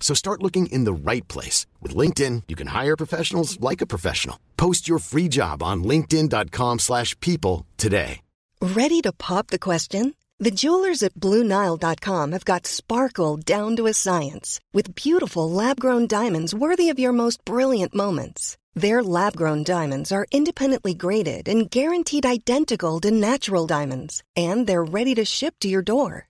So 0.00 0.14
start 0.14 0.42
looking 0.42 0.66
in 0.66 0.82
the 0.84 0.92
right 0.92 1.26
place. 1.28 1.66
With 1.80 1.94
LinkedIn, 1.94 2.44
you 2.48 2.56
can 2.56 2.68
hire 2.68 2.96
professionals 2.96 3.60
like 3.60 3.80
a 3.80 3.86
professional. 3.86 4.40
Post 4.56 4.88
your 4.88 4.98
free 4.98 5.28
job 5.28 5.62
on 5.62 5.84
linkedin.com 5.84 6.80
slash 6.80 7.14
people 7.20 7.66
today. 7.76 8.22
Ready 8.60 9.00
to 9.02 9.12
pop 9.12 9.46
the 9.46 9.58
question? 9.58 10.14
The 10.38 10.50
jewelers 10.50 11.02
at 11.02 11.14
BlueNile.com 11.14 12.32
have 12.32 12.44
got 12.46 12.66
sparkle 12.66 13.36
down 13.36 13.76
to 13.76 13.86
a 13.86 13.92
science 13.92 14.58
with 14.72 14.94
beautiful 14.94 15.50
lab-grown 15.50 16.06
diamonds 16.06 16.54
worthy 16.54 16.88
of 16.88 16.98
your 16.98 17.12
most 17.12 17.44
brilliant 17.44 17.94
moments. 17.94 18.56
Their 18.74 19.02
lab-grown 19.02 19.64
diamonds 19.64 20.12
are 20.12 20.26
independently 20.32 20.94
graded 20.94 21.46
and 21.46 21.70
guaranteed 21.70 22.24
identical 22.24 23.00
to 23.00 23.10
natural 23.10 23.66
diamonds, 23.66 24.22
and 24.34 24.66
they're 24.66 24.84
ready 24.98 25.14
to 25.16 25.26
ship 25.26 25.56
to 25.60 25.68
your 25.68 25.82
door. 25.82 26.29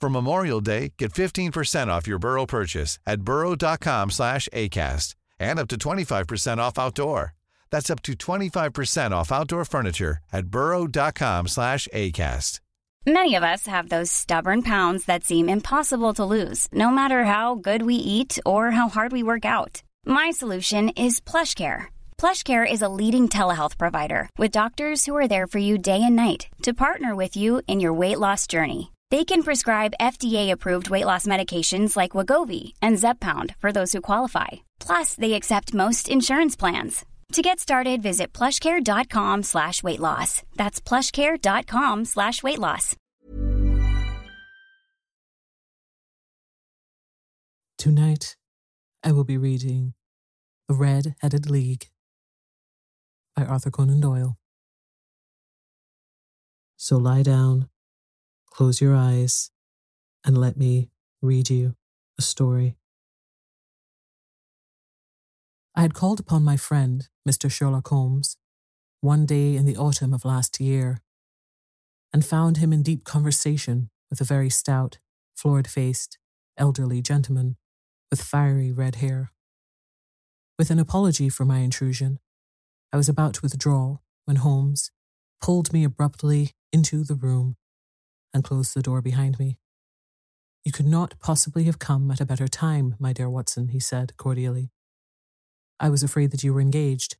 For 0.00 0.08
Memorial 0.08 0.62
Day, 0.62 0.94
get 0.96 1.12
15% 1.12 1.88
off 1.88 2.06
your 2.06 2.18
Burrow 2.18 2.46
purchase 2.46 2.98
at 3.06 3.20
burrow.com 3.20 4.10
slash 4.10 4.48
ACAST 4.52 5.14
and 5.38 5.58
up 5.58 5.68
to 5.68 5.76
25% 5.76 6.58
off 6.58 6.78
outdoor. 6.78 7.34
That's 7.70 7.90
up 7.90 8.02
to 8.02 8.14
25% 8.14 9.10
off 9.12 9.30
outdoor 9.30 9.64
furniture 9.66 10.18
at 10.32 10.46
burrow.com 10.46 11.48
slash 11.48 11.86
ACAST. 11.92 12.60
Many 13.06 13.34
of 13.34 13.42
us 13.42 13.66
have 13.66 13.88
those 13.88 14.10
stubborn 14.10 14.62
pounds 14.62 15.04
that 15.06 15.24
seem 15.24 15.48
impossible 15.48 16.12
to 16.14 16.24
lose, 16.24 16.68
no 16.72 16.90
matter 16.90 17.24
how 17.24 17.54
good 17.54 17.82
we 17.82 17.94
eat 17.94 18.38
or 18.44 18.70
how 18.72 18.88
hard 18.88 19.12
we 19.12 19.22
work 19.22 19.44
out. 19.44 19.82
My 20.04 20.30
solution 20.30 20.90
is 20.90 21.20
PlushCare. 21.20 21.86
PlushCare 22.18 22.70
is 22.70 22.82
a 22.82 22.90
leading 22.90 23.28
telehealth 23.28 23.78
provider 23.78 24.28
with 24.36 24.50
doctors 24.50 25.06
who 25.06 25.16
are 25.16 25.28
there 25.28 25.46
for 25.46 25.58
you 25.58 25.78
day 25.78 26.02
and 26.02 26.16
night 26.16 26.48
to 26.62 26.74
partner 26.74 27.16
with 27.16 27.36
you 27.36 27.62
in 27.66 27.80
your 27.80 27.94
weight 27.94 28.18
loss 28.18 28.46
journey. 28.46 28.92
They 29.10 29.24
can 29.24 29.42
prescribe 29.42 29.94
FDA-approved 30.00 30.90
weight 30.90 31.06
loss 31.06 31.26
medications 31.26 31.96
like 31.96 32.12
Wegovy 32.12 32.74
and 32.80 32.96
Zepbound 32.96 33.56
for 33.56 33.72
those 33.72 33.92
who 33.92 34.00
qualify. 34.00 34.48
Plus, 34.78 35.14
they 35.14 35.32
accept 35.32 35.74
most 35.74 36.08
insurance 36.08 36.54
plans. 36.54 37.04
To 37.32 37.42
get 37.42 37.60
started, 37.60 38.02
visit 38.02 38.32
plushcare.com 38.32 39.44
slash 39.44 39.82
weight 39.82 40.00
loss. 40.00 40.42
That's 40.56 40.80
plushcare.com 40.80 42.04
slash 42.04 42.42
weight 42.42 42.58
loss. 42.58 42.96
Tonight, 47.78 48.36
I 49.02 49.12
will 49.12 49.24
be 49.24 49.38
reading 49.38 49.94
The 50.68 50.74
Red 50.74 51.14
Headed 51.20 51.48
League 51.48 51.86
by 53.34 53.44
Arthur 53.44 53.70
Conan 53.70 54.00
Doyle. 54.00 54.36
So 56.76 56.96
lie 56.96 57.22
down, 57.22 57.68
close 58.50 58.80
your 58.80 58.94
eyes, 58.94 59.50
and 60.24 60.36
let 60.36 60.56
me 60.56 60.90
read 61.22 61.48
you 61.50 61.74
a 62.18 62.22
story. 62.22 62.76
I 65.74 65.82
had 65.82 65.94
called 65.94 66.20
upon 66.20 66.42
my 66.42 66.56
friend, 66.56 67.08
Mr. 67.26 67.50
Sherlock 67.50 67.88
Holmes, 67.88 68.36
one 69.00 69.24
day 69.24 69.56
in 69.56 69.64
the 69.64 69.76
autumn 69.76 70.12
of 70.12 70.24
last 70.24 70.60
year, 70.60 70.98
and 72.12 72.24
found 72.24 72.58
him 72.58 72.72
in 72.72 72.82
deep 72.82 73.04
conversation 73.04 73.88
with 74.10 74.20
a 74.20 74.24
very 74.24 74.50
stout, 74.50 74.98
florid 75.34 75.68
faced, 75.68 76.18
elderly 76.58 77.00
gentleman 77.00 77.56
with 78.10 78.20
fiery 78.20 78.72
red 78.72 78.96
hair. 78.96 79.32
With 80.58 80.70
an 80.70 80.78
apology 80.78 81.28
for 81.28 81.44
my 81.44 81.58
intrusion, 81.58 82.18
I 82.92 82.96
was 82.96 83.08
about 83.08 83.34
to 83.34 83.40
withdraw 83.42 83.98
when 84.24 84.36
Holmes 84.36 84.90
pulled 85.40 85.72
me 85.72 85.84
abruptly 85.84 86.50
into 86.72 87.04
the 87.04 87.14
room 87.14 87.56
and 88.32 88.44
closed 88.44 88.74
the 88.74 88.82
door 88.82 89.00
behind 89.00 89.38
me. 89.38 89.58
You 90.64 90.72
could 90.72 90.86
not 90.86 91.18
possibly 91.20 91.64
have 91.64 91.78
come 91.78 92.10
at 92.10 92.20
a 92.20 92.26
better 92.26 92.48
time, 92.48 92.94
my 92.98 93.12
dear 93.12 93.30
Watson, 93.30 93.68
he 93.68 93.80
said 93.80 94.16
cordially. 94.16 94.70
I 95.78 95.88
was 95.88 96.02
afraid 96.02 96.30
that 96.32 96.44
you 96.44 96.52
were 96.52 96.60
engaged. 96.60 97.16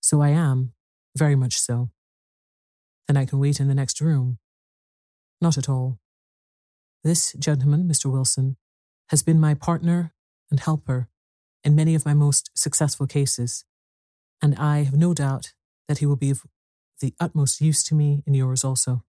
So 0.00 0.22
I 0.22 0.30
am, 0.30 0.72
very 1.16 1.36
much 1.36 1.58
so. 1.58 1.90
Then 3.06 3.16
I 3.16 3.26
can 3.26 3.38
wait 3.38 3.60
in 3.60 3.68
the 3.68 3.74
next 3.74 4.00
room. 4.00 4.38
Not 5.40 5.58
at 5.58 5.68
all. 5.68 5.98
This 7.02 7.34
gentleman, 7.34 7.86
Mr. 7.86 8.10
Wilson, 8.10 8.56
has 9.08 9.22
been 9.22 9.38
my 9.38 9.52
partner 9.52 10.14
and 10.50 10.58
helper 10.58 11.08
in 11.62 11.74
many 11.74 11.94
of 11.94 12.06
my 12.06 12.14
most 12.14 12.50
successful 12.54 13.06
cases, 13.06 13.64
and 14.40 14.54
I 14.56 14.82
have 14.82 14.94
no 14.94 15.12
doubt 15.12 15.52
that 15.88 15.98
he 15.98 16.06
will 16.06 16.16
be 16.16 16.30
of 16.30 16.42
the 17.00 17.14
utmost 17.20 17.60
use 17.60 17.82
to 17.84 17.94
me 17.94 18.22
in 18.26 18.34
yours 18.34 18.64
also. 18.64 19.04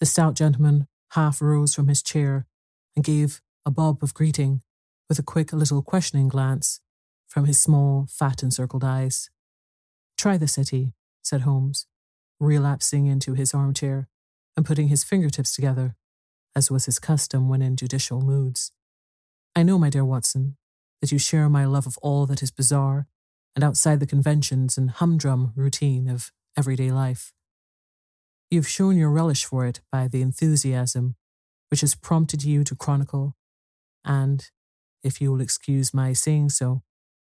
The 0.00 0.06
stout 0.06 0.34
gentleman 0.34 0.86
half 1.12 1.42
rose 1.42 1.74
from 1.74 1.88
his 1.88 2.02
chair 2.02 2.46
and 2.94 3.04
gave 3.04 3.40
a 3.66 3.70
bob 3.70 4.02
of 4.02 4.14
greeting 4.14 4.62
with 5.08 5.18
a 5.18 5.22
quick 5.22 5.52
little 5.52 5.82
questioning 5.82 6.28
glance 6.28 6.80
from 7.26 7.46
his 7.46 7.58
small, 7.58 8.06
fat 8.08 8.42
encircled 8.42 8.84
eyes. 8.84 9.30
Try 10.16 10.36
the 10.36 10.48
city, 10.48 10.92
said 11.22 11.42
Holmes, 11.42 11.86
relapsing 12.40 13.06
into 13.06 13.34
his 13.34 13.54
armchair 13.54 14.08
and 14.56 14.66
putting 14.66 14.88
his 14.88 15.04
fingertips 15.04 15.54
together, 15.54 15.96
as 16.54 16.70
was 16.70 16.86
his 16.86 16.98
custom 16.98 17.48
when 17.48 17.62
in 17.62 17.76
judicial 17.76 18.20
moods. 18.20 18.72
I 19.54 19.62
know, 19.62 19.78
my 19.78 19.90
dear 19.90 20.04
Watson, 20.04 20.56
that 21.00 21.12
you 21.12 21.18
share 21.18 21.48
my 21.48 21.64
love 21.64 21.86
of 21.86 21.98
all 21.98 22.26
that 22.26 22.42
is 22.42 22.50
bizarre 22.50 23.06
and 23.54 23.64
outside 23.64 24.00
the 24.00 24.06
conventions 24.06 24.78
and 24.78 24.90
humdrum 24.90 25.52
routine 25.56 26.08
of 26.08 26.32
everyday 26.56 26.90
life. 26.90 27.32
You 28.50 28.58
have 28.58 28.68
shown 28.68 28.96
your 28.96 29.10
relish 29.10 29.44
for 29.44 29.66
it 29.66 29.80
by 29.92 30.08
the 30.08 30.22
enthusiasm 30.22 31.16
which 31.70 31.82
has 31.82 31.94
prompted 31.94 32.42
you 32.44 32.64
to 32.64 32.74
chronicle 32.74 33.36
and, 34.04 34.50
if 35.02 35.20
you 35.20 35.30
will 35.30 35.40
excuse 35.42 35.92
my 35.92 36.14
saying 36.14 36.48
so, 36.48 36.82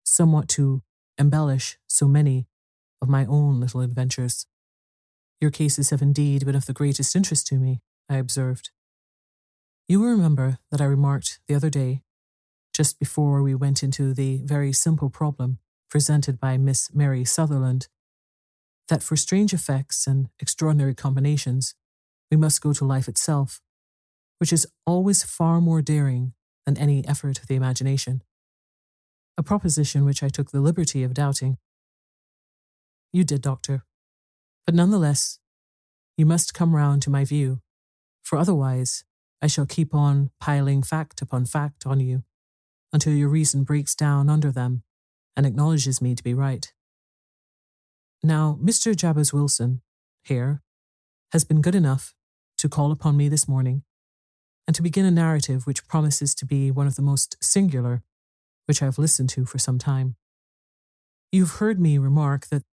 somewhat 0.04 0.48
to 0.48 0.82
embellish 1.18 1.78
so 1.86 2.06
many 2.06 2.46
of 3.00 3.08
my 3.08 3.24
own 3.24 3.60
little 3.60 3.80
adventures. 3.80 4.46
Your 5.40 5.50
cases 5.50 5.90
have 5.90 6.02
indeed 6.02 6.44
been 6.44 6.54
of 6.54 6.66
the 6.66 6.74
greatest 6.74 7.16
interest 7.16 7.46
to 7.48 7.56
me, 7.56 7.80
I 8.10 8.16
observed. 8.16 8.70
You 9.88 10.00
will 10.00 10.10
remember 10.10 10.58
that 10.70 10.80
I 10.80 10.84
remarked 10.84 11.40
the 11.48 11.54
other 11.54 11.70
day, 11.70 12.02
just 12.74 12.98
before 12.98 13.42
we 13.42 13.54
went 13.54 13.82
into 13.82 14.12
the 14.12 14.42
very 14.44 14.72
simple 14.72 15.08
problem 15.08 15.58
presented 15.88 16.38
by 16.38 16.58
Miss 16.58 16.92
Mary 16.92 17.24
Sutherland, 17.24 17.88
that 18.88 19.02
for 19.02 19.16
strange 19.16 19.52
effects 19.52 20.06
and 20.06 20.28
extraordinary 20.38 20.94
combinations, 20.94 21.74
we 22.30 22.36
must 22.36 22.60
go 22.60 22.72
to 22.72 22.84
life 22.84 23.08
itself, 23.08 23.60
which 24.38 24.52
is 24.52 24.66
always 24.86 25.22
far 25.22 25.60
more 25.60 25.82
daring 25.82 26.32
than 26.64 26.76
any 26.76 27.06
effort 27.06 27.38
of 27.38 27.46
the 27.46 27.54
imagination. 27.54 28.22
A 29.38 29.42
proposition 29.42 30.04
which 30.04 30.22
I 30.22 30.28
took 30.28 30.50
the 30.50 30.60
liberty 30.60 31.02
of 31.02 31.14
doubting. 31.14 31.58
You 33.12 33.24
did, 33.24 33.42
Doctor. 33.42 33.84
But 34.64 34.74
nonetheless, 34.74 35.38
you 36.16 36.26
must 36.26 36.54
come 36.54 36.74
round 36.74 37.02
to 37.02 37.10
my 37.10 37.24
view, 37.24 37.60
for 38.22 38.38
otherwise 38.38 39.04
I 39.42 39.46
shall 39.46 39.66
keep 39.66 39.94
on 39.94 40.30
piling 40.40 40.82
fact 40.82 41.22
upon 41.22 41.44
fact 41.46 41.86
on 41.86 42.00
you 42.00 42.24
until 42.92 43.12
your 43.12 43.28
reason 43.28 43.64
breaks 43.64 43.94
down 43.94 44.28
under 44.30 44.50
them 44.50 44.82
and 45.36 45.44
acknowledges 45.44 46.00
me 46.00 46.14
to 46.14 46.22
be 46.22 46.34
right. 46.34 46.72
Now, 48.26 48.58
Mr. 48.61 48.96
Jabez 48.96 49.32
Wilson, 49.32 49.82
here, 50.25 50.61
has 51.31 51.44
been 51.44 51.61
good 51.61 51.76
enough 51.76 52.12
to 52.58 52.69
call 52.69 52.90
upon 52.90 53.17
me 53.17 53.28
this 53.28 53.46
morning 53.46 53.84
and 54.67 54.75
to 54.75 54.82
begin 54.82 55.05
a 55.05 55.12
narrative 55.12 55.64
which 55.64 55.87
promises 55.87 56.34
to 56.34 56.44
be 56.44 56.73
one 56.73 56.88
of 56.88 56.96
the 56.96 57.02
most 57.02 57.37
singular 57.40 58.02
which 58.67 58.82
I 58.82 58.87
have 58.87 58.99
listened 58.99 59.28
to 59.31 59.44
for 59.44 59.58
some 59.58 59.78
time. 59.78 60.17
You've 61.31 61.58
heard 61.61 61.78
me 61.78 61.99
remark 61.99 62.49
that 62.49 62.64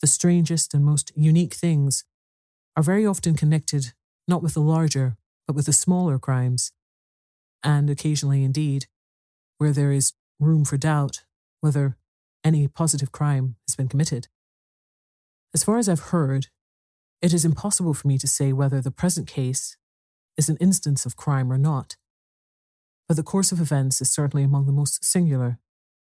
the 0.00 0.06
strangest 0.06 0.72
and 0.72 0.84
most 0.84 1.10
unique 1.16 1.54
things 1.54 2.04
are 2.76 2.82
very 2.84 3.04
often 3.04 3.34
connected 3.34 3.92
not 4.28 4.40
with 4.40 4.54
the 4.54 4.60
larger, 4.60 5.16
but 5.48 5.56
with 5.56 5.66
the 5.66 5.72
smaller 5.72 6.16
crimes, 6.16 6.70
and 7.64 7.90
occasionally, 7.90 8.44
indeed, 8.44 8.86
where 9.58 9.72
there 9.72 9.90
is 9.90 10.12
room 10.38 10.64
for 10.64 10.76
doubt 10.76 11.24
whether 11.60 11.96
any 12.44 12.68
positive 12.68 13.10
crime 13.10 13.56
has 13.66 13.74
been 13.74 13.88
committed. 13.88 14.28
As 15.54 15.62
far 15.62 15.78
as 15.78 15.88
I've 15.88 16.10
heard, 16.10 16.48
it 17.22 17.32
is 17.32 17.44
impossible 17.44 17.94
for 17.94 18.08
me 18.08 18.18
to 18.18 18.26
say 18.26 18.52
whether 18.52 18.80
the 18.80 18.90
present 18.90 19.28
case 19.28 19.76
is 20.36 20.48
an 20.48 20.56
instance 20.60 21.06
of 21.06 21.16
crime 21.16 21.52
or 21.52 21.56
not, 21.56 21.96
but 23.06 23.16
the 23.16 23.22
course 23.22 23.52
of 23.52 23.60
events 23.60 24.00
is 24.00 24.10
certainly 24.10 24.42
among 24.42 24.66
the 24.66 24.72
most 24.72 25.04
singular 25.04 25.58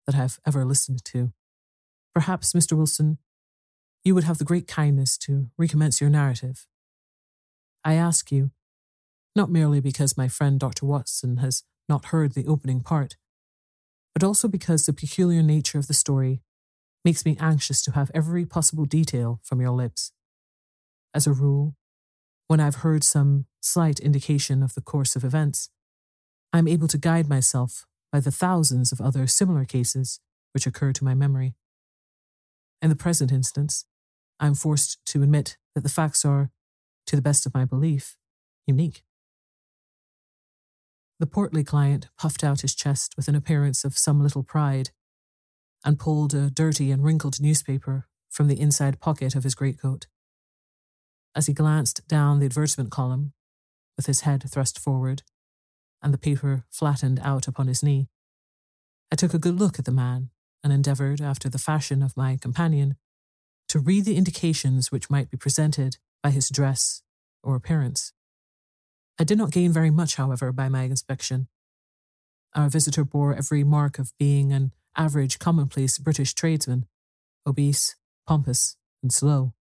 that 0.05 0.13
I 0.15 0.19
have 0.19 0.39
ever 0.45 0.63
listened 0.63 1.03
to. 1.05 1.33
Perhaps, 2.13 2.53
Mr. 2.53 2.77
Wilson, 2.77 3.17
you 4.03 4.13
would 4.13 4.23
have 4.23 4.37
the 4.37 4.45
great 4.45 4.67
kindness 4.67 5.17
to 5.19 5.49
recommence 5.57 5.99
your 5.99 6.09
narrative. 6.11 6.67
I 7.83 7.95
ask 7.95 8.31
you, 8.31 8.51
not 9.35 9.49
merely 9.49 9.79
because 9.79 10.17
my 10.17 10.27
friend 10.27 10.59
Dr. 10.59 10.85
Watson 10.85 11.37
has 11.37 11.63
not 11.87 12.05
heard 12.05 12.33
the 12.33 12.45
opening 12.45 12.81
part, 12.81 13.17
but 14.13 14.23
also 14.23 14.47
because 14.47 14.85
the 14.85 14.93
peculiar 14.93 15.41
nature 15.41 15.79
of 15.79 15.87
the 15.87 15.93
story 15.93 16.41
makes 17.05 17.25
me 17.25 17.37
anxious 17.39 17.81
to 17.83 17.91
have 17.91 18.11
every 18.13 18.45
possible 18.45 18.85
detail 18.85 19.39
from 19.43 19.61
your 19.61 19.71
lips. 19.71 20.11
As 21.13 21.25
a 21.25 21.33
rule, 21.33 21.75
when 22.47 22.59
I've 22.59 22.75
heard 22.75 23.03
some 23.03 23.45
slight 23.61 23.99
indication 23.99 24.63
of 24.63 24.73
the 24.73 24.81
course 24.81 25.15
of 25.15 25.23
events, 25.23 25.69
I'm 26.51 26.67
able 26.67 26.87
to 26.87 26.97
guide 26.97 27.29
myself 27.29 27.85
by 28.11 28.19
the 28.19 28.31
thousands 28.31 28.91
of 28.91 28.99
other 28.99 29.27
similar 29.27 29.65
cases 29.65 30.19
which 30.53 30.65
occur 30.65 30.91
to 30.93 31.03
my 31.03 31.13
memory. 31.13 31.55
In 32.81 32.89
the 32.89 32.95
present 32.95 33.31
instance, 33.31 33.85
I 34.39 34.47
am 34.47 34.55
forced 34.55 34.97
to 35.07 35.21
admit 35.21 35.57
that 35.75 35.81
the 35.81 35.89
facts 35.89 36.25
are, 36.25 36.49
to 37.05 37.15
the 37.15 37.21
best 37.21 37.45
of 37.45 37.53
my 37.53 37.65
belief, 37.65 38.17
unique. 38.65 39.03
The 41.19 41.27
portly 41.27 41.63
client 41.63 42.07
puffed 42.17 42.43
out 42.43 42.61
his 42.61 42.73
chest 42.73 43.13
with 43.17 43.27
an 43.27 43.35
appearance 43.35 43.83
of 43.83 43.97
some 43.97 44.23
little 44.23 44.43
pride 44.43 44.91
and 45.83 45.99
pulled 45.99 46.33
a 46.33 46.49
dirty 46.49 46.91
and 46.91 47.03
wrinkled 47.03 47.41
newspaper 47.41 48.07
from 48.29 48.47
the 48.47 48.59
inside 48.59 48.99
pocket 48.99 49.35
of 49.35 49.43
his 49.43 49.55
greatcoat. 49.55 50.07
As 51.35 51.47
he 51.47 51.53
glanced 51.53 52.07
down 52.07 52.39
the 52.39 52.45
advertisement 52.45 52.91
column, 52.91 53.33
with 53.95 54.05
his 54.05 54.21
head 54.21 54.43
thrust 54.49 54.79
forward 54.79 55.23
and 56.01 56.13
the 56.13 56.17
paper 56.17 56.63
flattened 56.69 57.19
out 57.23 57.47
upon 57.47 57.67
his 57.67 57.83
knee, 57.83 58.07
I 59.11 59.15
took 59.15 59.33
a 59.33 59.39
good 59.39 59.59
look 59.59 59.79
at 59.79 59.85
the 59.85 59.91
man 59.91 60.29
and 60.63 60.73
endeavoured, 60.73 61.21
after 61.21 61.49
the 61.49 61.57
fashion 61.57 62.03
of 62.03 62.17
my 62.17 62.37
companion, 62.37 62.95
to 63.69 63.79
read 63.79 64.05
the 64.05 64.17
indications 64.17 64.91
which 64.91 65.09
might 65.09 65.29
be 65.29 65.37
presented 65.37 65.97
by 66.21 66.31
his 66.31 66.49
dress 66.49 67.01
or 67.43 67.55
appearance. 67.55 68.13
I 69.17 69.23
did 69.23 69.37
not 69.37 69.51
gain 69.51 69.71
very 69.71 69.89
much, 69.89 70.15
however, 70.15 70.51
by 70.51 70.69
my 70.69 70.83
inspection. 70.83 71.47
Our 72.55 72.69
visitor 72.69 73.03
bore 73.03 73.35
every 73.35 73.63
mark 73.63 73.99
of 73.99 74.11
being 74.17 74.51
an 74.51 74.71
average, 74.97 75.39
commonplace 75.39 75.97
British 75.97 76.33
tradesman, 76.33 76.85
obese, 77.45 77.95
pompous, 78.27 78.75
and 79.01 79.11
slow. 79.11 79.53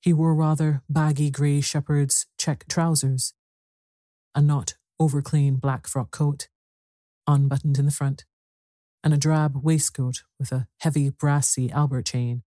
He 0.00 0.12
wore 0.12 0.34
rather 0.34 0.82
baggy 0.88 1.30
grey 1.30 1.60
shepherd's 1.60 2.26
check 2.38 2.66
trousers, 2.68 3.34
a 4.34 4.40
not 4.40 4.74
over 4.98 5.20
clean 5.20 5.56
black 5.56 5.86
frock 5.86 6.10
coat, 6.10 6.48
unbuttoned 7.26 7.78
in 7.78 7.84
the 7.84 7.90
front, 7.90 8.24
and 9.02 9.12
a 9.12 9.18
drab 9.18 9.62
waistcoat 9.62 10.22
with 10.38 10.52
a 10.52 10.66
heavy 10.80 11.10
brassy 11.10 11.70
Albert 11.70 12.06
chain, 12.06 12.42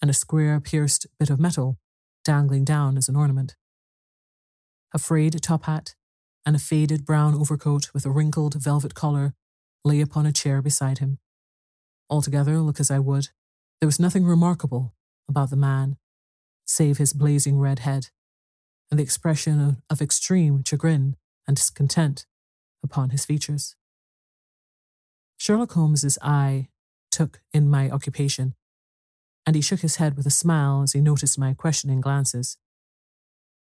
and 0.00 0.10
a 0.10 0.14
square 0.14 0.60
pierced 0.60 1.06
bit 1.18 1.30
of 1.30 1.40
metal 1.40 1.78
dangling 2.24 2.64
down 2.64 2.96
as 2.96 3.08
an 3.08 3.16
ornament. 3.16 3.56
A 4.92 4.98
frayed 4.98 5.40
top 5.42 5.64
hat 5.64 5.94
and 6.44 6.56
a 6.56 6.60
faded 6.60 7.04
brown 7.04 7.34
overcoat 7.34 7.90
with 7.92 8.06
a 8.06 8.10
wrinkled 8.10 8.54
velvet 8.54 8.94
collar 8.94 9.34
lay 9.86 10.00
upon 10.00 10.26
a 10.26 10.32
chair 10.32 10.60
beside 10.60 10.98
him. 10.98 11.18
Altogether, 12.10 12.58
look 12.58 12.80
as 12.80 12.90
I 12.90 12.98
would, 12.98 13.28
there 13.80 13.86
was 13.86 14.00
nothing 14.00 14.24
remarkable 14.24 14.94
about 15.28 15.50
the 15.50 15.56
man, 15.56 15.96
save 16.66 16.98
his 16.98 17.12
blazing 17.12 17.58
red 17.58 17.78
head 17.80 18.08
and 18.90 18.98
the 18.98 19.04
expression 19.04 19.82
of, 19.88 20.02
extreme 20.02 20.62
chagrin 20.64 21.16
and 21.46 21.56
discontent 21.56 22.26
upon 22.82 23.10
his 23.10 23.24
features. 23.24 23.76
Sherlock 25.38 25.72
Holmes's 25.72 26.18
eye 26.20 26.68
took 27.10 27.40
in 27.52 27.68
my 27.68 27.90
occupation, 27.90 28.54
and 29.44 29.54
he 29.54 29.62
shook 29.62 29.80
his 29.80 29.96
head 29.96 30.16
with 30.16 30.26
a 30.26 30.30
smile 30.30 30.82
as 30.82 30.92
he 30.92 31.00
noticed 31.00 31.38
my 31.38 31.54
questioning 31.54 32.00
glances. 32.00 32.56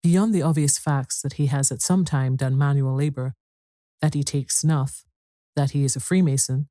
Beyond 0.02 0.34
the 0.34 0.42
obvious 0.42 0.78
facts 0.78 1.22
that 1.22 1.34
he 1.34 1.48
has 1.48 1.72
at 1.72 1.82
some 1.82 2.06
time 2.06 2.36
done 2.36 2.58
manual 2.58 2.96
labour, 2.96 3.34
that 4.02 4.14
he 4.14 4.24
takes 4.24 4.58
snuff, 4.58 5.07
that 5.58 5.72
he 5.72 5.84
is 5.84 5.96
a 5.96 6.00
Freemason, 6.00 6.70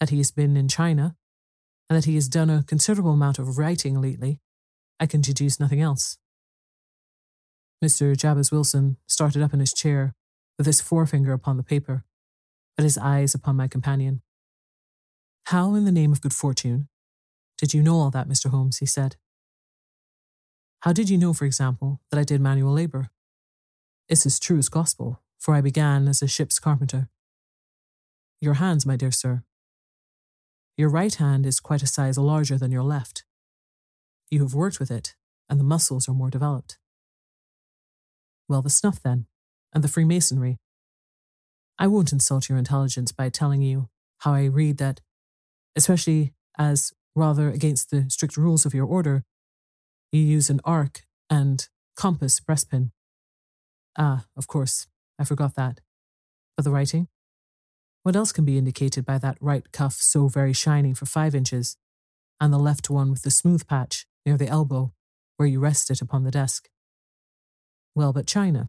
that 0.00 0.10
he 0.10 0.18
has 0.18 0.32
been 0.32 0.56
in 0.56 0.66
China, 0.68 1.16
and 1.88 1.96
that 1.96 2.04
he 2.04 2.16
has 2.16 2.28
done 2.28 2.50
a 2.50 2.64
considerable 2.64 3.12
amount 3.12 3.38
of 3.38 3.56
writing 3.56 4.02
lately, 4.02 4.40
I 4.98 5.06
can 5.06 5.20
deduce 5.20 5.60
nothing 5.60 5.80
else. 5.80 6.18
Mr. 7.82 8.16
Jabez 8.16 8.50
Wilson 8.50 8.96
started 9.06 9.40
up 9.40 9.54
in 9.54 9.60
his 9.60 9.72
chair, 9.72 10.14
with 10.58 10.66
his 10.66 10.80
forefinger 10.80 11.32
upon 11.32 11.56
the 11.56 11.62
paper, 11.62 12.04
but 12.76 12.82
his 12.82 12.98
eyes 12.98 13.34
upon 13.34 13.54
my 13.56 13.68
companion. 13.68 14.20
How, 15.46 15.74
in 15.74 15.84
the 15.84 15.92
name 15.92 16.10
of 16.10 16.20
good 16.20 16.34
fortune, 16.34 16.88
did 17.56 17.72
you 17.72 17.82
know 17.82 17.96
all 17.96 18.10
that, 18.10 18.28
Mr. 18.28 18.50
Holmes? 18.50 18.78
he 18.78 18.86
said. 18.86 19.16
How 20.80 20.92
did 20.92 21.08
you 21.08 21.18
know, 21.18 21.32
for 21.32 21.44
example, 21.44 22.00
that 22.10 22.18
I 22.18 22.24
did 22.24 22.40
manual 22.40 22.72
labour? 22.72 23.10
It's 24.08 24.26
as 24.26 24.40
true 24.40 24.58
as 24.58 24.68
gospel, 24.68 25.20
for 25.38 25.54
I 25.54 25.60
began 25.60 26.08
as 26.08 26.20
a 26.20 26.26
ship's 26.26 26.58
carpenter. 26.58 27.10
Your 28.40 28.54
hands, 28.54 28.84
my 28.84 28.96
dear 28.96 29.10
sir. 29.10 29.42
Your 30.76 30.88
right 30.88 31.14
hand 31.14 31.46
is 31.46 31.60
quite 31.60 31.82
a 31.82 31.86
size 31.86 32.18
larger 32.18 32.58
than 32.58 32.72
your 32.72 32.82
left. 32.82 33.24
You 34.30 34.42
have 34.42 34.54
worked 34.54 34.80
with 34.80 34.90
it, 34.90 35.14
and 35.48 35.60
the 35.60 35.64
muscles 35.64 36.08
are 36.08 36.14
more 36.14 36.30
developed. 36.30 36.78
Well, 38.48 38.62
the 38.62 38.70
snuff, 38.70 39.00
then, 39.02 39.26
and 39.72 39.82
the 39.84 39.88
Freemasonry. 39.88 40.58
I 41.78 41.86
won't 41.86 42.12
insult 42.12 42.48
your 42.48 42.58
intelligence 42.58 43.12
by 43.12 43.28
telling 43.28 43.62
you 43.62 43.88
how 44.18 44.34
I 44.34 44.44
read 44.44 44.78
that, 44.78 45.00
especially 45.76 46.34
as 46.58 46.92
rather 47.14 47.50
against 47.50 47.90
the 47.90 48.06
strict 48.08 48.36
rules 48.36 48.66
of 48.66 48.74
your 48.74 48.86
order, 48.86 49.24
you 50.12 50.20
use 50.20 50.50
an 50.50 50.60
arc 50.64 51.02
and 51.30 51.68
compass 51.96 52.40
breastpin. 52.40 52.92
Ah, 53.96 54.26
of 54.36 54.46
course, 54.46 54.86
I 55.18 55.24
forgot 55.24 55.54
that. 55.56 55.80
But 56.56 56.64
the 56.64 56.70
writing? 56.70 57.08
What 58.04 58.16
else 58.16 58.32
can 58.32 58.44
be 58.44 58.58
indicated 58.58 59.06
by 59.06 59.16
that 59.18 59.38
right 59.40 59.72
cuff 59.72 59.94
so 59.94 60.28
very 60.28 60.52
shining 60.52 60.94
for 60.94 61.06
five 61.06 61.34
inches, 61.34 61.78
and 62.38 62.52
the 62.52 62.58
left 62.58 62.90
one 62.90 63.10
with 63.10 63.22
the 63.22 63.30
smooth 63.30 63.66
patch 63.66 64.06
near 64.26 64.36
the 64.36 64.46
elbow 64.46 64.92
where 65.38 65.48
you 65.48 65.58
rest 65.58 65.90
it 65.90 66.02
upon 66.02 66.22
the 66.22 66.30
desk? 66.30 66.68
Well, 67.94 68.12
but 68.12 68.26
China. 68.26 68.68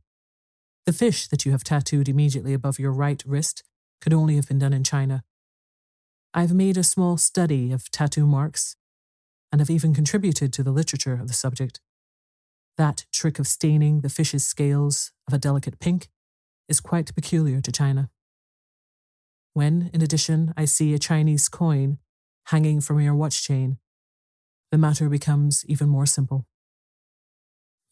The 0.85 0.93
fish 0.93 1.27
that 1.27 1.45
you 1.45 1.51
have 1.51 1.65
tattooed 1.65 2.07
immediately 2.07 2.53
above 2.53 2.79
your 2.79 2.93
right 2.93 3.21
wrist 3.25 3.61
could 3.99 4.13
only 4.13 4.37
have 4.37 4.47
been 4.47 4.59
done 4.59 4.71
in 4.71 4.85
China. 4.85 5.25
I've 6.33 6.53
made 6.53 6.77
a 6.77 6.83
small 6.83 7.17
study 7.17 7.73
of 7.73 7.91
tattoo 7.91 8.25
marks 8.25 8.77
and 9.51 9.59
have 9.59 9.69
even 9.69 9.93
contributed 9.93 10.53
to 10.53 10.63
the 10.63 10.71
literature 10.71 11.19
of 11.19 11.27
the 11.27 11.33
subject. 11.33 11.81
That 12.77 13.05
trick 13.11 13.37
of 13.37 13.47
staining 13.47 13.99
the 13.99 14.09
fish's 14.09 14.47
scales 14.47 15.11
of 15.27 15.33
a 15.33 15.37
delicate 15.37 15.81
pink 15.81 16.07
is 16.69 16.79
quite 16.79 17.13
peculiar 17.13 17.59
to 17.59 17.71
China. 17.73 18.09
When, 19.55 19.89
in 19.93 20.01
addition, 20.01 20.53
I 20.57 20.65
see 20.65 20.93
a 20.93 20.99
Chinese 20.99 21.47
coin 21.47 21.99
hanging 22.47 22.81
from 22.81 22.99
your 22.99 23.15
watch 23.15 23.41
chain, 23.41 23.77
the 24.69 24.77
matter 24.77 25.07
becomes 25.07 25.63
even 25.69 25.87
more 25.87 26.05
simple. 26.05 26.45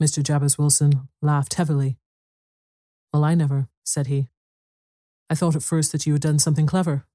Mr. 0.04 0.22
Jabez 0.22 0.58
Wilson 0.58 1.08
laughed 1.22 1.54
heavily. 1.54 1.98
Well, 3.14 3.24
I 3.24 3.34
never, 3.34 3.70
said 3.86 4.08
he. 4.08 4.28
I 5.30 5.36
thought 5.36 5.56
at 5.56 5.64
first 5.64 5.94
that 5.94 6.06
you 6.06 6.12
had 6.12 6.22
done 6.22 6.38
something 6.38 6.68
clever, 6.68 7.06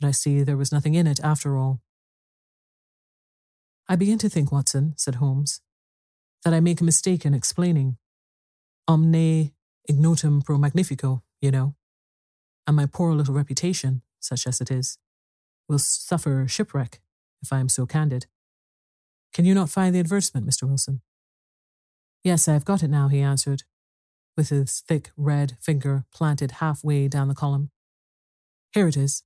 but 0.00 0.06
I 0.06 0.12
see 0.12 0.44
there 0.44 0.56
was 0.56 0.70
nothing 0.70 0.94
in 0.94 1.08
it 1.08 1.18
after 1.18 1.56
all. 1.56 1.80
I 3.88 3.96
begin 3.96 4.18
to 4.18 4.28
think, 4.28 4.52
Watson, 4.52 4.94
said 4.96 5.16
Holmes, 5.16 5.60
that 6.44 6.54
I 6.54 6.60
make 6.60 6.80
a 6.80 6.84
mistake 6.84 7.26
in 7.26 7.34
explaining. 7.34 7.96
Omne 8.86 9.50
ignotum 9.88 10.40
pro 10.40 10.56
magnifico, 10.56 11.24
you 11.40 11.50
know, 11.50 11.74
and 12.66 12.76
my 12.76 12.86
poor 12.86 13.12
little 13.14 13.34
reputation, 13.34 14.02
such 14.20 14.46
as 14.46 14.60
it 14.60 14.70
is, 14.70 14.98
will 15.68 15.78
suffer 15.78 16.46
shipwreck 16.48 17.00
if 17.42 17.52
I 17.52 17.58
am 17.58 17.68
so 17.68 17.86
candid. 17.86 18.26
Can 19.32 19.44
you 19.44 19.54
not 19.54 19.70
find 19.70 19.94
the 19.94 20.00
advertisement, 20.00 20.46
Mr. 20.46 20.64
Wilson? 20.64 21.00
Yes, 22.22 22.46
I 22.46 22.52
have 22.52 22.64
got 22.64 22.82
it 22.82 22.88
now, 22.88 23.08
he 23.08 23.20
answered, 23.20 23.64
with 24.36 24.50
his 24.50 24.80
thick 24.80 25.10
red 25.16 25.56
finger 25.60 26.04
planted 26.14 26.52
halfway 26.52 27.08
down 27.08 27.28
the 27.28 27.34
column. 27.34 27.70
Here 28.72 28.86
it 28.86 28.96
is. 28.96 29.22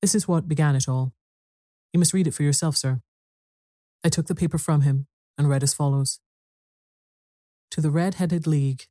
This 0.00 0.14
is 0.14 0.26
what 0.26 0.48
began 0.48 0.76
it 0.76 0.88
all. 0.88 1.12
You 1.92 1.98
must 1.98 2.12
read 2.12 2.26
it 2.26 2.34
for 2.34 2.42
yourself, 2.42 2.76
sir. 2.76 3.00
I 4.02 4.08
took 4.08 4.26
the 4.26 4.34
paper 4.34 4.58
from 4.58 4.82
him 4.82 5.06
and 5.38 5.48
read 5.48 5.62
as 5.62 5.74
follows 5.74 6.20
To 7.70 7.80
the 7.80 7.90
Red 7.90 8.14
Headed 8.14 8.46
League, 8.46 8.86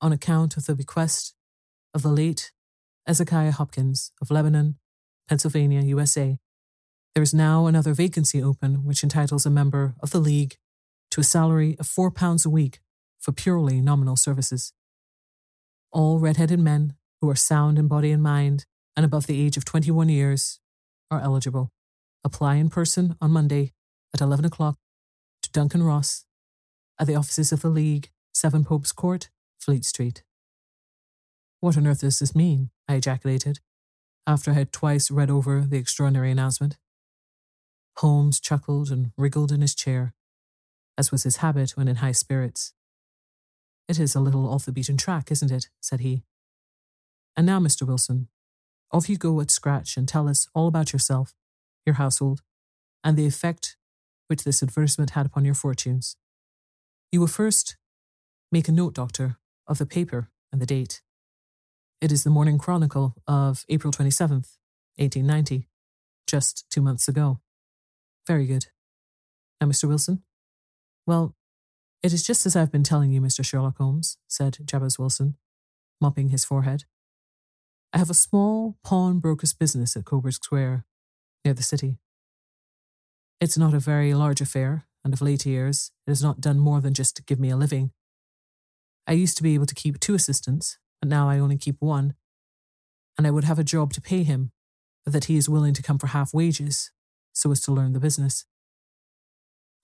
on 0.00 0.12
account 0.12 0.56
of 0.56 0.66
the 0.66 0.74
bequest 0.74 1.33
of 1.94 2.02
the 2.02 2.08
late 2.08 2.52
Ezekiah 3.06 3.52
Hopkins 3.52 4.10
of 4.20 4.30
Lebanon, 4.30 4.76
Pennsylvania, 5.28 5.80
USA, 5.82 6.38
there 7.14 7.22
is 7.22 7.32
now 7.32 7.66
another 7.66 7.94
vacancy 7.94 8.42
open 8.42 8.84
which 8.84 9.04
entitles 9.04 9.46
a 9.46 9.50
member 9.50 9.94
of 10.00 10.10
the 10.10 10.18
League 10.18 10.56
to 11.12 11.20
a 11.20 11.24
salary 11.24 11.76
of 11.78 11.86
£4 11.86 12.44
a 12.44 12.50
week 12.50 12.80
for 13.20 13.30
purely 13.30 13.80
nominal 13.80 14.16
services. 14.16 14.72
All 15.92 16.18
red-headed 16.18 16.58
men 16.58 16.94
who 17.20 17.30
are 17.30 17.36
sound 17.36 17.78
in 17.78 17.86
body 17.86 18.10
and 18.10 18.22
mind 18.22 18.66
and 18.96 19.06
above 19.06 19.26
the 19.26 19.40
age 19.40 19.56
of 19.56 19.64
21 19.64 20.08
years 20.08 20.58
are 21.10 21.20
eligible. 21.20 21.70
Apply 22.24 22.56
in 22.56 22.68
person 22.68 23.16
on 23.20 23.30
Monday 23.30 23.72
at 24.12 24.20
11 24.20 24.44
o'clock 24.44 24.76
to 25.42 25.50
Duncan 25.52 25.84
Ross 25.84 26.24
at 26.98 27.06
the 27.06 27.14
offices 27.14 27.52
of 27.52 27.62
the 27.62 27.68
League, 27.68 28.10
7 28.32 28.64
Pope's 28.64 28.92
Court, 28.92 29.28
Fleet 29.60 29.84
Street. 29.84 30.24
What 31.64 31.78
on 31.78 31.86
earth 31.86 32.02
does 32.02 32.18
this 32.18 32.34
mean? 32.34 32.68
I 32.86 32.96
ejaculated, 32.96 33.60
after 34.26 34.50
I 34.50 34.54
had 34.54 34.70
twice 34.70 35.10
read 35.10 35.30
over 35.30 35.62
the 35.62 35.78
extraordinary 35.78 36.30
announcement. 36.30 36.76
Holmes 37.96 38.38
chuckled 38.38 38.90
and 38.90 39.12
wriggled 39.16 39.50
in 39.50 39.62
his 39.62 39.74
chair, 39.74 40.12
as 40.98 41.10
was 41.10 41.22
his 41.22 41.38
habit 41.38 41.70
when 41.70 41.88
in 41.88 41.96
high 41.96 42.12
spirits. 42.12 42.74
It 43.88 43.98
is 43.98 44.14
a 44.14 44.20
little 44.20 44.46
off 44.46 44.66
the 44.66 44.72
beaten 44.72 44.98
track, 44.98 45.30
isn't 45.30 45.50
it? 45.50 45.70
said 45.80 46.00
he. 46.00 46.24
And 47.34 47.46
now, 47.46 47.60
Mr. 47.60 47.86
Wilson, 47.86 48.28
off 48.92 49.08
you 49.08 49.16
go 49.16 49.40
at 49.40 49.50
scratch 49.50 49.96
and 49.96 50.06
tell 50.06 50.28
us 50.28 50.46
all 50.54 50.68
about 50.68 50.92
yourself, 50.92 51.32
your 51.86 51.94
household, 51.94 52.42
and 53.02 53.16
the 53.16 53.24
effect 53.24 53.78
which 54.26 54.44
this 54.44 54.62
advertisement 54.62 55.12
had 55.12 55.24
upon 55.24 55.46
your 55.46 55.54
fortunes. 55.54 56.18
You 57.10 57.20
will 57.20 57.26
first 57.26 57.78
make 58.52 58.68
a 58.68 58.72
note, 58.72 58.92
Doctor, 58.92 59.38
of 59.66 59.78
the 59.78 59.86
paper 59.86 60.28
and 60.52 60.60
the 60.60 60.66
date. 60.66 61.00
It 62.04 62.12
is 62.12 62.22
the 62.22 62.28
Morning 62.28 62.58
Chronicle 62.58 63.14
of 63.26 63.64
April 63.70 63.90
27th, 63.90 64.58
1890, 64.96 65.70
just 66.26 66.66
two 66.68 66.82
months 66.82 67.08
ago. 67.08 67.40
Very 68.26 68.44
good. 68.44 68.66
Now, 69.58 69.68
Mr. 69.68 69.88
Wilson? 69.88 70.22
Well, 71.06 71.34
it 72.02 72.12
is 72.12 72.22
just 72.22 72.44
as 72.44 72.56
I've 72.56 72.70
been 72.70 72.82
telling 72.82 73.10
you, 73.10 73.22
Mr. 73.22 73.42
Sherlock 73.42 73.78
Holmes, 73.78 74.18
said 74.28 74.58
Jabez 74.66 74.98
Wilson, 74.98 75.38
mopping 75.98 76.28
his 76.28 76.44
forehead. 76.44 76.84
I 77.90 77.96
have 77.96 78.10
a 78.10 78.12
small 78.12 78.76
pawnbroker's 78.84 79.54
business 79.54 79.96
at 79.96 80.04
Coburg 80.04 80.34
Square, 80.34 80.84
near 81.42 81.54
the 81.54 81.62
city. 81.62 81.96
It's 83.40 83.56
not 83.56 83.72
a 83.72 83.80
very 83.80 84.12
large 84.12 84.42
affair, 84.42 84.84
and 85.06 85.14
of 85.14 85.22
late 85.22 85.46
years 85.46 85.90
it 86.06 86.10
has 86.10 86.22
not 86.22 86.42
done 86.42 86.58
more 86.58 86.82
than 86.82 86.92
just 86.92 87.24
give 87.24 87.40
me 87.40 87.48
a 87.48 87.56
living. 87.56 87.92
I 89.06 89.12
used 89.12 89.38
to 89.38 89.42
be 89.42 89.54
able 89.54 89.64
to 89.64 89.74
keep 89.74 90.00
two 90.00 90.14
assistants, 90.14 90.76
but 91.00 91.08
now 91.08 91.28
I 91.28 91.38
only 91.38 91.56
keep 91.56 91.76
one, 91.80 92.14
and 93.16 93.26
I 93.26 93.30
would 93.30 93.44
have 93.44 93.58
a 93.58 93.64
job 93.64 93.92
to 93.92 94.00
pay 94.00 94.22
him, 94.22 94.52
but 95.04 95.12
that 95.12 95.26
he 95.26 95.36
is 95.36 95.48
willing 95.48 95.74
to 95.74 95.82
come 95.82 95.98
for 95.98 96.08
half 96.08 96.34
wages, 96.34 96.90
so 97.32 97.50
as 97.50 97.60
to 97.62 97.72
learn 97.72 97.92
the 97.92 98.00
business. 98.00 98.44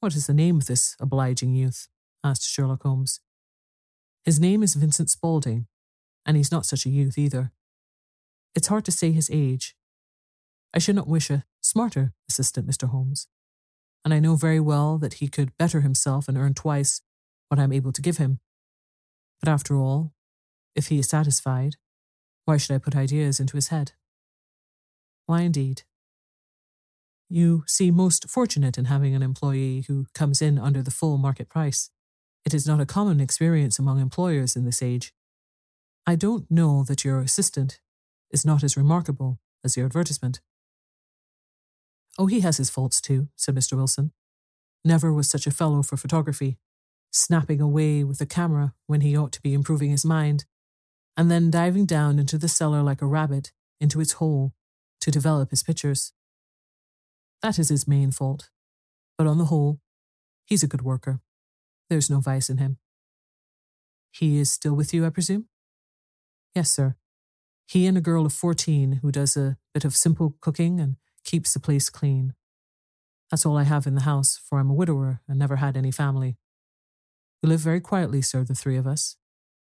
What 0.00 0.14
is 0.14 0.26
the 0.26 0.34
name 0.34 0.56
of 0.56 0.66
this 0.66 0.96
obliging 0.98 1.54
youth? 1.54 1.88
asked 2.24 2.48
Sherlock 2.48 2.82
Holmes. 2.82 3.20
His 4.24 4.40
name 4.40 4.62
is 4.62 4.74
Vincent 4.74 5.10
Spaulding, 5.10 5.66
and 6.26 6.36
he's 6.36 6.52
not 6.52 6.66
such 6.66 6.86
a 6.86 6.90
youth 6.90 7.18
either. 7.18 7.52
It's 8.54 8.68
hard 8.68 8.84
to 8.86 8.92
say 8.92 9.12
his 9.12 9.30
age. 9.32 9.74
I 10.74 10.78
should 10.78 10.96
not 10.96 11.08
wish 11.08 11.30
a 11.30 11.44
smarter 11.60 12.12
assistant, 12.28 12.66
Mr. 12.66 12.88
Holmes, 12.88 13.26
and 14.04 14.14
I 14.14 14.20
know 14.20 14.36
very 14.36 14.60
well 14.60 14.98
that 14.98 15.14
he 15.14 15.28
could 15.28 15.56
better 15.58 15.80
himself 15.80 16.28
and 16.28 16.38
earn 16.38 16.54
twice 16.54 17.02
what 17.48 17.58
I 17.58 17.64
am 17.64 17.72
able 17.72 17.92
to 17.92 18.02
give 18.02 18.18
him. 18.18 18.40
But 19.40 19.48
after 19.48 19.76
all, 19.76 20.12
if 20.74 20.88
he 20.88 20.98
is 20.98 21.08
satisfied, 21.08 21.76
why 22.44 22.56
should 22.56 22.74
I 22.74 22.78
put 22.78 22.96
ideas 22.96 23.40
into 23.40 23.56
his 23.56 23.68
head? 23.68 23.92
Why 25.26 25.42
indeed? 25.42 25.82
You 27.28 27.62
seem 27.66 27.94
most 27.94 28.28
fortunate 28.28 28.76
in 28.76 28.86
having 28.86 29.14
an 29.14 29.22
employee 29.22 29.84
who 29.86 30.06
comes 30.14 30.42
in 30.42 30.58
under 30.58 30.82
the 30.82 30.90
full 30.90 31.16
market 31.16 31.48
price. 31.48 31.90
It 32.44 32.54
is 32.54 32.66
not 32.66 32.80
a 32.80 32.86
common 32.86 33.20
experience 33.20 33.78
among 33.78 34.00
employers 34.00 34.56
in 34.56 34.64
this 34.64 34.82
age. 34.82 35.12
I 36.06 36.16
don't 36.16 36.50
know 36.50 36.82
that 36.84 37.04
your 37.04 37.20
assistant 37.20 37.80
is 38.30 38.44
not 38.44 38.64
as 38.64 38.76
remarkable 38.76 39.38
as 39.62 39.76
your 39.76 39.86
advertisement. 39.86 40.40
Oh, 42.18 42.26
he 42.26 42.40
has 42.40 42.56
his 42.56 42.70
faults 42.70 43.00
too, 43.00 43.28
said 43.36 43.54
Mr. 43.54 43.76
Wilson. 43.76 44.12
Never 44.84 45.12
was 45.12 45.30
such 45.30 45.46
a 45.46 45.50
fellow 45.50 45.82
for 45.82 45.96
photography, 45.96 46.58
snapping 47.12 47.60
away 47.60 48.02
with 48.02 48.20
a 48.20 48.26
camera 48.26 48.74
when 48.86 49.02
he 49.02 49.16
ought 49.16 49.32
to 49.32 49.42
be 49.42 49.54
improving 49.54 49.90
his 49.90 50.04
mind, 50.04 50.46
and 51.16 51.30
then 51.30 51.50
diving 51.50 51.86
down 51.86 52.18
into 52.18 52.38
the 52.38 52.48
cellar 52.48 52.82
like 52.82 53.02
a 53.02 53.06
rabbit 53.06 53.52
into 53.80 54.00
its 54.00 54.12
hole 54.14 54.52
to 55.00 55.10
develop 55.10 55.50
his 55.50 55.62
pictures. 55.62 56.12
That 57.42 57.58
is 57.58 57.68
his 57.68 57.88
main 57.88 58.10
fault. 58.10 58.50
But 59.16 59.26
on 59.26 59.38
the 59.38 59.46
whole, 59.46 59.80
he's 60.44 60.62
a 60.62 60.68
good 60.68 60.82
worker. 60.82 61.20
There's 61.88 62.10
no 62.10 62.20
vice 62.20 62.50
in 62.50 62.58
him. 62.58 62.78
He 64.12 64.38
is 64.38 64.52
still 64.52 64.74
with 64.74 64.92
you, 64.92 65.06
I 65.06 65.10
presume? 65.10 65.46
Yes, 66.54 66.70
sir. 66.70 66.96
He 67.66 67.86
and 67.86 67.96
a 67.96 68.00
girl 68.00 68.26
of 68.26 68.32
14 68.32 69.00
who 69.02 69.12
does 69.12 69.36
a 69.36 69.56
bit 69.72 69.84
of 69.84 69.96
simple 69.96 70.36
cooking 70.40 70.80
and 70.80 70.96
keeps 71.24 71.52
the 71.52 71.60
place 71.60 71.88
clean. 71.88 72.34
That's 73.30 73.46
all 73.46 73.56
I 73.56 73.62
have 73.62 73.86
in 73.86 73.94
the 73.94 74.02
house, 74.02 74.40
for 74.42 74.58
I'm 74.58 74.70
a 74.70 74.74
widower 74.74 75.20
and 75.28 75.38
never 75.38 75.56
had 75.56 75.76
any 75.76 75.92
family. 75.92 76.36
We 77.42 77.48
live 77.48 77.60
very 77.60 77.80
quietly, 77.80 78.22
sir, 78.22 78.42
the 78.42 78.54
three 78.54 78.76
of 78.76 78.86
us, 78.86 79.16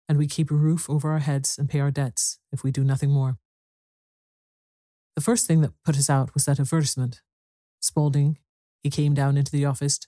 and 0.09 0.19
we 0.19 0.27
keep 0.27 0.51
a 0.51 0.55
roof 0.55 0.89
over 0.89 1.11
our 1.11 1.19
heads 1.19 1.59
and 1.59 1.69
pay 1.69 1.81
our 1.81 1.91
debts 1.91 2.39
if 2.51 2.65
we 2.65 2.71
do 2.71 2.83
nothing 2.83 3.11
more. 3.11 3.39
The 5.17 5.23
first 5.23 5.47
thing 5.47 5.61
that 5.61 5.75
put 5.85 5.99
us 5.99 6.09
out 6.09 6.33
was 6.35 6.45
that 6.45 6.61
advertisement. 6.61 7.23
Spaulding, 7.81 8.39
he 8.83 8.91
came 8.91 9.15
down 9.15 9.37
into 9.37 9.53
the 9.53 9.65
office 9.65 10.01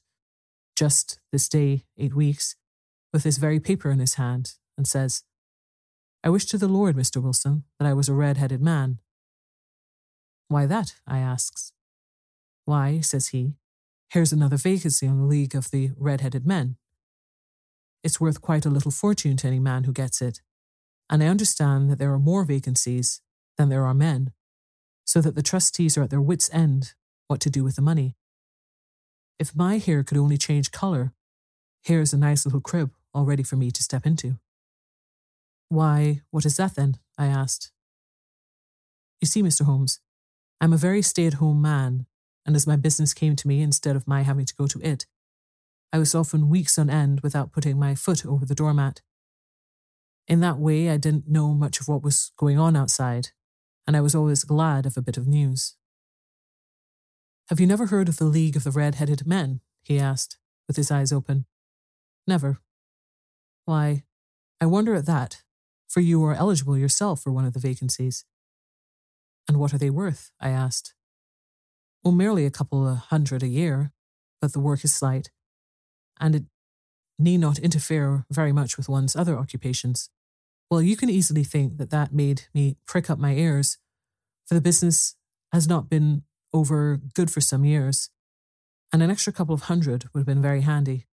just 0.76 1.20
this 1.32 1.48
day, 1.48 1.84
eight 1.98 2.14
weeks, 2.14 2.56
with 3.12 3.22
this 3.22 3.36
very 3.36 3.60
paper 3.60 3.90
in 3.90 3.98
his 3.98 4.14
hand, 4.14 4.54
and 4.76 4.86
says, 4.86 5.24
I 6.24 6.30
wish 6.30 6.46
to 6.46 6.58
the 6.58 6.68
Lord, 6.68 6.96
Mr. 6.96 7.22
Wilson, 7.22 7.64
that 7.78 7.86
I 7.86 7.92
was 7.92 8.08
a 8.08 8.14
red 8.14 8.36
headed 8.36 8.62
man. 8.62 8.98
Why 10.48 10.66
that? 10.66 10.94
I 11.06 11.18
asks. 11.18 11.72
Why, 12.64 13.00
says 13.00 13.28
he, 13.28 13.54
here's 14.10 14.32
another 14.32 14.56
vacancy 14.56 15.06
on 15.06 15.18
the 15.18 15.26
League 15.26 15.54
of 15.54 15.70
the 15.70 15.90
Red 15.96 16.20
Headed 16.20 16.46
Men. 16.46 16.76
It's 18.02 18.20
worth 18.20 18.40
quite 18.40 18.64
a 18.64 18.70
little 18.70 18.90
fortune 18.90 19.36
to 19.38 19.46
any 19.46 19.60
man 19.60 19.84
who 19.84 19.92
gets 19.92 20.22
it, 20.22 20.40
and 21.08 21.22
I 21.22 21.26
understand 21.26 21.90
that 21.90 21.98
there 21.98 22.12
are 22.12 22.18
more 22.18 22.44
vacancies 22.44 23.20
than 23.58 23.68
there 23.68 23.84
are 23.84 23.94
men, 23.94 24.32
so 25.04 25.20
that 25.20 25.34
the 25.34 25.42
trustees 25.42 25.98
are 25.98 26.02
at 26.02 26.10
their 26.10 26.20
wits' 26.20 26.50
end 26.52 26.94
what 27.28 27.40
to 27.40 27.50
do 27.50 27.62
with 27.62 27.76
the 27.76 27.82
money. 27.82 28.16
If 29.38 29.56
my 29.56 29.78
hair 29.78 30.02
could 30.02 30.18
only 30.18 30.36
change 30.36 30.70
colour, 30.70 31.12
here's 31.82 32.12
a 32.12 32.18
nice 32.18 32.44
little 32.44 32.60
crib 32.60 32.92
all 33.12 33.24
ready 33.24 33.42
for 33.42 33.56
me 33.56 33.70
to 33.70 33.82
step 33.82 34.06
into. 34.06 34.38
Why, 35.68 36.22
what 36.30 36.44
is 36.44 36.56
that 36.56 36.74
then? 36.74 36.98
I 37.18 37.26
asked. 37.26 37.70
You 39.20 39.26
see, 39.26 39.42
Mr. 39.42 39.62
Holmes, 39.62 40.00
I'm 40.60 40.72
a 40.72 40.78
very 40.78 41.02
stay 41.02 41.26
at 41.26 41.34
home 41.34 41.60
man, 41.60 42.06
and 42.46 42.56
as 42.56 42.66
my 42.66 42.76
business 42.76 43.14
came 43.14 43.36
to 43.36 43.48
me 43.48 43.62
instead 43.62 43.96
of 43.96 44.06
my 44.06 44.22
having 44.22 44.46
to 44.46 44.54
go 44.54 44.66
to 44.66 44.80
it, 44.80 45.06
I 45.92 45.98
was 45.98 46.14
often 46.14 46.48
weeks 46.48 46.78
on 46.78 46.88
end 46.88 47.20
without 47.20 47.52
putting 47.52 47.78
my 47.78 47.94
foot 47.94 48.24
over 48.24 48.44
the 48.44 48.54
doormat. 48.54 49.02
In 50.28 50.40
that 50.40 50.58
way, 50.58 50.90
I 50.90 50.96
didn't 50.96 51.28
know 51.28 51.52
much 51.52 51.80
of 51.80 51.88
what 51.88 52.02
was 52.02 52.30
going 52.36 52.58
on 52.58 52.76
outside, 52.76 53.30
and 53.86 53.96
I 53.96 54.00
was 54.00 54.14
always 54.14 54.44
glad 54.44 54.86
of 54.86 54.96
a 54.96 55.02
bit 55.02 55.16
of 55.16 55.26
news. 55.26 55.74
Have 57.48 57.58
you 57.58 57.66
never 57.66 57.86
heard 57.86 58.08
of 58.08 58.18
the 58.18 58.26
League 58.26 58.54
of 58.54 58.62
the 58.62 58.70
Red 58.70 58.94
Headed 58.94 59.26
Men? 59.26 59.60
he 59.82 59.98
asked, 59.98 60.38
with 60.68 60.76
his 60.76 60.92
eyes 60.92 61.12
open. 61.12 61.46
Never. 62.26 62.60
Why, 63.64 64.04
I 64.60 64.66
wonder 64.66 64.94
at 64.94 65.06
that, 65.06 65.42
for 65.88 66.00
you 66.00 66.22
are 66.24 66.34
eligible 66.34 66.78
yourself 66.78 67.20
for 67.20 67.32
one 67.32 67.44
of 67.44 67.52
the 67.52 67.58
vacancies. 67.58 68.24
And 69.48 69.58
what 69.58 69.74
are 69.74 69.78
they 69.78 69.90
worth? 69.90 70.30
I 70.40 70.50
asked. 70.50 70.94
Well, 72.04 72.12
merely 72.12 72.46
a 72.46 72.50
couple 72.50 72.86
of 72.86 72.98
hundred 72.98 73.42
a 73.42 73.48
year, 73.48 73.92
but 74.40 74.52
the 74.52 74.60
work 74.60 74.84
is 74.84 74.94
slight, 74.94 75.30
and 76.20 76.34
it 76.34 76.44
need 77.18 77.38
not 77.38 77.58
interfere 77.58 78.24
very 78.30 78.52
much 78.52 78.76
with 78.76 78.88
one's 78.88 79.16
other 79.16 79.36
occupations. 79.36 80.10
Well, 80.70 80.82
you 80.82 80.96
can 80.96 81.10
easily 81.10 81.44
think 81.44 81.78
that 81.78 81.90
that 81.90 82.12
made 82.12 82.42
me 82.54 82.76
prick 82.86 83.10
up 83.10 83.18
my 83.18 83.34
ears, 83.34 83.78
for 84.46 84.54
the 84.54 84.60
business 84.60 85.16
has 85.52 85.66
not 85.66 85.90
been 85.90 86.22
over 86.52 87.00
good 87.14 87.30
for 87.30 87.40
some 87.40 87.64
years, 87.64 88.10
and 88.92 89.02
an 89.02 89.10
extra 89.10 89.32
couple 89.32 89.54
of 89.54 89.62
hundred 89.62 90.04
would 90.12 90.20
have 90.20 90.26
been 90.26 90.42
very 90.42 90.60
handy. 90.60 91.06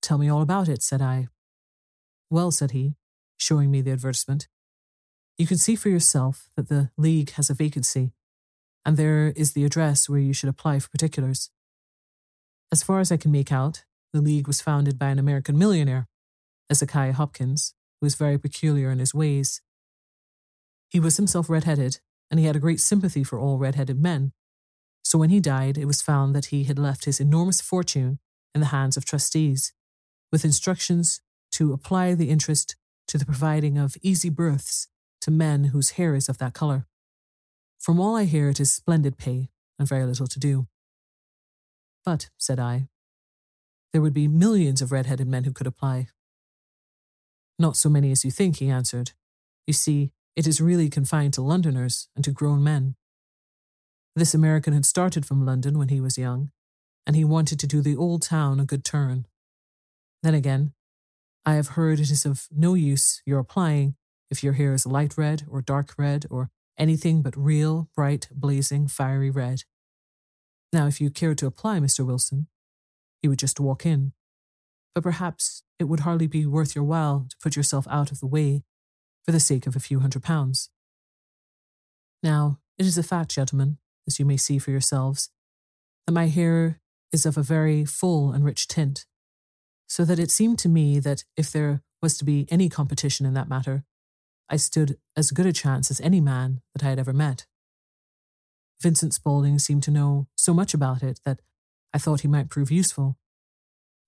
Tell 0.00 0.18
me 0.18 0.28
all 0.28 0.42
about 0.42 0.68
it, 0.68 0.82
said 0.82 1.02
I. 1.02 1.28
Well, 2.30 2.50
said 2.50 2.70
he, 2.72 2.94
showing 3.36 3.70
me 3.70 3.80
the 3.80 3.92
advertisement, 3.92 4.48
you 5.36 5.46
can 5.46 5.58
see 5.58 5.76
for 5.76 5.88
yourself 5.88 6.48
that 6.56 6.68
the 6.68 6.90
League 6.96 7.32
has 7.32 7.48
a 7.48 7.54
vacancy, 7.54 8.12
and 8.84 8.96
there 8.96 9.28
is 9.36 9.52
the 9.52 9.64
address 9.64 10.08
where 10.08 10.18
you 10.18 10.32
should 10.32 10.48
apply 10.48 10.78
for 10.78 10.88
particulars. 10.88 11.50
As 12.70 12.82
far 12.82 13.00
as 13.00 13.10
I 13.10 13.16
can 13.16 13.32
make 13.32 13.50
out, 13.50 13.84
the 14.12 14.20
League 14.20 14.46
was 14.46 14.60
founded 14.60 14.98
by 14.98 15.08
an 15.08 15.18
American 15.18 15.58
millionaire, 15.58 16.06
Ezekiah 16.70 17.14
Hopkins, 17.14 17.74
who 18.00 18.06
was 18.06 18.14
very 18.14 18.38
peculiar 18.38 18.90
in 18.90 18.98
his 18.98 19.14
ways. 19.14 19.62
He 20.88 21.00
was 21.00 21.16
himself 21.16 21.48
red-headed 21.48 22.00
and 22.30 22.38
he 22.38 22.46
had 22.46 22.56
a 22.56 22.60
great 22.60 22.80
sympathy 22.80 23.24
for 23.24 23.38
all 23.38 23.58
red-headed 23.58 24.00
men. 24.00 24.32
So 25.02 25.18
when 25.18 25.30
he 25.30 25.40
died, 25.40 25.78
it 25.78 25.86
was 25.86 26.02
found 26.02 26.34
that 26.34 26.46
he 26.46 26.64
had 26.64 26.78
left 26.78 27.06
his 27.06 27.20
enormous 27.20 27.60
fortune 27.60 28.18
in 28.54 28.60
the 28.60 28.66
hands 28.66 28.96
of 28.96 29.06
trustees, 29.06 29.72
with 30.30 30.44
instructions 30.44 31.20
to 31.52 31.72
apply 31.72 32.14
the 32.14 32.28
interest 32.28 32.76
to 33.06 33.16
the 33.16 33.24
providing 33.24 33.78
of 33.78 33.96
easy 34.02 34.28
berths 34.28 34.88
to 35.22 35.30
men 35.30 35.64
whose 35.64 35.92
hair 35.92 36.14
is 36.14 36.28
of 36.28 36.36
that 36.38 36.52
colour. 36.52 36.86
From 37.78 37.98
all 37.98 38.16
I 38.16 38.24
hear, 38.24 38.50
it 38.50 38.60
is 38.60 38.72
splendid 38.72 39.16
pay 39.16 39.48
and 39.78 39.88
very 39.88 40.04
little 40.04 40.26
to 40.26 40.38
do. 40.38 40.66
But, 42.08 42.30
said 42.38 42.58
I, 42.58 42.88
there 43.92 44.00
would 44.00 44.14
be 44.14 44.28
millions 44.28 44.80
of 44.80 44.92
red-headed 44.92 45.28
men 45.28 45.44
who 45.44 45.52
could 45.52 45.66
apply. 45.66 46.06
Not 47.58 47.76
so 47.76 47.90
many 47.90 48.10
as 48.10 48.24
you 48.24 48.30
think, 48.30 48.56
he 48.56 48.70
answered. 48.70 49.12
You 49.66 49.74
see, 49.74 50.12
it 50.34 50.46
is 50.46 50.58
really 50.58 50.88
confined 50.88 51.34
to 51.34 51.42
Londoners 51.42 52.08
and 52.16 52.24
to 52.24 52.30
grown 52.30 52.64
men. 52.64 52.96
This 54.16 54.32
American 54.32 54.72
had 54.72 54.86
started 54.86 55.26
from 55.26 55.44
London 55.44 55.76
when 55.76 55.90
he 55.90 56.00
was 56.00 56.16
young, 56.16 56.50
and 57.06 57.14
he 57.14 57.26
wanted 57.26 57.60
to 57.60 57.66
do 57.66 57.82
the 57.82 57.94
old 57.94 58.22
town 58.22 58.58
a 58.58 58.64
good 58.64 58.86
turn. 58.86 59.26
Then 60.22 60.32
again, 60.32 60.72
I 61.44 61.56
have 61.56 61.76
heard 61.76 62.00
it 62.00 62.10
is 62.10 62.24
of 62.24 62.46
no 62.50 62.72
use 62.72 63.20
your 63.26 63.40
applying 63.40 63.96
if 64.30 64.42
your 64.42 64.54
hair 64.54 64.72
is 64.72 64.86
light 64.86 65.18
red 65.18 65.42
or 65.46 65.60
dark 65.60 65.92
red 65.98 66.24
or 66.30 66.48
anything 66.78 67.20
but 67.20 67.36
real, 67.36 67.90
bright, 67.94 68.28
blazing, 68.34 68.88
fiery 68.88 69.28
red. 69.30 69.64
Now, 70.72 70.86
if 70.86 71.00
you 71.00 71.10
cared 71.10 71.38
to 71.38 71.46
apply, 71.46 71.78
Mr. 71.78 72.04
Wilson, 72.04 72.46
you 73.22 73.30
would 73.30 73.38
just 73.38 73.58
walk 73.58 73.86
in. 73.86 74.12
But 74.94 75.02
perhaps 75.02 75.62
it 75.78 75.84
would 75.84 76.00
hardly 76.00 76.26
be 76.26 76.44
worth 76.46 76.74
your 76.74 76.84
while 76.84 77.26
to 77.28 77.36
put 77.42 77.56
yourself 77.56 77.86
out 77.88 78.10
of 78.10 78.20
the 78.20 78.26
way 78.26 78.64
for 79.24 79.32
the 79.32 79.40
sake 79.40 79.66
of 79.66 79.76
a 79.76 79.80
few 79.80 80.00
hundred 80.00 80.22
pounds. 80.22 80.70
Now, 82.22 82.58
it 82.78 82.86
is 82.86 82.98
a 82.98 83.02
fact, 83.02 83.30
gentlemen, 83.30 83.78
as 84.06 84.18
you 84.18 84.24
may 84.24 84.36
see 84.36 84.58
for 84.58 84.70
yourselves, 84.70 85.30
that 86.06 86.12
my 86.12 86.26
hair 86.26 86.80
is 87.12 87.26
of 87.26 87.36
a 87.36 87.42
very 87.42 87.84
full 87.84 88.32
and 88.32 88.44
rich 88.44 88.68
tint, 88.68 89.06
so 89.86 90.04
that 90.04 90.18
it 90.18 90.30
seemed 90.30 90.58
to 90.60 90.68
me 90.68 90.98
that 90.98 91.24
if 91.36 91.50
there 91.50 91.82
was 92.02 92.18
to 92.18 92.24
be 92.24 92.46
any 92.50 92.68
competition 92.68 93.26
in 93.26 93.34
that 93.34 93.48
matter, 93.48 93.84
I 94.48 94.56
stood 94.56 94.98
as 95.16 95.30
good 95.30 95.46
a 95.46 95.52
chance 95.52 95.90
as 95.90 96.00
any 96.00 96.20
man 96.20 96.60
that 96.74 96.84
I 96.84 96.90
had 96.90 96.98
ever 96.98 97.12
met. 97.12 97.46
Vincent 98.80 99.12
Spaulding 99.12 99.58
seemed 99.58 99.82
to 99.84 99.90
know 99.90 100.28
so 100.36 100.54
much 100.54 100.72
about 100.72 101.02
it 101.02 101.20
that 101.24 101.40
I 101.92 101.98
thought 101.98 102.20
he 102.20 102.28
might 102.28 102.50
prove 102.50 102.70
useful. 102.70 103.16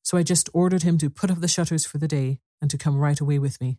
So 0.02 0.16
I 0.16 0.22
just 0.22 0.48
ordered 0.52 0.83
him 0.83 0.96
to 0.98 1.11
put 1.11 1.30
up 1.30 1.40
the 1.40 1.48
shutters 1.48 1.85
for 1.85 1.98
the 1.98 2.09
day 2.09 2.40
and 2.61 2.70
to 2.70 2.78
come 2.78 2.96
right 2.96 3.18
away 3.18 3.38
with 3.38 3.61
me. 3.61 3.78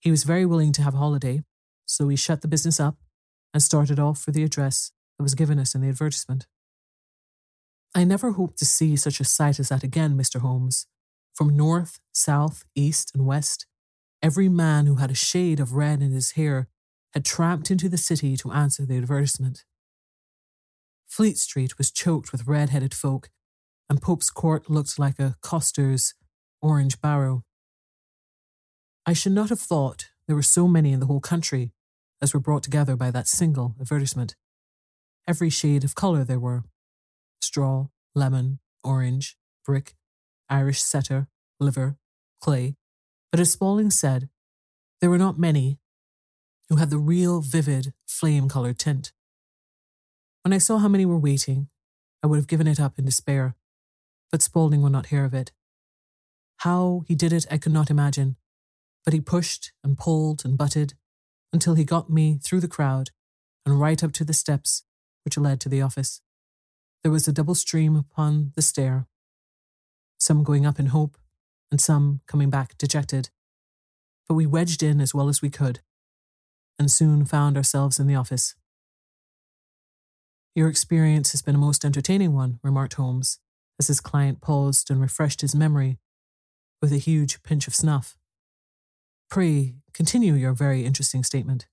He 0.00 0.10
was 0.10 0.24
very 0.24 0.46
willing 0.46 0.72
to 0.72 0.82
have 0.82 0.94
a 0.94 0.98
holiday, 0.98 1.42
so 1.86 2.06
we 2.06 2.16
shut 2.16 2.40
the 2.40 2.48
business 2.48 2.80
up 2.80 2.96
and 3.52 3.62
started 3.62 3.98
off 3.98 4.20
for 4.20 4.32
the 4.32 4.42
address 4.42 4.92
that 5.16 5.22
was 5.22 5.34
given 5.34 5.58
us 5.58 5.74
in 5.74 5.80
the 5.80 5.88
advertisement. 5.88 6.46
I 7.94 8.04
never 8.04 8.32
hoped 8.32 8.58
to 8.58 8.64
see 8.64 8.96
such 8.96 9.20
a 9.20 9.24
sight 9.24 9.60
as 9.60 9.68
that 9.68 9.84
again, 9.84 10.16
Mr. 10.16 10.40
Holmes. 10.40 10.86
From 11.32 11.56
north, 11.56 12.00
south, 12.12 12.64
east, 12.74 13.12
and 13.14 13.26
west, 13.26 13.66
every 14.22 14.48
man 14.48 14.86
who 14.86 14.96
had 14.96 15.10
a 15.10 15.14
shade 15.14 15.60
of 15.60 15.74
red 15.74 16.02
in 16.02 16.12
his 16.12 16.32
hair 16.32 16.68
had 17.12 17.24
tramped 17.24 17.70
into 17.70 17.88
the 17.88 17.98
city 17.98 18.36
to 18.36 18.50
answer 18.50 18.84
the 18.84 18.96
advertisement. 18.96 19.64
Fleet 21.14 21.38
Street 21.38 21.78
was 21.78 21.92
choked 21.92 22.32
with 22.32 22.48
red 22.48 22.70
headed 22.70 22.92
folk, 22.92 23.30
and 23.88 24.02
Pope's 24.02 24.30
Court 24.30 24.68
looked 24.68 24.98
like 24.98 25.20
a 25.20 25.36
coster's 25.42 26.12
orange 26.60 27.00
barrow. 27.00 27.44
I 29.06 29.12
should 29.12 29.30
not 29.30 29.48
have 29.50 29.60
thought 29.60 30.06
there 30.26 30.34
were 30.34 30.42
so 30.42 30.66
many 30.66 30.90
in 30.92 30.98
the 30.98 31.06
whole 31.06 31.20
country 31.20 31.70
as 32.20 32.34
were 32.34 32.40
brought 32.40 32.64
together 32.64 32.96
by 32.96 33.12
that 33.12 33.28
single 33.28 33.76
advertisement. 33.80 34.34
Every 35.28 35.50
shade 35.50 35.84
of 35.84 35.94
colour 35.94 36.24
there 36.24 36.40
were 36.40 36.64
straw, 37.40 37.86
lemon, 38.16 38.58
orange, 38.82 39.36
brick, 39.64 39.94
Irish 40.48 40.82
setter, 40.82 41.28
liver, 41.60 41.96
clay. 42.40 42.74
But 43.30 43.38
as 43.38 43.52
Spaulding 43.52 43.92
said, 43.92 44.30
there 45.00 45.10
were 45.10 45.18
not 45.18 45.38
many 45.38 45.78
who 46.68 46.74
had 46.74 46.90
the 46.90 46.98
real 46.98 47.40
vivid 47.40 47.92
flame 48.04 48.48
coloured 48.48 48.80
tint. 48.80 49.12
When 50.44 50.52
I 50.52 50.58
saw 50.58 50.76
how 50.76 50.88
many 50.88 51.06
were 51.06 51.18
waiting, 51.18 51.68
I 52.22 52.26
would 52.26 52.36
have 52.36 52.46
given 52.46 52.66
it 52.66 52.78
up 52.78 52.98
in 52.98 53.06
despair, 53.06 53.54
but 54.30 54.42
Spaulding 54.42 54.82
would 54.82 54.92
not 54.92 55.06
hear 55.06 55.24
of 55.24 55.32
it. 55.32 55.52
How 56.58 57.02
he 57.08 57.14
did 57.14 57.32
it, 57.32 57.46
I 57.50 57.56
could 57.56 57.72
not 57.72 57.90
imagine, 57.90 58.36
but 59.06 59.14
he 59.14 59.22
pushed 59.22 59.72
and 59.82 59.96
pulled 59.96 60.44
and 60.44 60.58
butted 60.58 60.92
until 61.50 61.76
he 61.76 61.84
got 61.84 62.10
me 62.10 62.38
through 62.42 62.60
the 62.60 62.68
crowd 62.68 63.08
and 63.64 63.80
right 63.80 64.04
up 64.04 64.12
to 64.12 64.24
the 64.24 64.34
steps 64.34 64.82
which 65.24 65.38
led 65.38 65.60
to 65.60 65.70
the 65.70 65.80
office. 65.80 66.20
There 67.02 67.12
was 67.12 67.26
a 67.26 67.32
double 67.32 67.54
stream 67.54 67.96
upon 67.96 68.52
the 68.54 68.60
stair, 68.60 69.06
some 70.18 70.44
going 70.44 70.66
up 70.66 70.78
in 70.78 70.86
hope 70.86 71.16
and 71.70 71.80
some 71.80 72.20
coming 72.26 72.50
back 72.50 72.76
dejected. 72.76 73.30
But 74.28 74.34
we 74.34 74.44
wedged 74.44 74.82
in 74.82 75.00
as 75.00 75.14
well 75.14 75.30
as 75.30 75.40
we 75.40 75.48
could 75.48 75.80
and 76.78 76.90
soon 76.90 77.24
found 77.24 77.56
ourselves 77.56 77.98
in 77.98 78.06
the 78.06 78.14
office. 78.14 78.54
Your 80.54 80.68
experience 80.68 81.32
has 81.32 81.42
been 81.42 81.56
a 81.56 81.58
most 81.58 81.84
entertaining 81.84 82.32
one, 82.32 82.60
remarked 82.62 82.94
Holmes, 82.94 83.40
as 83.80 83.88
his 83.88 84.00
client 84.00 84.40
paused 84.40 84.88
and 84.88 85.00
refreshed 85.00 85.40
his 85.40 85.54
memory 85.54 85.98
with 86.80 86.92
a 86.92 86.98
huge 86.98 87.42
pinch 87.42 87.66
of 87.66 87.74
snuff. 87.74 88.16
Pray 89.28 89.74
continue 89.92 90.34
your 90.34 90.52
very 90.52 90.84
interesting 90.84 91.24
statement. 91.24 91.66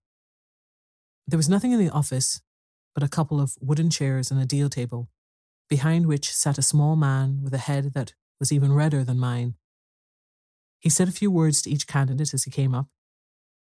There 1.28 1.38
was 1.38 1.50
nothing 1.50 1.72
in 1.72 1.80
the 1.80 1.92
office 1.92 2.42
but 2.96 3.04
a 3.04 3.10
couple 3.10 3.40
of 3.40 3.56
wooden 3.62 3.90
chairs 3.90 4.32
and 4.32 4.42
a 4.42 4.46
deal 4.46 4.70
table, 4.70 5.10
behind 5.70 6.08
which 6.08 6.32
sat 6.32 6.58
a 6.58 6.64
small 6.64 6.96
man 6.96 7.42
with 7.44 7.54
a 7.54 7.60
head 7.60 7.94
that 7.94 8.14
was 8.40 8.52
even 8.52 8.74
redder 8.74 9.04
than 9.04 9.20
mine. 9.20 9.56
He 10.80 10.90
said 10.90 11.08
a 11.08 11.12
few 11.12 11.30
words 11.30 11.62
to 11.62 11.70
each 11.70 11.88
candidate 11.88 12.34
as 12.34 12.46
he 12.46 12.52
came 12.52 12.74
up, 12.74 12.88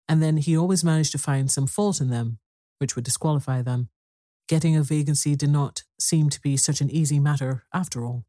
and 0.09 0.21
then 0.21 0.38
he 0.38 0.57
always 0.57 0.83
managed 0.83 1.12
to 1.12 1.19
find 1.19 1.51
some 1.51 1.69
fault 1.69 2.01
in 2.01 2.11
them, 2.11 2.38
which 2.79 2.97
would 2.97 3.05
disqualify 3.05 3.62
them. 3.62 3.88
Getting 4.48 4.76
a 4.76 4.82
vacancy 4.82 5.35
did 5.35 5.50
not 5.50 5.82
seem 5.98 6.30
to 6.30 6.40
be 6.40 6.56
such 6.56 6.80
an 6.80 6.90
easy 6.90 7.18
matter 7.18 7.64
after 7.72 8.04
all. 8.04 8.24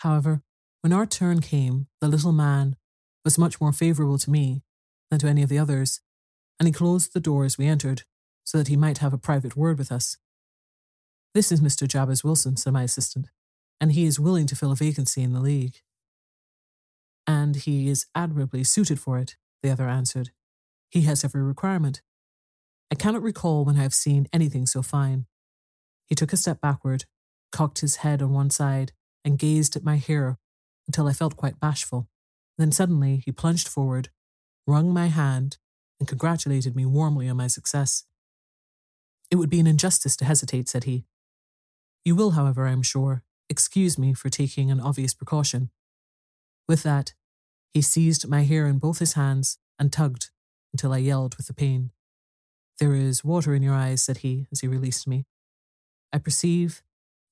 However, 0.00 0.42
when 0.82 0.92
our 0.92 1.06
turn 1.06 1.40
came, 1.40 1.86
the 2.00 2.08
little 2.08 2.32
man 2.32 2.76
was 3.24 3.38
much 3.38 3.60
more 3.60 3.72
favourable 3.72 4.18
to 4.18 4.30
me 4.30 4.62
than 5.10 5.18
to 5.20 5.26
any 5.26 5.42
of 5.42 5.48
the 5.48 5.58
others, 5.58 6.00
and 6.60 6.66
he 6.66 6.72
closed 6.72 7.12
the 7.12 7.20
door 7.20 7.44
as 7.44 7.56
we 7.56 7.66
entered 7.66 8.02
so 8.44 8.58
that 8.58 8.68
he 8.68 8.76
might 8.76 8.98
have 8.98 9.12
a 9.12 9.18
private 9.18 9.56
word 9.56 9.78
with 9.78 9.90
us. 9.90 10.18
This 11.34 11.50
is 11.50 11.60
Mr. 11.60 11.88
Jabez 11.88 12.22
Wilson, 12.22 12.56
said 12.56 12.72
my 12.72 12.82
assistant, 12.82 13.28
and 13.80 13.92
he 13.92 14.04
is 14.04 14.20
willing 14.20 14.46
to 14.46 14.56
fill 14.56 14.72
a 14.72 14.76
vacancy 14.76 15.22
in 15.22 15.32
the 15.32 15.40
League. 15.40 15.80
And 17.26 17.56
he 17.56 17.88
is 17.88 18.06
admirably 18.14 18.64
suited 18.64 19.00
for 19.00 19.18
it, 19.18 19.36
the 19.62 19.70
other 19.70 19.88
answered. 19.88 20.30
He 20.90 21.02
has 21.02 21.24
every 21.24 21.42
requirement. 21.42 22.02
I 22.90 22.94
cannot 22.94 23.22
recall 23.22 23.64
when 23.64 23.78
I 23.78 23.82
have 23.82 23.94
seen 23.94 24.28
anything 24.32 24.66
so 24.66 24.82
fine. 24.82 25.26
He 26.06 26.14
took 26.14 26.32
a 26.32 26.36
step 26.36 26.60
backward, 26.60 27.04
cocked 27.50 27.80
his 27.80 27.96
head 27.96 28.22
on 28.22 28.32
one 28.32 28.50
side, 28.50 28.92
and 29.24 29.38
gazed 29.38 29.74
at 29.76 29.84
my 29.84 29.96
hair 29.96 30.38
until 30.86 31.08
I 31.08 31.12
felt 31.12 31.36
quite 31.36 31.58
bashful. 31.58 32.08
Then 32.58 32.70
suddenly 32.72 33.22
he 33.24 33.32
plunged 33.32 33.68
forward, 33.68 34.10
wrung 34.66 34.92
my 34.92 35.06
hand, 35.06 35.58
and 35.98 36.08
congratulated 36.08 36.76
me 36.76 36.86
warmly 36.86 37.28
on 37.28 37.36
my 37.36 37.48
success. 37.48 38.04
It 39.30 39.36
would 39.36 39.50
be 39.50 39.60
an 39.60 39.66
injustice 39.66 40.16
to 40.18 40.24
hesitate, 40.24 40.68
said 40.68 40.84
he. 40.84 41.04
You 42.04 42.14
will, 42.14 42.32
however, 42.32 42.66
I 42.66 42.72
am 42.72 42.82
sure, 42.82 43.24
excuse 43.48 43.98
me 43.98 44.14
for 44.14 44.28
taking 44.28 44.70
an 44.70 44.80
obvious 44.80 45.12
precaution. 45.12 45.70
With 46.68 46.82
that, 46.84 47.14
he 47.72 47.82
seized 47.82 48.28
my 48.28 48.42
hair 48.44 48.66
in 48.66 48.78
both 48.78 49.00
his 49.00 49.14
hands 49.14 49.58
and 49.78 49.92
tugged 49.92 50.30
until 50.72 50.92
I 50.92 50.98
yelled 50.98 51.36
with 51.36 51.46
the 51.48 51.54
pain. 51.54 51.90
There 52.78 52.94
is 52.94 53.24
water 53.24 53.54
in 53.54 53.62
your 53.62 53.74
eyes, 53.74 54.02
said 54.02 54.18
he 54.18 54.46
as 54.52 54.60
he 54.60 54.68
released 54.68 55.08
me. 55.08 55.24
I 56.12 56.18
perceive 56.18 56.82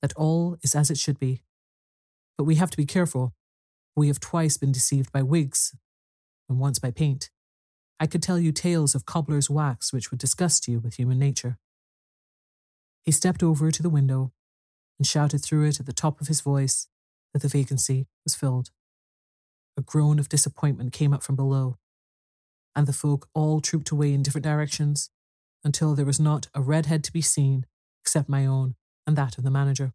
that 0.01 0.15
all 0.17 0.57
is 0.63 0.75
as 0.75 0.91
it 0.91 0.99
should 0.99 1.19
be. 1.19 1.43
But 2.39 2.45
we 2.45 2.55
have 2.57 2.71
to 2.71 2.77
be 2.77 2.87
careful. 2.87 3.35
We 3.95 4.09
have 4.09 4.21
twice 4.21 4.57
been 4.57 4.73
deceived 4.73 5.13
by 5.13 5.23
wigs, 5.23 5.75
and 6.49 6.59
once 6.59 6.79
by 6.79 6.91
paint. 6.91 7.31
I 8.01 8.07
could 8.07 8.23
tell 8.23 8.39
you 8.39 8.53
tales 8.53 8.95
of 8.95 9.07
cobbler's 9.07 9.49
wax 9.49 9.93
which 9.93 10.11
would 10.11 10.19
disgust 10.19 10.67
you 10.67 10.81
with 10.81 10.95
human 10.95 11.19
nature. 11.19 11.59
He 13.03 13.13
stepped 13.13 13.43
over 13.43 13.71
to 13.71 13.83
the 13.83 13.91
window 13.91 14.33
and 14.99 15.07
shouted 15.07 15.43
through 15.43 15.67
it 15.69 15.79
at 15.79 15.87
the 15.87 15.93
top 15.93 16.21
of 16.21 16.29
his 16.29 16.41
voice 16.41 16.89
that 17.33 17.43
the 17.43 17.49
vacancy 17.49 18.07
was 18.25 18.35
filled. 18.35 18.71
A 19.77 19.83
groan 19.83 20.19
of 20.19 20.29
disappointment 20.29 20.93
came 20.93 21.13
up 21.13 21.23
from 21.23 21.37
below, 21.37 21.77
and 22.75 22.87
the 22.87 22.93
folk 22.93 23.29
all 23.35 23.61
trooped 23.61 23.91
away 23.91 24.13
in 24.13 24.23
different 24.23 24.45
directions 24.45 25.11
until 25.65 25.95
there 25.95 26.05
was 26.05 26.21
not 26.21 26.49
a 26.55 26.61
red 26.61 26.87
head 26.87 27.03
to 27.05 27.13
be 27.13 27.23
seen 27.23 27.67
except 28.03 28.29
my 28.29 28.45
own 28.45 28.75
and 29.07 29.17
that 29.17 29.39
of 29.39 29.45
the 29.45 29.51
manager. 29.51 29.93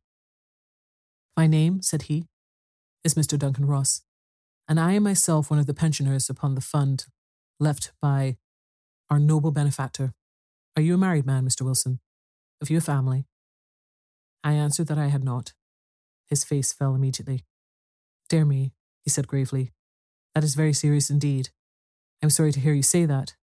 My 1.37 1.47
name, 1.47 1.81
said 1.81 2.03
he, 2.03 2.25
is 3.03 3.13
Mr. 3.13 3.37
Duncan 3.37 3.65
Ross, 3.65 4.01
and 4.67 4.79
I 4.79 4.93
am 4.93 5.03
myself 5.03 5.49
one 5.49 5.59
of 5.59 5.67
the 5.67 5.73
pensioners 5.73 6.29
upon 6.29 6.55
the 6.55 6.61
fund 6.61 7.05
left 7.59 7.91
by 8.01 8.37
our 9.09 9.19
noble 9.19 9.51
benefactor. 9.51 10.13
Are 10.75 10.81
you 10.81 10.95
a 10.95 10.97
married 10.97 11.25
man, 11.25 11.47
Mr. 11.47 11.61
Wilson? 11.61 11.99
Have 12.61 12.69
you 12.69 12.77
a 12.77 12.81
family? 12.81 13.25
I 14.43 14.53
answered 14.53 14.87
that 14.87 14.97
I 14.97 15.07
had 15.07 15.23
not. 15.23 15.53
His 16.27 16.43
face 16.43 16.73
fell 16.73 16.93
immediately. 16.93 17.45
Dear 18.27 18.45
me, 18.45 18.73
he 19.03 19.09
said 19.09 19.27
gravely, 19.27 19.71
that 20.35 20.43
is 20.43 20.55
very 20.55 20.73
serious 20.73 21.09
indeed. 21.09 21.49
I'm 22.21 22.29
sorry 22.29 22.51
to 22.51 22.59
hear 22.59 22.73
you 22.73 22.83
say 22.83 23.05
that. 23.05 23.35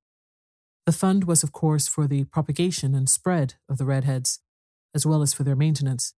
The 0.86 0.92
fund 0.92 1.24
was, 1.24 1.42
of 1.42 1.50
course, 1.50 1.88
for 1.88 2.06
the 2.06 2.24
propagation 2.24 2.94
and 2.94 3.08
spread 3.08 3.54
of 3.68 3.76
the 3.76 3.84
redheads, 3.84 4.38
as 4.94 5.04
well 5.04 5.20
as 5.20 5.34
for 5.34 5.42
their 5.42 5.56
maintenance. 5.56 6.14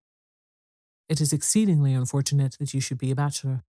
It 1.08 1.22
is 1.22 1.32
exceedingly 1.32 1.94
unfortunate 1.94 2.56
that 2.60 2.74
you 2.74 2.80
should 2.80 2.98
be 2.98 3.10
a 3.10 3.16
bachelor. 3.16 3.64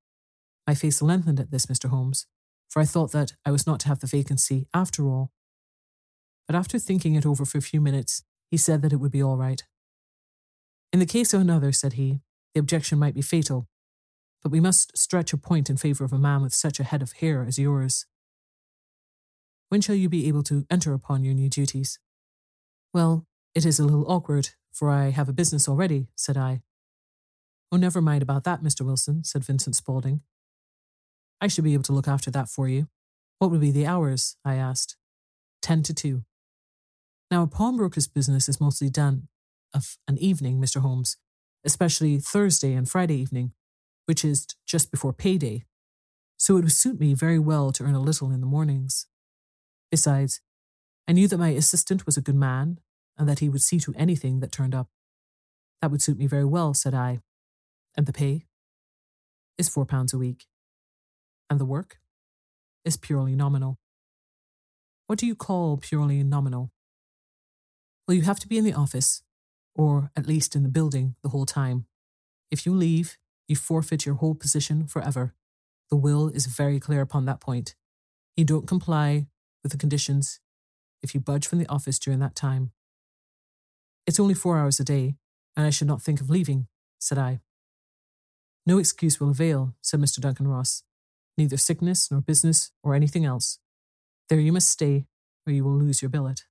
My 0.68 0.76
face 0.76 1.02
lengthened 1.02 1.40
at 1.40 1.52
this, 1.52 1.68
Mr. 1.68 1.90
Holmes, 1.90 2.28
for 2.70 2.82
I 2.82 2.86
thought 2.86 3.14
that 3.14 3.34
I 3.46 3.52
was 3.52 3.66
not 3.66 3.80
to 3.82 3.88
have 3.88 4.00
the 4.00 4.08
vacancy 4.08 4.68
after 4.74 5.08
all. 5.08 5.32
But 6.48 6.56
after 6.56 6.78
thinking 6.78 7.16
it 7.16 7.26
over 7.26 7.46
for 7.46 7.58
a 7.58 7.62
few 7.62 7.80
minutes, 7.80 8.24
he 8.52 8.58
said 8.58 8.82
that 8.82 8.92
it 8.92 8.98
would 8.98 9.12
be 9.12 9.24
all 9.24 9.38
right. 9.38 9.64
In 10.92 11.00
the 11.00 11.06
case 11.06 11.34
of 11.34 11.40
another, 11.40 11.72
said 11.72 11.94
he, 11.94 12.20
the 12.54 12.60
objection 12.60 13.00
might 13.00 13.14
be 13.16 13.22
fatal, 13.22 13.68
but 14.44 14.52
we 14.52 14.60
must 14.60 14.98
stretch 14.98 15.32
a 15.32 15.38
point 15.38 15.70
in 15.70 15.78
favour 15.78 16.04
of 16.04 16.12
a 16.12 16.20
man 16.20 16.42
with 16.42 16.54
such 16.54 16.80
a 16.80 16.84
head 16.84 17.02
of 17.02 17.14
hair 17.14 17.46
as 17.48 17.58
yours. 17.58 18.06
When 19.70 19.82
shall 19.82 19.96
you 19.96 20.10
be 20.10 20.28
able 20.28 20.44
to 20.44 20.66
enter 20.70 20.94
upon 20.94 21.24
your 21.24 21.36
new 21.36 21.48
duties? 21.48 22.00
Well, 22.94 23.28
it 23.54 23.66
is 23.66 23.80
a 23.80 23.84
little 23.84 24.10
awkward, 24.12 24.50
for 24.74 24.90
I 24.90 25.10
have 25.10 25.30
a 25.30 25.34
business 25.34 25.70
already, 25.70 26.08
said 26.16 26.38
I. 26.38 26.64
Oh, 27.72 27.78
never 27.78 28.02
mind 28.02 28.24
about 28.24 28.44
that, 28.46 28.64
Mr. 28.64 28.82
Wilson, 28.82 29.24
said 29.24 29.44
Vincent 29.44 29.76
Spaulding. 29.76 30.22
I 31.40 31.48
should 31.48 31.64
be 31.64 31.76
able 31.76 31.84
to 31.84 31.94
look 31.94 32.08
after 32.08 32.32
that 32.32 32.50
for 32.50 32.68
you. 32.68 32.88
What 33.38 33.52
would 33.52 33.62
be 33.62 33.72
the 33.72 33.86
hours? 33.86 34.36
I 34.44 34.56
asked. 34.56 34.98
Ten 35.62 35.84
to 35.84 35.94
two. 35.94 36.24
Now, 37.30 37.44
a 37.44 37.48
pawnbroker's 37.48 38.08
business 38.08 38.50
is 38.50 38.60
mostly 38.60 38.90
done 38.90 39.28
of 39.74 39.98
an 40.08 40.18
evening, 40.18 40.60
Mr. 40.60 40.82
Holmes, 40.82 41.18
especially 41.64 42.18
Thursday 42.18 42.74
and 42.74 42.90
Friday 42.90 43.16
evening, 43.16 43.54
which 44.08 44.26
is 44.26 44.48
just 44.66 44.90
before 44.90 45.14
payday. 45.14 45.64
So 46.38 46.58
it 46.58 46.62
would 46.62 46.72
suit 46.72 47.00
me 47.00 47.14
very 47.14 47.38
well 47.38 47.72
to 47.74 47.84
earn 47.84 47.94
a 47.94 48.02
little 48.02 48.32
in 48.32 48.42
the 48.42 48.48
mornings. 48.48 49.06
Besides, 49.92 50.42
I 51.08 51.14
knew 51.14 51.28
that 51.28 51.38
my 51.38 51.50
assistant 51.50 52.06
was 52.06 52.18
a 52.18 52.22
good 52.22 52.36
man 52.36 52.80
and 53.18 53.28
that 53.28 53.40
he 53.40 53.50
would 53.50 53.62
see 53.62 53.80
to 53.80 53.94
anything 53.98 54.40
that 54.40 54.52
turned 54.52 54.76
up. 54.76 54.88
That 55.82 55.92
would 55.92 56.02
suit 56.02 56.18
me 56.18 56.28
very 56.28 56.46
well, 56.46 56.74
said 56.74 56.94
I. 56.94 57.20
And 57.98 58.06
the 58.06 58.14
pay 58.14 58.46
is 59.58 59.70
four 59.70 59.86
pounds 59.86 60.14
a 60.14 60.18
week. 60.18 60.46
And 61.50 61.60
the 61.60 61.66
work 61.66 61.98
is 62.86 62.98
purely 62.98 63.36
nominal. 63.36 63.78
What 65.08 65.20
do 65.20 65.26
you 65.26 65.36
call 65.36 65.78
purely 65.78 66.24
nominal? 66.24 66.72
Well, 68.08 68.16
you 68.16 68.24
have 68.24 68.40
to 68.40 68.48
be 68.48 68.58
in 68.58 68.64
the 68.64 68.74
office 68.74 69.24
or 69.76 70.12
at 70.16 70.28
least 70.28 70.56
in 70.56 70.64
the 70.64 70.70
building, 70.70 71.16
the 71.24 71.30
whole 71.30 71.46
time. 71.46 71.86
If 72.52 72.66
you 72.66 72.74
leave, 72.74 73.18
you 73.48 73.56
forfeit 73.56 74.06
your 74.06 74.16
whole 74.16 74.36
position 74.36 74.88
forever. 74.88 75.34
The 75.90 75.96
will 75.96 76.28
is 76.28 76.46
very 76.46 76.80
clear 76.80 77.02
upon 77.02 77.26
that 77.26 77.40
point. 77.40 77.76
You 78.36 78.46
don't 78.46 78.68
comply 78.68 79.28
with 79.64 79.72
the 79.72 79.78
conditions 79.78 80.40
if 81.02 81.14
you 81.14 81.20
budge 81.20 81.48
from 81.48 81.60
the 81.60 81.68
office 81.68 82.00
during 82.00 82.20
that 82.20 82.36
time. 82.36 82.72
It's 84.06 84.20
only 84.20 84.34
four 84.34 84.58
hours 84.58 84.80
a 84.80 84.84
day, 84.84 85.16
and 85.56 85.66
I 85.66 85.70
should 85.70 85.88
not 85.88 86.02
think 86.02 86.20
of 86.20 86.30
leaving, 86.30 86.68
said 87.00 87.18
I. 87.18 87.40
No 88.66 88.78
excuse 88.78 89.20
will 89.20 89.30
avail, 89.30 89.76
said 89.82 90.00
Mr. 90.00 90.20
Duncan 90.20 90.48
Ross. 90.48 90.84
Neither 91.38 91.58
sickness 91.58 92.12
nor 92.12 92.22
business 92.22 92.72
or 92.84 92.96
anything 92.96 93.26
else. 93.26 93.60
There 94.28 94.40
you 94.40 94.52
must 94.52 94.70
stay, 94.70 95.06
or 95.48 95.54
you 95.54 95.64
will 95.64 95.78
lose 95.78 96.02
your 96.02 96.10
billet. 96.10 96.44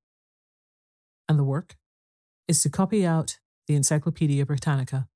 And 1.29 1.39
the 1.39 1.45
work? 1.45 1.77
is 2.49 2.63
to 2.63 2.71
copy 2.71 3.07
out 3.07 3.39
the 3.67 3.75
Encyclopedia 3.75 4.45
Britannica. 4.47 5.07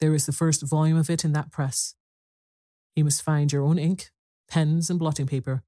There 0.00 0.14
is 0.14 0.24
the 0.24 0.32
first 0.32 0.62
volume 0.66 0.96
of 0.96 1.10
it 1.10 1.24
in 1.24 1.34
that 1.34 1.52
press. 1.52 1.94
You 2.96 3.04
must 3.04 3.22
find 3.22 3.52
your 3.52 3.62
own 3.62 3.78
ink, 3.78 4.10
pens, 4.48 4.88
and 4.88 4.98
blotting 4.98 5.26
paper, 5.26 5.62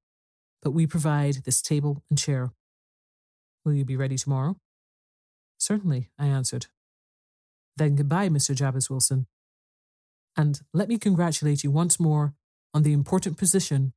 but 0.63 0.71
we 0.71 0.87
provide 0.87 1.43
this 1.43 1.61
table 1.61 2.01
and 2.09 2.17
chair. 2.17 2.53
Will 3.65 3.73
you 3.73 3.83
be 3.83 3.97
ready 3.97 4.17
tomorrow? 4.17 4.55
Certainly, 5.57 6.09
I 6.17 6.27
answered. 6.27 6.67
Then 7.75 7.95
goodbye, 7.95 8.29
Mr. 8.29 8.55
Jabez 8.55 8.89
Wilson. 8.89 9.27
And 10.37 10.61
let 10.73 10.87
me 10.87 10.97
congratulate 10.97 11.63
you 11.63 11.71
once 11.71 11.99
more 11.99 12.33
on 12.73 12.83
the 12.83 12.93
important 12.93 13.37
position 13.37 13.93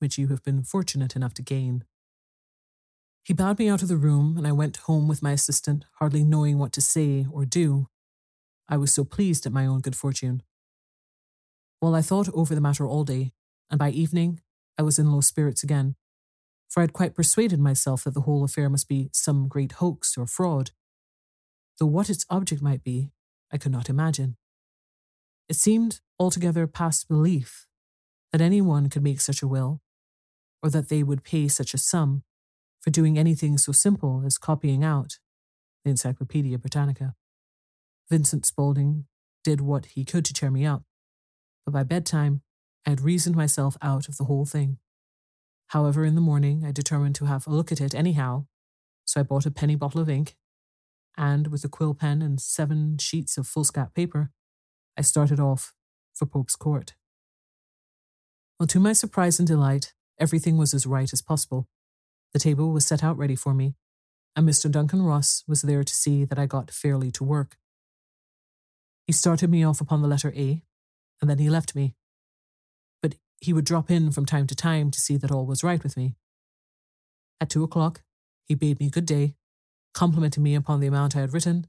which 0.00 0.18
you 0.18 0.28
have 0.28 0.42
been 0.42 0.62
fortunate 0.62 1.14
enough 1.14 1.34
to 1.34 1.42
gain. 1.42 1.84
He 3.22 3.34
bowed 3.34 3.58
me 3.58 3.68
out 3.68 3.82
of 3.82 3.88
the 3.88 3.96
room, 3.96 4.36
and 4.36 4.46
I 4.46 4.52
went 4.52 4.78
home 4.78 5.08
with 5.08 5.22
my 5.22 5.32
assistant, 5.32 5.84
hardly 5.98 6.24
knowing 6.24 6.58
what 6.58 6.72
to 6.72 6.80
say 6.80 7.26
or 7.30 7.44
do. 7.44 7.88
I 8.68 8.78
was 8.78 8.92
so 8.92 9.04
pleased 9.04 9.46
at 9.46 9.52
my 9.52 9.66
own 9.66 9.80
good 9.80 9.96
fortune. 9.96 10.42
Well, 11.82 11.94
I 11.94 12.02
thought 12.02 12.32
over 12.34 12.54
the 12.54 12.60
matter 12.60 12.86
all 12.86 13.04
day, 13.04 13.32
and 13.70 13.78
by 13.78 13.90
evening 13.90 14.40
I 14.80 14.82
was 14.82 14.98
in 14.98 15.12
low 15.12 15.20
spirits 15.20 15.62
again, 15.62 15.94
for 16.70 16.80
I 16.80 16.84
had 16.84 16.94
quite 16.94 17.14
persuaded 17.14 17.60
myself 17.60 18.04
that 18.04 18.14
the 18.14 18.22
whole 18.22 18.42
affair 18.42 18.70
must 18.70 18.88
be 18.88 19.10
some 19.12 19.46
great 19.46 19.72
hoax 19.72 20.16
or 20.16 20.26
fraud, 20.26 20.70
though 21.78 21.84
what 21.84 22.08
its 22.08 22.24
object 22.30 22.62
might 22.62 22.82
be, 22.82 23.10
I 23.52 23.58
could 23.58 23.72
not 23.72 23.90
imagine. 23.90 24.38
It 25.50 25.56
seemed 25.56 26.00
altogether 26.18 26.66
past 26.66 27.08
belief 27.08 27.66
that 28.32 28.40
any 28.40 28.62
one 28.62 28.88
could 28.88 29.02
make 29.02 29.20
such 29.20 29.42
a 29.42 29.46
will, 29.46 29.82
or 30.62 30.70
that 30.70 30.88
they 30.88 31.02
would 31.02 31.24
pay 31.24 31.46
such 31.48 31.74
a 31.74 31.78
sum 31.78 32.22
for 32.80 32.88
doing 32.88 33.18
anything 33.18 33.58
so 33.58 33.72
simple 33.72 34.22
as 34.24 34.38
copying 34.38 34.82
out 34.82 35.18
the 35.84 35.90
Encyclopedia 35.90 36.56
Britannica. 36.56 37.14
Vincent 38.08 38.46
Spaulding 38.46 39.04
did 39.44 39.60
what 39.60 39.84
he 39.92 40.06
could 40.06 40.24
to 40.24 40.32
cheer 40.32 40.50
me 40.50 40.64
up, 40.64 40.84
but 41.66 41.72
by 41.72 41.82
bedtime 41.82 42.40
I 42.86 42.90
had 42.90 43.00
reasoned 43.00 43.36
myself 43.36 43.76
out 43.82 44.08
of 44.08 44.16
the 44.16 44.24
whole 44.24 44.46
thing. 44.46 44.78
However, 45.68 46.04
in 46.04 46.14
the 46.14 46.20
morning 46.20 46.64
I 46.64 46.72
determined 46.72 47.14
to 47.16 47.26
have 47.26 47.46
a 47.46 47.50
look 47.50 47.70
at 47.70 47.80
it 47.80 47.94
anyhow, 47.94 48.46
so 49.04 49.20
I 49.20 49.24
bought 49.24 49.46
a 49.46 49.50
penny 49.50 49.76
bottle 49.76 50.00
of 50.00 50.08
ink, 50.08 50.36
and 51.16 51.48
with 51.48 51.64
a 51.64 51.68
quill 51.68 51.94
pen 51.94 52.22
and 52.22 52.40
seven 52.40 52.98
sheets 52.98 53.36
of 53.36 53.46
foolscap 53.46 53.94
paper, 53.94 54.30
I 54.96 55.02
started 55.02 55.38
off 55.38 55.74
for 56.14 56.26
Pope's 56.26 56.56
Court. 56.56 56.94
Well, 58.58 58.66
to 58.68 58.80
my 58.80 58.92
surprise 58.92 59.38
and 59.38 59.48
delight, 59.48 59.94
everything 60.18 60.56
was 60.56 60.74
as 60.74 60.86
right 60.86 61.12
as 61.12 61.22
possible. 61.22 61.68
The 62.32 62.38
table 62.38 62.72
was 62.72 62.86
set 62.86 63.02
out 63.02 63.16
ready 63.16 63.36
for 63.36 63.54
me, 63.54 63.74
and 64.36 64.48
Mr. 64.48 64.70
Duncan 64.70 65.02
Ross 65.02 65.42
was 65.46 65.62
there 65.62 65.82
to 65.82 65.94
see 65.94 66.24
that 66.24 66.38
I 66.38 66.46
got 66.46 66.70
fairly 66.70 67.10
to 67.12 67.24
work. 67.24 67.56
He 69.06 69.12
started 69.12 69.50
me 69.50 69.64
off 69.64 69.80
upon 69.80 70.02
the 70.02 70.08
letter 70.08 70.32
A, 70.36 70.62
and 71.20 71.28
then 71.28 71.38
he 71.38 71.50
left 71.50 71.74
me. 71.74 71.96
He 73.40 73.52
would 73.52 73.64
drop 73.64 73.90
in 73.90 74.10
from 74.12 74.26
time 74.26 74.46
to 74.48 74.54
time 74.54 74.90
to 74.90 75.00
see 75.00 75.16
that 75.16 75.30
all 75.32 75.46
was 75.46 75.64
right 75.64 75.82
with 75.82 75.96
me. 75.96 76.14
At 77.40 77.50
two 77.50 77.64
o'clock, 77.64 78.02
He 78.44 78.54
bade 78.54 78.80
me 78.80 78.90
good 78.90 79.06
day, 79.06 79.34
complimented 79.94 80.42
me 80.42 80.54
upon 80.54 80.80
the 80.80 80.86
amount 80.86 81.16
I 81.16 81.20
had 81.20 81.32
written, 81.32 81.66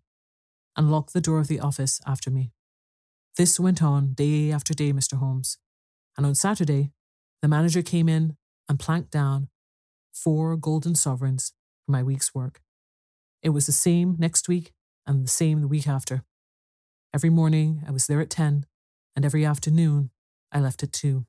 and 0.75 0.91
locked 0.91 1.13
the 1.13 1.21
door 1.21 1.39
of 1.39 1.47
the 1.47 1.59
office 1.59 2.01
after 2.05 2.29
me. 2.29 2.51
This 3.37 3.59
went 3.59 3.81
on 3.81 4.13
day 4.13 4.51
after 4.51 4.73
day, 4.73 4.91
Mr. 4.91 5.17
Holmes, 5.17 5.57
and 6.17 6.25
on 6.25 6.35
Saturday, 6.35 6.91
the 7.41 7.47
manager 7.47 7.81
came 7.81 8.09
in 8.09 8.35
and 8.67 8.79
planked 8.79 9.11
down 9.11 9.49
four 10.13 10.55
golden 10.57 10.95
sovereigns 10.95 11.53
for 11.85 11.91
my 11.91 12.03
week's 12.03 12.35
work. 12.35 12.61
It 13.41 13.49
was 13.49 13.65
the 13.65 13.71
same 13.71 14.15
next 14.19 14.47
week 14.47 14.73
and 15.07 15.23
the 15.23 15.29
same 15.29 15.61
the 15.61 15.67
week 15.67 15.87
after. 15.87 16.23
Every 17.13 17.29
morning 17.29 17.83
I 17.87 17.91
was 17.91 18.07
there 18.07 18.21
at 18.21 18.29
10, 18.29 18.65
and 19.15 19.25
every 19.25 19.45
afternoon 19.45 20.11
I 20.51 20.59
left 20.59 20.83
at 20.83 20.93
2. 20.93 21.25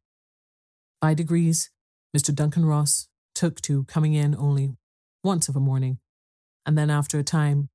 By 1.02 1.14
degrees, 1.14 1.68
Mr. 2.16 2.32
Duncan 2.32 2.64
Ross 2.64 3.08
took 3.34 3.60
to 3.62 3.82
coming 3.86 4.14
in 4.14 4.36
only 4.36 4.76
once 5.24 5.48
of 5.48 5.56
a 5.56 5.60
morning, 5.60 5.98
and 6.64 6.78
then 6.78 6.90
after 6.90 7.18
a 7.18 7.24
time, 7.24 7.70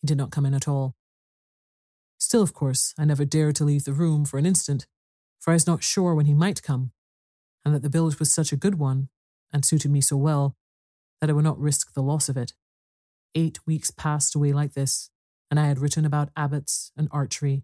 he 0.00 0.08
did 0.08 0.18
not 0.18 0.32
come 0.32 0.44
in 0.44 0.52
at 0.52 0.66
all. 0.66 0.96
Still, 2.18 2.42
of 2.42 2.52
course, 2.52 2.92
I 2.98 3.04
never 3.04 3.24
dared 3.24 3.54
to 3.56 3.64
leave 3.64 3.84
the 3.84 3.92
room 3.92 4.24
for 4.24 4.36
an 4.36 4.46
instant, 4.46 4.88
for 5.38 5.52
I 5.52 5.54
was 5.54 5.68
not 5.68 5.84
sure 5.84 6.12
when 6.12 6.26
he 6.26 6.34
might 6.34 6.60
come, 6.60 6.90
and 7.64 7.72
that 7.72 7.82
the 7.82 7.88
billet 7.88 8.18
was 8.18 8.32
such 8.32 8.50
a 8.50 8.56
good 8.56 8.80
one, 8.80 9.10
and 9.52 9.64
suited 9.64 9.92
me 9.92 10.00
so 10.00 10.16
well, 10.16 10.56
that 11.20 11.30
I 11.30 11.32
would 11.32 11.44
not 11.44 11.60
risk 11.60 11.94
the 11.94 12.02
loss 12.02 12.28
of 12.28 12.36
it. 12.36 12.54
Eight 13.36 13.64
weeks 13.64 13.92
passed 13.92 14.34
away 14.34 14.52
like 14.52 14.74
this, 14.74 15.08
and 15.52 15.60
I 15.60 15.68
had 15.68 15.78
written 15.78 16.04
about 16.04 16.30
abbots 16.36 16.90
and 16.96 17.08
archery, 17.12 17.62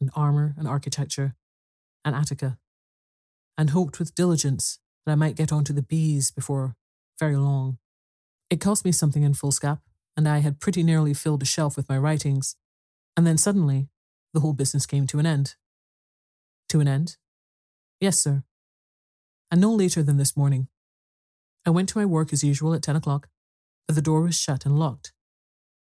and 0.00 0.10
armour 0.16 0.56
and 0.58 0.66
architecture, 0.66 1.36
and 2.04 2.16
Attica, 2.16 2.58
and 3.56 3.70
hoped 3.70 3.98
with 3.98 4.14
diligence 4.14 4.78
that 5.04 5.12
I 5.12 5.16
might 5.16 5.36
get 5.36 5.52
on 5.52 5.64
to 5.64 5.72
the 5.72 5.82
bees 5.82 6.30
before 6.30 6.76
very 7.18 7.36
long. 7.36 7.78
It 8.50 8.60
cost 8.60 8.84
me 8.84 8.92
something 8.92 9.22
in 9.22 9.34
foolscap, 9.34 9.80
and 10.16 10.28
I 10.28 10.38
had 10.38 10.60
pretty 10.60 10.82
nearly 10.82 11.14
filled 11.14 11.42
a 11.42 11.46
shelf 11.46 11.76
with 11.76 11.88
my 11.88 11.98
writings, 11.98 12.56
and 13.16 13.26
then 13.26 13.38
suddenly 13.38 13.88
the 14.34 14.40
whole 14.40 14.52
business 14.52 14.86
came 14.86 15.06
to 15.08 15.18
an 15.18 15.26
end. 15.26 15.54
To 16.68 16.80
an 16.80 16.88
end? 16.88 17.16
Yes, 18.00 18.20
sir. 18.20 18.44
And 19.50 19.60
no 19.60 19.72
later 19.72 20.02
than 20.02 20.16
this 20.16 20.36
morning. 20.36 20.68
I 21.66 21.70
went 21.70 21.88
to 21.90 21.98
my 21.98 22.06
work 22.06 22.32
as 22.32 22.42
usual 22.42 22.74
at 22.74 22.82
10 22.82 22.96
o'clock, 22.96 23.28
but 23.86 23.94
the 23.94 24.02
door 24.02 24.22
was 24.22 24.38
shut 24.38 24.66
and 24.66 24.78
locked, 24.78 25.12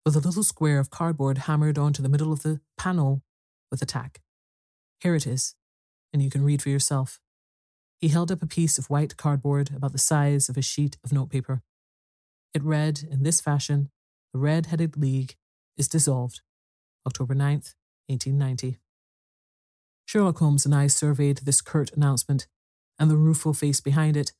with 0.04 0.16
a 0.16 0.20
little 0.20 0.42
square 0.42 0.78
of 0.78 0.90
cardboard 0.90 1.38
hammered 1.38 1.78
onto 1.78 2.02
the 2.02 2.08
middle 2.08 2.32
of 2.32 2.42
the 2.42 2.60
panel 2.76 3.22
with 3.70 3.82
a 3.82 3.86
tack. 3.86 4.20
Here 5.00 5.14
it 5.14 5.26
is, 5.26 5.54
and 6.12 6.22
you 6.22 6.30
can 6.30 6.42
read 6.44 6.62
for 6.62 6.70
yourself. 6.70 7.20
He 8.00 8.08
held 8.08 8.30
up 8.30 8.42
a 8.42 8.46
piece 8.46 8.78
of 8.78 8.90
white 8.90 9.16
cardboard 9.16 9.70
about 9.74 9.92
the 9.92 9.98
size 9.98 10.48
of 10.48 10.56
a 10.56 10.62
sheet 10.62 10.96
of 11.04 11.12
notepaper. 11.12 11.62
It 12.54 12.62
read 12.62 13.00
in 13.10 13.24
this 13.24 13.40
fashion 13.40 13.90
The 14.32 14.38
Red 14.38 14.66
Headed 14.66 14.96
League 14.96 15.34
is 15.76 15.88
dissolved. 15.88 16.40
October 17.06 17.34
9th, 17.34 17.74
1890. 18.06 18.78
Sherlock 20.06 20.38
Holmes 20.38 20.64
and 20.64 20.74
I 20.74 20.86
surveyed 20.86 21.38
this 21.38 21.60
curt 21.60 21.92
announcement 21.92 22.46
and 22.98 23.10
the 23.10 23.16
rueful 23.16 23.52
face 23.52 23.80
behind 23.80 24.16
it 24.16 24.32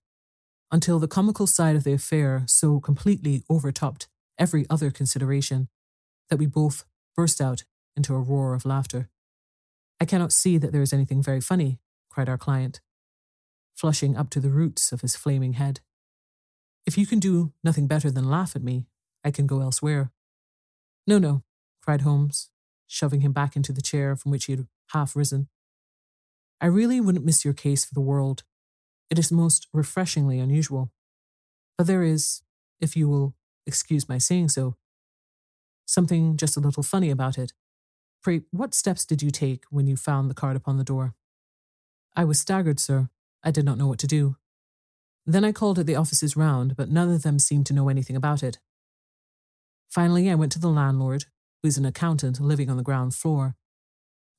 until 0.71 0.99
the 0.99 1.09
comical 1.09 1.47
side 1.47 1.77
of 1.77 1.85
the 1.85 1.93
affair 1.93 2.45
so 2.47 2.79
completely 2.79 3.43
overtopped 3.51 4.09
every 4.39 4.67
other 4.71 4.91
consideration 4.91 5.69
that 6.31 6.39
we 6.39 6.47
both 6.47 6.85
burst 7.17 7.41
out 7.41 7.65
into 7.97 8.15
a 8.15 8.21
roar 8.21 8.55
of 8.55 8.65
laughter. 8.65 9.09
I 10.01 10.05
cannot 10.05 10.33
see 10.33 10.59
that 10.59 10.73
there 10.73 10.83
is 10.83 10.93
anything 10.93 11.23
very 11.23 11.41
funny, 11.41 11.81
cried 12.09 12.29
our 12.29 12.39
client, 12.39 12.81
flushing 13.79 14.17
up 14.17 14.29
to 14.31 14.41
the 14.41 14.51
roots 14.51 14.91
of 14.91 15.03
his 15.03 15.15
flaming 15.15 15.53
head. 15.53 15.79
If 16.85 16.99
you 16.99 17.07
can 17.07 17.21
do 17.21 17.53
nothing 17.63 17.87
better 17.87 18.11
than 18.11 18.29
laugh 18.29 18.57
at 18.57 18.63
me, 18.63 18.87
I 19.25 19.31
can 19.31 19.47
go 19.47 19.61
elsewhere. 19.61 20.11
No, 21.07 21.19
no, 21.19 21.45
cried 21.81 22.01
Holmes, 22.01 22.51
shoving 22.89 23.21
him 23.21 23.33
back 23.33 23.55
into 23.55 23.73
the 23.73 23.81
chair 23.81 24.17
from 24.17 24.33
which 24.33 24.47
he 24.47 24.53
had 24.53 24.67
half 24.91 25.15
risen. 25.15 25.49
I 26.61 26.67
really 26.67 27.01
wouldn't 27.01 27.25
miss 27.25 27.45
your 27.45 27.55
case 27.55 27.85
for 27.85 27.95
the 27.95 28.01
world. 28.01 28.43
It 29.11 29.19
is 29.19 29.31
most 29.31 29.69
refreshingly 29.73 30.41
unusual. 30.41 30.91
But 31.77 31.87
there 31.87 32.03
is, 32.03 32.43
if 32.81 32.97
you 32.97 33.09
will 33.09 33.37
excuse 33.65 34.09
my 34.09 34.19
saying 34.19 34.49
so, 34.49 34.75
something 35.87 36.37
just 36.37 36.57
a 36.57 36.61
little 36.61 36.83
funny 36.83 37.11
about 37.11 37.39
it. 37.39 37.53
Pray, 38.25 38.43
what 38.51 38.75
steps 38.75 39.05
did 39.05 39.23
you 39.23 39.31
take 39.31 39.65
when 39.71 39.87
you 39.87 39.97
found 39.97 40.29
the 40.29 40.35
card 40.35 40.57
upon 40.57 40.79
the 40.79 40.85
door? 40.85 41.15
I 42.17 42.25
was 42.25 42.41
staggered, 42.41 42.81
sir. 42.81 43.09
I 43.43 43.51
did 43.51 43.65
not 43.65 43.79
know 43.79 43.87
what 43.87 43.99
to 44.01 44.07
do. 44.07 44.37
Then 45.27 45.45
I 45.45 45.53
called 45.53 45.79
at 45.79 45.87
the 45.87 45.97
offices 45.97 46.37
round, 46.37 46.77
but 46.77 46.91
none 46.91 47.11
of 47.11 47.23
them 47.23 47.39
seemed 47.39 47.67
to 47.67 47.75
know 47.75 47.89
anything 47.89 48.17
about 48.17 48.43
it. 48.43 48.59
Finally, 49.91 50.31
I 50.31 50.35
went 50.35 50.53
to 50.53 50.59
the 50.59 50.69
landlord, 50.69 51.27
who 51.63 51.69
is 51.69 51.79
an 51.79 51.85
accountant 51.85 52.41
living 52.41 52.71
on 52.71 52.77
the 52.77 52.83
ground 52.83 53.15
floor, 53.15 53.57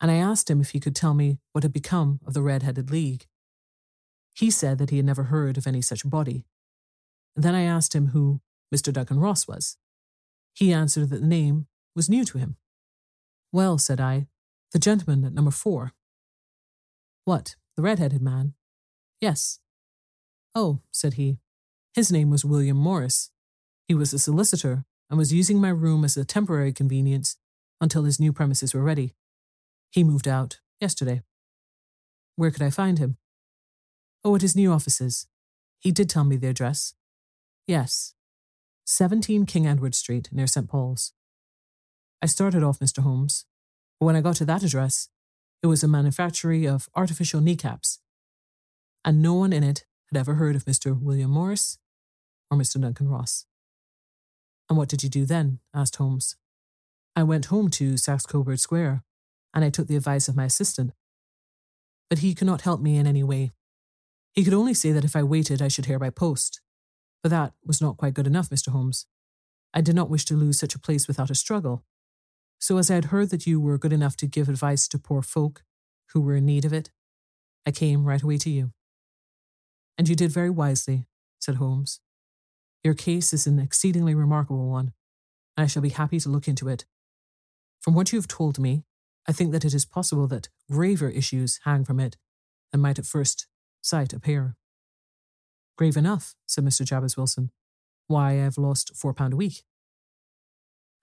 and 0.01 0.09
I 0.09 0.15
asked 0.15 0.49
him 0.49 0.61
if 0.61 0.71
he 0.71 0.79
could 0.79 0.95
tell 0.95 1.13
me 1.13 1.39
what 1.51 1.63
had 1.63 1.73
become 1.73 2.19
of 2.25 2.33
the 2.33 2.41
Red 2.41 2.63
Headed 2.63 2.89
League. 2.89 3.27
He 4.33 4.49
said 4.49 4.77
that 4.77 4.89
he 4.89 4.97
had 4.97 5.05
never 5.05 5.23
heard 5.23 5.57
of 5.57 5.67
any 5.67 5.81
such 5.81 6.09
body. 6.09 6.45
Then 7.35 7.55
I 7.55 7.63
asked 7.63 7.93
him 7.93 8.07
who 8.07 8.41
Mr. 8.73 8.93
Duncan 8.93 9.19
Ross 9.19 9.47
was. 9.47 9.77
He 10.53 10.71
answered 10.71 11.09
that 11.09 11.21
the 11.21 11.27
name 11.27 11.67
was 11.95 12.09
new 12.09 12.23
to 12.25 12.37
him. 12.37 12.57
Well, 13.51 13.77
said 13.77 13.99
I, 13.99 14.27
the 14.71 14.79
gentleman 14.79 15.25
at 15.25 15.33
number 15.33 15.51
four. 15.51 15.93
What, 17.25 17.55
the 17.75 17.81
red-headed 17.81 18.21
man? 18.21 18.53
Yes. 19.21 19.59
Oh, 20.55 20.79
said 20.91 21.13
he, 21.15 21.37
his 21.93 22.11
name 22.11 22.29
was 22.29 22.45
William 22.45 22.77
Morris. 22.77 23.31
He 23.87 23.93
was 23.93 24.13
a 24.13 24.19
solicitor 24.19 24.85
and 25.09 25.17
was 25.17 25.33
using 25.33 25.59
my 25.59 25.69
room 25.69 26.05
as 26.05 26.15
a 26.15 26.25
temporary 26.25 26.71
convenience 26.71 27.37
until 27.81 28.03
his 28.03 28.19
new 28.19 28.31
premises 28.31 28.73
were 28.73 28.83
ready. 28.83 29.15
He 29.89 30.03
moved 30.03 30.27
out 30.27 30.59
yesterday. 30.79 31.23
Where 32.35 32.51
could 32.51 32.61
I 32.61 32.69
find 32.69 32.99
him? 32.99 33.17
Oh, 34.23 34.35
at 34.35 34.41
his 34.41 34.55
new 34.55 34.71
offices. 34.71 35.27
He 35.79 35.91
did 35.91 36.09
tell 36.09 36.23
me 36.23 36.37
the 36.37 36.47
address. 36.47 36.93
Yes. 37.67 38.13
17 38.85 39.45
King 39.45 39.67
Edward 39.67 39.95
Street, 39.95 40.29
near 40.31 40.47
St. 40.47 40.67
Paul's. 40.67 41.13
I 42.21 42.25
started 42.25 42.63
off, 42.63 42.79
Mr. 42.79 42.99
Holmes, 43.01 43.45
but 43.99 44.05
when 44.05 44.15
I 44.15 44.21
got 44.21 44.35
to 44.37 44.45
that 44.45 44.63
address, 44.63 45.09
it 45.63 45.67
was 45.67 45.83
a 45.83 45.87
manufactory 45.87 46.67
of 46.67 46.89
artificial 46.95 47.41
kneecaps, 47.41 47.99
and 49.03 49.21
no 49.21 49.33
one 49.33 49.53
in 49.53 49.63
it 49.63 49.85
had 50.11 50.19
ever 50.19 50.35
heard 50.35 50.55
of 50.55 50.65
Mr. 50.65 50.99
William 50.99 51.31
Morris 51.31 51.77
or 52.49 52.57
Mr. 52.57 52.81
Duncan 52.81 53.07
Ross. 53.07 53.45
And 54.69 54.77
what 54.77 54.89
did 54.89 55.03
you 55.03 55.09
do 55.09 55.25
then? 55.25 55.59
asked 55.73 55.95
Holmes. 55.95 56.35
I 57.15 57.23
went 57.23 57.45
home 57.45 57.69
to 57.71 57.97
Saxe 57.97 58.25
Coburg 58.25 58.59
Square, 58.59 59.03
and 59.53 59.65
I 59.65 59.69
took 59.69 59.87
the 59.87 59.95
advice 59.95 60.27
of 60.27 60.35
my 60.35 60.45
assistant. 60.45 60.91
But 62.09 62.19
he 62.19 62.35
could 62.35 62.47
not 62.47 62.61
help 62.61 62.81
me 62.81 62.97
in 62.97 63.07
any 63.07 63.23
way. 63.23 63.51
He 64.33 64.43
could 64.43 64.53
only 64.53 64.73
say 64.73 64.91
that 64.91 65.03
if 65.03 65.15
I 65.15 65.23
waited, 65.23 65.61
I 65.61 65.67
should 65.67 65.85
hear 65.85 65.99
by 65.99 66.11
post. 66.11 66.61
But 67.21 67.29
that 67.29 67.53
was 67.65 67.81
not 67.81 67.97
quite 67.97 68.13
good 68.13 68.27
enough, 68.27 68.49
Mr. 68.49 68.69
Holmes. 68.69 69.05
I 69.73 69.81
did 69.81 69.95
not 69.95 70.09
wish 70.09 70.25
to 70.25 70.35
lose 70.35 70.59
such 70.59 70.75
a 70.75 70.79
place 70.79 71.07
without 71.07 71.29
a 71.29 71.35
struggle. 71.35 71.83
So, 72.59 72.77
as 72.77 72.91
I 72.91 72.95
had 72.95 73.05
heard 73.05 73.29
that 73.29 73.47
you 73.47 73.59
were 73.59 73.77
good 73.77 73.93
enough 73.93 74.15
to 74.17 74.27
give 74.27 74.49
advice 74.49 74.87
to 74.89 74.99
poor 74.99 75.21
folk 75.21 75.63
who 76.13 76.21
were 76.21 76.35
in 76.35 76.45
need 76.45 76.65
of 76.65 76.73
it, 76.73 76.89
I 77.65 77.71
came 77.71 78.05
right 78.05 78.21
away 78.21 78.37
to 78.37 78.49
you. 78.49 78.71
And 79.99 80.07
you 80.07 80.15
did 80.15 80.31
very 80.31 80.49
wisely, 80.49 81.07
said 81.41 81.55
Holmes. 81.55 81.99
Your 82.85 82.93
case 82.93 83.33
is 83.33 83.45
an 83.45 83.59
exceedingly 83.59 84.15
remarkable 84.15 84.69
one, 84.69 84.93
and 85.57 85.65
I 85.65 85.67
shall 85.67 85.81
be 85.81 85.89
happy 85.89 86.21
to 86.21 86.29
look 86.29 86.47
into 86.47 86.69
it. 86.69 86.85
From 87.81 87.95
what 87.95 88.13
you 88.13 88.17
have 88.17 88.27
told 88.27 88.59
me, 88.59 88.85
I 89.27 89.33
think 89.33 89.51
that 89.51 89.65
it 89.65 89.73
is 89.73 89.83
possible 89.83 90.25
that 90.27 90.47
graver 90.71 91.09
issues 91.09 91.59
hang 91.65 91.83
from 91.83 91.99
it 91.99 92.15
than 92.71 92.79
might 92.79 92.97
at 92.97 93.05
first 93.05 93.47
sight 93.81 94.13
appear. 94.13 94.55
Grave 95.77 95.97
enough, 95.97 96.33
said 96.47 96.63
Mr. 96.63 96.85
Jabez 96.85 97.17
Wilson. 97.17 97.51
Why, 98.07 98.31
I 98.31 98.43
have 98.43 98.57
lost 98.57 98.95
four 98.95 99.13
pound 99.13 99.33
a 99.33 99.35
week. 99.35 99.63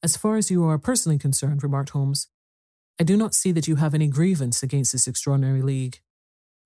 As 0.02 0.16
far 0.16 0.38
as 0.38 0.50
you 0.50 0.64
are 0.64 0.78
personally 0.78 1.18
concerned, 1.18 1.62
remarked 1.62 1.90
Holmes, 1.90 2.28
I 2.98 3.04
do 3.04 3.18
not 3.18 3.35
see 3.35 3.52
that 3.52 3.68
you 3.68 3.76
have 3.76 3.92
any 3.92 4.09
grievance 4.09 4.62
against 4.62 4.92
this 4.92 5.06
extraordinary 5.06 5.61
league. 5.61 6.00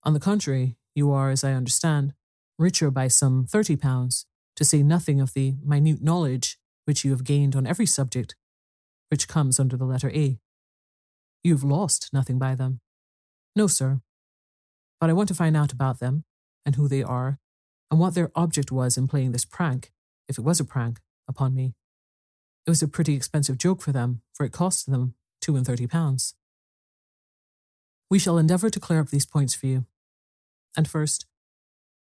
On 0.04 0.14
the 0.14 0.20
contrary, 0.20 0.76
you 0.94 1.10
are, 1.10 1.30
as 1.30 1.42
I 1.42 1.54
understand, 1.54 2.14
richer 2.60 2.90
by 2.90 3.08
some 3.08 3.46
thirty 3.46 3.74
pounds, 3.74 4.26
to 4.56 4.64
say 4.64 4.82
nothing 4.82 5.20
of 5.20 5.32
the 5.32 5.54
minute 5.64 6.02
knowledge 6.02 6.58
which 6.84 7.04
you 7.04 7.10
have 7.10 7.24
gained 7.24 7.56
on 7.56 7.66
every 7.66 7.86
subject 7.86 8.36
which 9.08 9.26
comes 9.26 9.58
under 9.58 9.76
the 9.76 9.84
letter 9.84 10.10
A. 10.10 10.38
You 11.42 11.54
have 11.54 11.64
lost 11.64 12.10
nothing 12.12 12.38
by 12.38 12.54
them. 12.54 12.80
No, 13.56 13.66
sir. 13.66 14.00
But 15.00 15.10
I 15.10 15.14
want 15.14 15.28
to 15.28 15.34
find 15.34 15.56
out 15.56 15.72
about 15.72 15.98
them, 15.98 16.24
and 16.64 16.76
who 16.76 16.86
they 16.86 17.02
are, 17.02 17.38
and 17.90 17.98
what 17.98 18.14
their 18.14 18.30
object 18.36 18.70
was 18.70 18.96
in 18.96 19.08
playing 19.08 19.32
this 19.32 19.44
prank, 19.44 19.90
if 20.28 20.38
it 20.38 20.44
was 20.44 20.60
a 20.60 20.64
prank, 20.64 21.00
upon 21.26 21.54
me. 21.54 21.74
It 22.66 22.70
was 22.70 22.82
a 22.82 22.88
pretty 22.88 23.14
expensive 23.14 23.58
joke 23.58 23.80
for 23.80 23.90
them, 23.90 24.20
for 24.34 24.44
it 24.44 24.52
cost 24.52 24.90
them 24.90 25.14
two 25.40 25.56
and 25.56 25.66
thirty 25.66 25.86
pounds. 25.86 26.34
We 28.10 28.18
shall 28.18 28.38
endeavour 28.38 28.70
to 28.70 28.80
clear 28.80 29.00
up 29.00 29.08
these 29.08 29.26
points 29.26 29.54
for 29.54 29.66
you. 29.66 29.86
And 30.76 30.86
first, 30.86 31.26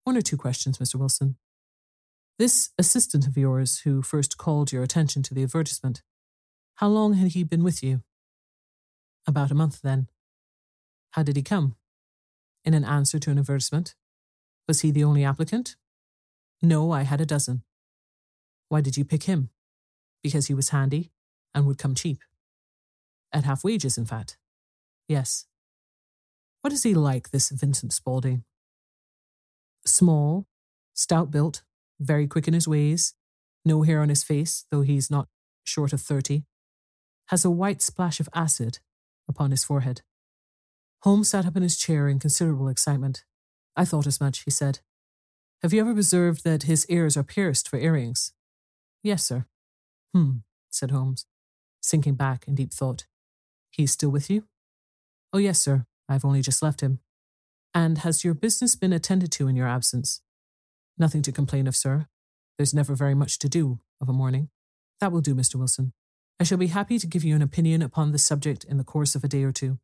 one 0.04 0.18
or 0.18 0.22
two 0.22 0.38
questions, 0.38 0.78
Mr. 0.78 0.96
Wilson. 0.96 1.38
This 2.39 2.72
assistant 2.78 3.28
of 3.28 3.38
yours 3.38 3.80
who 3.80 4.02
first 4.02 4.38
called 4.38 4.72
your 4.72 4.84
attention 4.84 5.22
to 5.24 5.34
the 5.34 5.44
advertisement, 5.44 6.02
how 6.76 6.88
long 6.88 7.13
had 7.13 7.30
he 7.34 7.44
been 7.44 7.63
with 7.63 7.84
you? 7.84 8.02
About 9.28 9.52
a 9.52 9.56
month 9.56 9.82
then. 9.82 10.08
How 11.12 11.24
did 11.24 11.36
he 11.36 11.44
come? 11.44 11.76
In 12.66 12.74
an 12.74 12.84
answer 12.84 13.20
to 13.20 13.32
an 13.32 13.38
advertisement? 13.38 13.96
Was 14.68 14.82
he 14.82 14.92
the 14.92 15.04
only 15.04 15.24
applicant? 15.24 15.76
No, 16.62 16.92
I 16.92 17.04
had 17.04 17.22
a 17.22 17.26
dozen. 17.26 17.63
Why 18.70 18.82
did 18.82 18.98
you 18.98 19.06
pick 19.06 19.24
him? 19.24 19.50
Because 20.24 20.48
he 20.48 20.54
was 20.54 20.70
handy 20.70 21.12
and 21.54 21.68
would 21.68 21.78
come 21.78 21.94
cheap. 21.94 22.20
At 23.32 23.44
half 23.44 23.63
wages, 23.63 23.98
in 23.98 24.06
fact. 24.06 24.38
Yes. 25.08 25.46
What 26.62 26.74
is 26.74 26.84
he 26.84 26.94
like, 26.94 27.30
this 27.30 27.50
Vincent 27.50 27.94
Spaulding? 27.94 28.44
Small, 29.86 30.48
stout 30.93 31.32
built, 31.32 31.63
very 32.00 32.28
quick 32.28 32.48
in 32.48 32.54
his 32.54 32.67
ways, 32.67 33.13
no 33.65 33.82
hair 33.84 34.02
on 34.02 34.10
his 34.10 34.24
face, 34.24 34.65
though 34.72 34.82
he's 34.82 35.10
not 35.12 35.28
short 35.63 35.93
of 35.93 36.02
thirty, 36.02 36.46
has 37.28 37.46
a 37.46 37.52
white 37.52 37.82
splash 37.82 38.19
of 38.19 38.30
acid 38.34 38.80
upon 39.28 39.52
his 39.52 39.63
forehead. 39.63 40.02
Holmes 41.02 41.30
sat 41.30 41.46
up 41.46 41.56
in 41.56 41.63
his 41.63 41.78
chair 41.78 42.08
in 42.08 42.19
considerable 42.19 42.69
excitement. 42.69 43.26
I 43.76 43.86
thought 43.86 44.08
as 44.08 44.22
much, 44.22 44.43
he 44.43 44.52
said. 44.52 44.80
Have 45.62 45.74
you 45.74 45.82
ever 45.82 45.91
observed 45.91 46.43
that 46.43 46.63
his 46.63 46.86
ears 46.89 47.15
are 47.17 47.24
pierced 47.24 47.67
for 47.69 47.78
earrings? 47.78 48.34
Yes, 49.02 49.24
sir. 49.26 49.46
Hmm, 50.13 50.39
said 50.69 50.91
Holmes, 50.91 51.26
sinking 51.82 52.15
back 52.15 52.48
in 52.48 52.56
deep 52.56 52.74
thought. 52.74 53.06
He's 53.69 53.91
still 53.91 54.10
with 54.10 54.30
you? 54.30 54.43
Oh, 55.32 55.39
yes, 55.39 55.60
sir. 55.60 55.86
I've 56.08 56.26
only 56.26 56.41
just 56.41 56.62
left 56.62 56.82
him. 56.82 57.00
And 57.73 57.99
has 57.99 58.23
your 58.23 58.33
business 58.33 58.75
been 58.75 58.93
attended 58.93 59.31
to 59.33 59.47
in 59.47 59.55
your 59.55 59.67
absence? 59.67 60.21
Nothing 60.97 61.21
to 61.23 61.31
complain 61.31 61.67
of, 61.67 61.75
sir. 61.75 62.07
There's 62.57 62.73
never 62.73 62.93
very 62.93 63.15
much 63.15 63.39
to 63.39 63.49
do 63.49 63.79
of 63.99 64.09
a 64.09 64.13
morning. 64.13 64.49
That 64.99 65.12
will 65.12 65.21
do, 65.21 65.33
Mr. 65.33 65.55
Wilson. 65.55 65.93
I 66.39 66.43
shall 66.43 66.57
be 66.57 66.67
happy 66.67 66.99
to 66.99 67.07
give 67.07 67.23
you 67.23 67.36
an 67.36 67.41
opinion 67.41 67.81
upon 67.81 68.12
this 68.12 68.25
subject 68.25 68.63
in 68.63 68.77
the 68.77 68.83
course 68.83 69.15
of 69.15 69.23
a 69.23 69.27
day 69.27 69.43
or 69.43 69.51
two. 69.51 69.79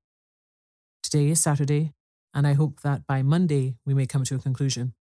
Today 1.01 1.29
is 1.29 1.41
Saturday, 1.41 1.93
and 2.33 2.45
I 2.45 2.53
hope 2.53 2.81
that 2.81 3.07
by 3.07 3.23
Monday 3.23 3.77
we 3.85 3.93
may 3.93 4.05
come 4.05 4.23
to 4.25 4.35
a 4.35 4.39
conclusion. 4.39 4.93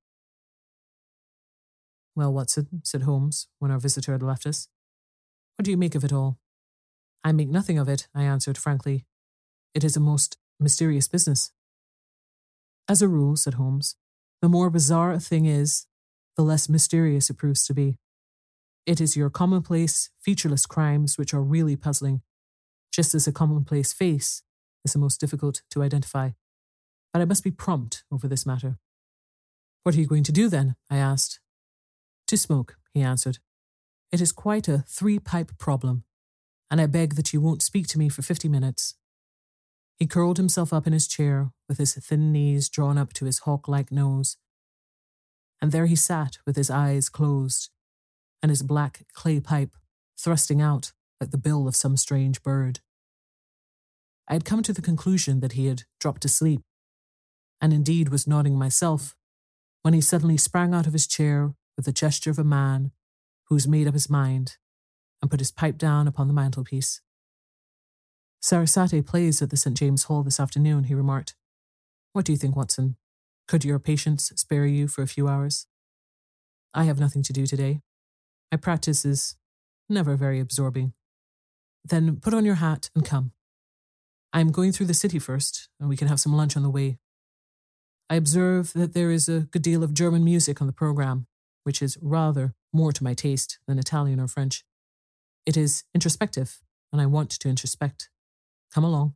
Well, 2.16 2.32
Watson, 2.32 2.82
said 2.84 3.02
Holmes, 3.02 3.48
when 3.58 3.70
our 3.70 3.78
visitor 3.78 4.12
had 4.12 4.22
left 4.22 4.46
us, 4.46 4.68
what 5.56 5.64
do 5.64 5.70
you 5.70 5.76
make 5.76 5.94
of 5.94 6.04
it 6.04 6.12
all? 6.12 6.38
I 7.22 7.32
make 7.32 7.48
nothing 7.48 7.78
of 7.78 7.88
it, 7.88 8.08
I 8.14 8.22
answered 8.22 8.56
frankly. 8.56 9.04
It 9.74 9.84
is 9.84 9.96
a 9.96 10.00
most 10.00 10.38
mysterious 10.58 11.08
business. 11.08 11.52
As 12.88 13.02
a 13.02 13.08
rule, 13.08 13.36
said 13.36 13.54
Holmes, 13.54 13.96
the 14.40 14.48
more 14.48 14.70
bizarre 14.70 15.12
a 15.12 15.20
thing 15.20 15.44
is, 15.44 15.86
the 16.36 16.42
less 16.42 16.68
mysterious 16.68 17.28
it 17.28 17.36
proves 17.36 17.66
to 17.66 17.74
be. 17.74 17.98
It 18.86 19.00
is 19.00 19.16
your 19.16 19.28
commonplace, 19.28 20.08
featureless 20.18 20.64
crimes 20.64 21.18
which 21.18 21.34
are 21.34 21.42
really 21.42 21.76
puzzling, 21.76 22.22
just 22.90 23.14
as 23.14 23.26
a 23.26 23.32
commonplace 23.32 23.92
face 23.92 24.42
is 24.84 24.94
the 24.94 24.98
most 24.98 25.20
difficult 25.20 25.62
to 25.70 25.82
identify. 25.82 26.30
But 27.12 27.20
I 27.20 27.26
must 27.26 27.44
be 27.44 27.50
prompt 27.50 28.04
over 28.10 28.26
this 28.26 28.46
matter. 28.46 28.78
What 29.82 29.94
are 29.94 30.00
you 30.00 30.06
going 30.06 30.24
to 30.24 30.32
do 30.32 30.48
then? 30.48 30.76
I 30.90 30.96
asked. 30.96 31.40
To 32.28 32.36
smoke, 32.36 32.76
he 32.94 33.02
answered. 33.02 33.38
It 34.10 34.20
is 34.20 34.32
quite 34.32 34.68
a 34.68 34.84
three 34.88 35.18
pipe 35.18 35.58
problem, 35.58 36.04
and 36.70 36.80
I 36.80 36.86
beg 36.86 37.16
that 37.16 37.32
you 37.32 37.40
won't 37.40 37.62
speak 37.62 37.86
to 37.88 37.98
me 37.98 38.08
for 38.08 38.22
fifty 38.22 38.48
minutes. 38.48 38.94
He 39.98 40.06
curled 40.06 40.36
himself 40.36 40.72
up 40.72 40.86
in 40.86 40.92
his 40.92 41.08
chair, 41.08 41.50
with 41.68 41.78
his 41.78 41.94
thin 41.94 42.32
knees 42.32 42.68
drawn 42.68 42.96
up 42.96 43.12
to 43.14 43.24
his 43.24 43.40
hawk 43.40 43.66
like 43.66 43.90
nose, 43.90 44.36
and 45.60 45.72
there 45.72 45.86
he 45.86 45.96
sat 45.96 46.38
with 46.46 46.56
his 46.56 46.70
eyes 46.70 47.08
closed 47.08 47.70
and 48.40 48.50
his 48.50 48.62
black 48.62 49.06
clay 49.12 49.40
pipe 49.40 49.74
thrusting 50.16 50.62
out 50.62 50.92
like 51.20 51.30
the 51.30 51.38
bill 51.38 51.66
of 51.66 51.74
some 51.74 51.96
strange 51.96 52.42
bird. 52.42 52.80
I 54.28 54.34
had 54.34 54.44
come 54.44 54.62
to 54.62 54.72
the 54.72 54.82
conclusion 54.82 55.40
that 55.40 55.52
he 55.52 55.66
had 55.66 55.82
dropped 55.98 56.24
asleep, 56.24 56.62
and 57.60 57.72
indeed 57.72 58.10
was 58.10 58.26
nodding 58.26 58.56
myself, 58.56 59.16
when 59.82 59.94
he 59.94 60.00
suddenly 60.00 60.36
sprang 60.36 60.74
out 60.74 60.86
of 60.86 60.92
his 60.92 61.06
chair 61.06 61.54
with 61.76 61.86
the 61.86 61.92
gesture 61.92 62.30
of 62.30 62.38
a 62.38 62.44
man 62.44 62.92
who 63.46 63.56
has 63.56 63.66
made 63.66 63.88
up 63.88 63.94
his 63.94 64.10
mind 64.10 64.58
and 65.20 65.30
put 65.30 65.40
his 65.40 65.50
pipe 65.50 65.78
down 65.78 66.06
upon 66.06 66.28
the 66.28 66.34
mantelpiece. 66.34 67.00
Sarasate 68.40 69.04
plays 69.04 69.42
at 69.42 69.50
the 69.50 69.56
St. 69.56 69.76
James 69.76 70.04
Hall 70.04 70.22
this 70.22 70.38
afternoon, 70.38 70.84
he 70.84 70.94
remarked. 70.94 71.34
What 72.12 72.24
do 72.24 72.32
you 72.32 72.38
think, 72.38 72.56
Watson? 72.56 72.96
Could 73.48 73.64
your 73.64 73.78
patients 73.78 74.32
spare 74.36 74.66
you 74.66 74.88
for 74.88 75.02
a 75.02 75.08
few 75.08 75.28
hours? 75.28 75.66
I 76.72 76.84
have 76.84 77.00
nothing 77.00 77.22
to 77.24 77.32
do 77.32 77.46
today. 77.46 77.80
My 78.52 78.58
practice 78.58 79.04
is 79.04 79.36
never 79.88 80.16
very 80.16 80.38
absorbing. 80.38 80.92
Then 81.84 82.16
put 82.16 82.34
on 82.34 82.44
your 82.44 82.56
hat 82.56 82.90
and 82.94 83.04
come. 83.04 83.32
I 84.32 84.40
am 84.40 84.52
going 84.52 84.72
through 84.72 84.86
the 84.86 84.94
city 84.94 85.18
first, 85.18 85.68
and 85.80 85.88
we 85.88 85.96
can 85.96 86.08
have 86.08 86.20
some 86.20 86.34
lunch 86.34 86.56
on 86.56 86.62
the 86.62 86.70
way. 86.70 86.98
I 88.10 88.14
observe 88.16 88.72
that 88.74 88.94
there 88.94 89.10
is 89.10 89.28
a 89.28 89.48
good 89.50 89.62
deal 89.62 89.82
of 89.82 89.94
German 89.94 90.24
music 90.24 90.60
on 90.60 90.66
the 90.66 90.72
program, 90.72 91.26
which 91.64 91.82
is 91.82 91.98
rather 92.00 92.54
more 92.72 92.92
to 92.92 93.04
my 93.04 93.14
taste 93.14 93.58
than 93.66 93.78
Italian 93.78 94.20
or 94.20 94.28
French. 94.28 94.64
It 95.44 95.56
is 95.56 95.84
introspective, 95.94 96.60
and 96.92 97.00
I 97.00 97.06
want 97.06 97.30
to 97.30 97.48
introspect. 97.48 98.08
Come 98.74 98.84
along. 98.84 99.14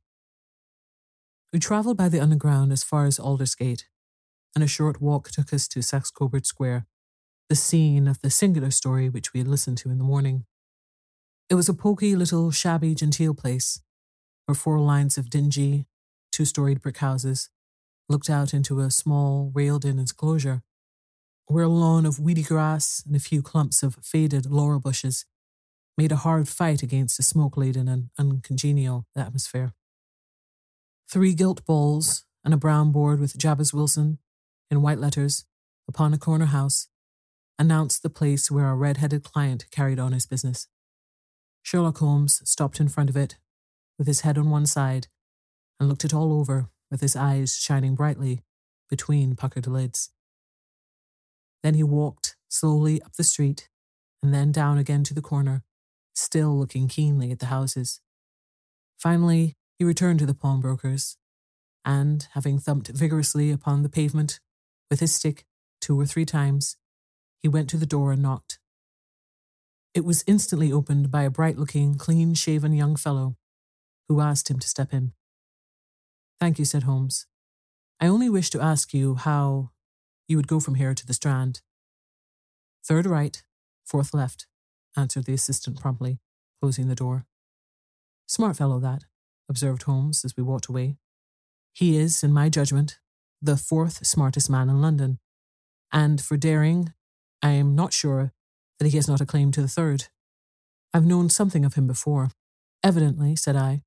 We 1.53 1.59
travelled 1.59 1.97
by 1.99 2.09
the 2.09 2.21
underground 2.21 2.73
as 2.73 2.83
far 2.83 3.05
as 3.05 3.19
Aldersgate, 3.19 3.87
and 4.55 4.65
a 4.65 4.69
short 4.69 5.03
walk 5.03 5.31
took 5.31 5.53
us 5.53 5.69
to 5.69 5.83
Saxe 5.83 6.11
Coburg 6.11 6.47
Square, 6.47 6.87
the 7.49 7.55
scene 7.55 8.09
of 8.09 8.21
the 8.23 8.31
singular 8.31 8.71
story 8.71 9.09
which 9.09 9.33
we 9.33 9.41
had 9.41 9.49
listened 9.49 9.79
to 9.79 9.91
in 9.91 9.99
the 9.99 10.05
morning. 10.05 10.47
It 11.51 11.55
was 11.55 11.69
a 11.69 11.75
poky 11.75 12.17
little 12.17 12.51
shabby 12.51 12.95
genteel 12.95 13.35
place, 13.35 13.83
where 14.47 14.55
four 14.55 14.81
lines 14.81 15.19
of 15.19 15.29
dingy, 15.29 15.87
two 16.31 16.47
storied 16.47 16.81
brick 16.81 16.99
houses 16.99 17.51
looked 18.09 18.31
out 18.31 18.55
into 18.55 18.81
a 18.81 18.91
small, 18.91 19.51
railed 19.55 19.85
in 19.85 19.99
enclosure, 19.99 20.63
where 21.47 21.65
a 21.65 21.69
lawn 21.69 22.07
of 22.07 22.19
weedy 22.19 22.43
grass 22.43 23.03
and 23.07 23.15
a 23.15 23.21
few 23.21 23.43
clumps 23.43 23.83
of 23.83 23.97
faded 24.03 24.47
laurel 24.47 24.81
bushes 24.81 25.27
made 25.97 26.13
a 26.13 26.17
hard 26.17 26.49
fight 26.49 26.83
against 26.83 27.17
the 27.17 27.23
smoke 27.23 27.57
laden 27.57 27.89
and 27.89 28.11
uncongenial 28.19 29.07
atmosphere. 29.17 29.73
Three 31.09 31.35
gilt 31.35 31.65
balls 31.67 32.25
and 32.45 32.55
a 32.55 32.57
brown 32.57 32.93
board 32.93 33.21
with 33.21 33.37
Jabez 33.37 33.73
Wilson 33.75 34.19
in 34.71 34.83
white 34.83 34.99
letters, 34.99 35.45
upon 35.87 36.15
a 36.15 36.19
corner 36.19 36.47
house, 36.47 36.89
announced 37.59 38.03
the 38.03 38.11
place 38.11 38.51
where 38.51 38.65
our 38.65 38.77
red 38.77 38.97
headed 38.97 39.23
client 39.23 39.67
carried 39.71 39.99
on 39.99 40.13
his 40.13 40.27
business. 40.27 40.67
Sherlock 41.63 41.99
Holmes 41.99 42.41
stopped 42.49 42.81
in 42.81 42.89
front 42.89 43.11
of 43.11 43.17
it, 43.17 43.37
with 43.99 44.07
his 44.07 44.23
head 44.23 44.39
on 44.39 44.51
one 44.51 44.67
side, 44.67 45.09
and 45.79 45.89
looked 45.89 46.05
it 46.05 46.15
all 46.15 46.33
over 46.33 46.69
with 46.91 47.03
his 47.03 47.15
eyes 47.15 47.57
shining 47.57 47.95
brightly 47.95 48.43
between 48.89 49.37
puckered 49.37 49.67
lids. 49.67 50.11
Then 51.63 51.75
he 51.75 51.83
walked 51.83 52.37
slowly 52.49 53.01
up 53.03 53.15
the 53.15 53.25
street 53.25 53.69
and 54.23 54.33
then 54.33 54.53
down 54.53 54.79
again 54.79 55.05
to 55.05 55.15
the 55.15 55.23
corner, 55.23 55.65
still 56.15 56.59
looking 56.59 56.89
keenly 56.89 57.31
at 57.33 57.39
the 57.39 57.47
houses. 57.47 58.01
Finally, 58.99 59.57
he 59.79 59.85
returned 59.85 60.19
to 60.21 60.27
the 60.27 60.35
pawnbroker's, 60.35 61.17
and, 61.85 62.29
having 62.33 62.59
thumped 62.59 62.89
vigorously 62.89 63.51
upon 63.51 63.83
the 63.83 63.89
pavement 63.89 64.39
with 64.91 65.01
his 65.01 65.15
stick 65.15 65.45
two 65.81 65.99
or 65.99 66.07
three 66.07 66.25
times, 66.25 66.77
he 67.41 67.49
went 67.49 67.69
to 67.71 67.77
the 67.77 67.87
door 67.87 68.13
and 68.13 68.23
knocked. 68.23 68.59
It 69.95 70.05
was 70.05 70.25
instantly 70.27 70.73
opened 70.73 71.11
by 71.11 71.23
a 71.23 71.31
bright 71.31 71.59
looking, 71.59 71.97
clean 71.97 72.35
shaven 72.35 72.73
young 72.73 72.97
fellow 72.97 73.37
who 74.09 74.21
asked 74.21 74.51
him 74.51 74.59
to 74.59 74.69
step 74.69 74.93
in. 74.93 75.13
Thank 76.41 76.59
you, 76.59 76.65
said 76.65 76.85
Holmes. 76.85 77.27
I 78.01 78.07
only 78.07 78.29
wish 78.29 78.51
to 78.51 78.61
ask 78.61 78.95
you 78.95 79.17
how 79.17 79.71
you 80.29 80.37
would 80.37 80.49
go 80.49 80.61
from 80.61 80.77
here 80.77 80.95
to 80.95 81.07
the 81.07 81.15
Strand. 81.15 81.61
Third 82.85 83.07
right, 83.07 83.43
fourth 83.85 84.15
left, 84.15 84.47
answered 84.97 85.25
the 85.25 85.35
assistant 85.35 85.81
promptly, 85.81 86.19
closing 86.61 86.89
the 86.89 86.95
door. 86.95 87.27
Smart 88.27 88.57
fellow, 88.57 88.79
that, 88.81 89.05
observed 89.49 89.83
Holmes 89.83 90.25
as 90.25 90.37
we 90.37 90.43
walked 90.43 90.67
away. 90.67 90.97
He 91.73 91.97
is, 91.97 92.23
in 92.23 92.33
my 92.33 92.49
judgment, 92.49 92.99
the 93.41 93.57
fourth 93.57 94.07
smartest 94.07 94.49
man 94.49 94.69
in 94.69 94.81
London. 94.81 95.19
And 95.93 96.21
for 96.21 96.37
daring, 96.37 96.93
I 97.43 97.51
am 97.51 97.75
not 97.75 97.93
sure 97.93 98.33
that 98.79 98.89
he 98.89 98.97
has 98.97 99.09
not 99.09 99.21
a 99.21 99.27
claim 99.27 99.51
to 99.53 99.63
the 99.63 99.69
third. 99.69 100.09
I've 100.95 101.07
known 101.07 101.29
something 101.29 101.65
of 101.65 101.75
him 101.75 101.87
before. 101.87 102.31
Evidently, 102.85 103.37
said 103.37 103.57
I, 103.57 103.83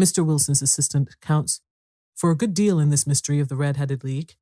Mr. 0.00 0.24
Wilson's 0.24 0.62
assistant 0.62 1.16
counts 1.20 1.60
for 2.14 2.30
a 2.30 2.36
good 2.36 2.54
deal 2.54 2.78
in 2.78 2.90
this 2.90 3.06
mystery 3.06 3.40
of 3.40 3.48
the 3.48 3.56
Red 3.56 3.76
Headed 3.76 4.04
League. 4.04 4.34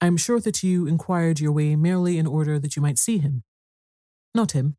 I 0.00 0.06
am 0.06 0.16
sure 0.16 0.40
that 0.40 0.62
you 0.62 0.86
inquired 0.86 1.40
your 1.40 1.52
way 1.52 1.76
merely 1.76 2.18
in 2.18 2.26
order 2.26 2.58
that 2.58 2.76
you 2.76 2.82
might 2.82 2.98
see 2.98 3.18
him. 3.18 3.44
Not 4.34 4.52
him. 4.52 4.76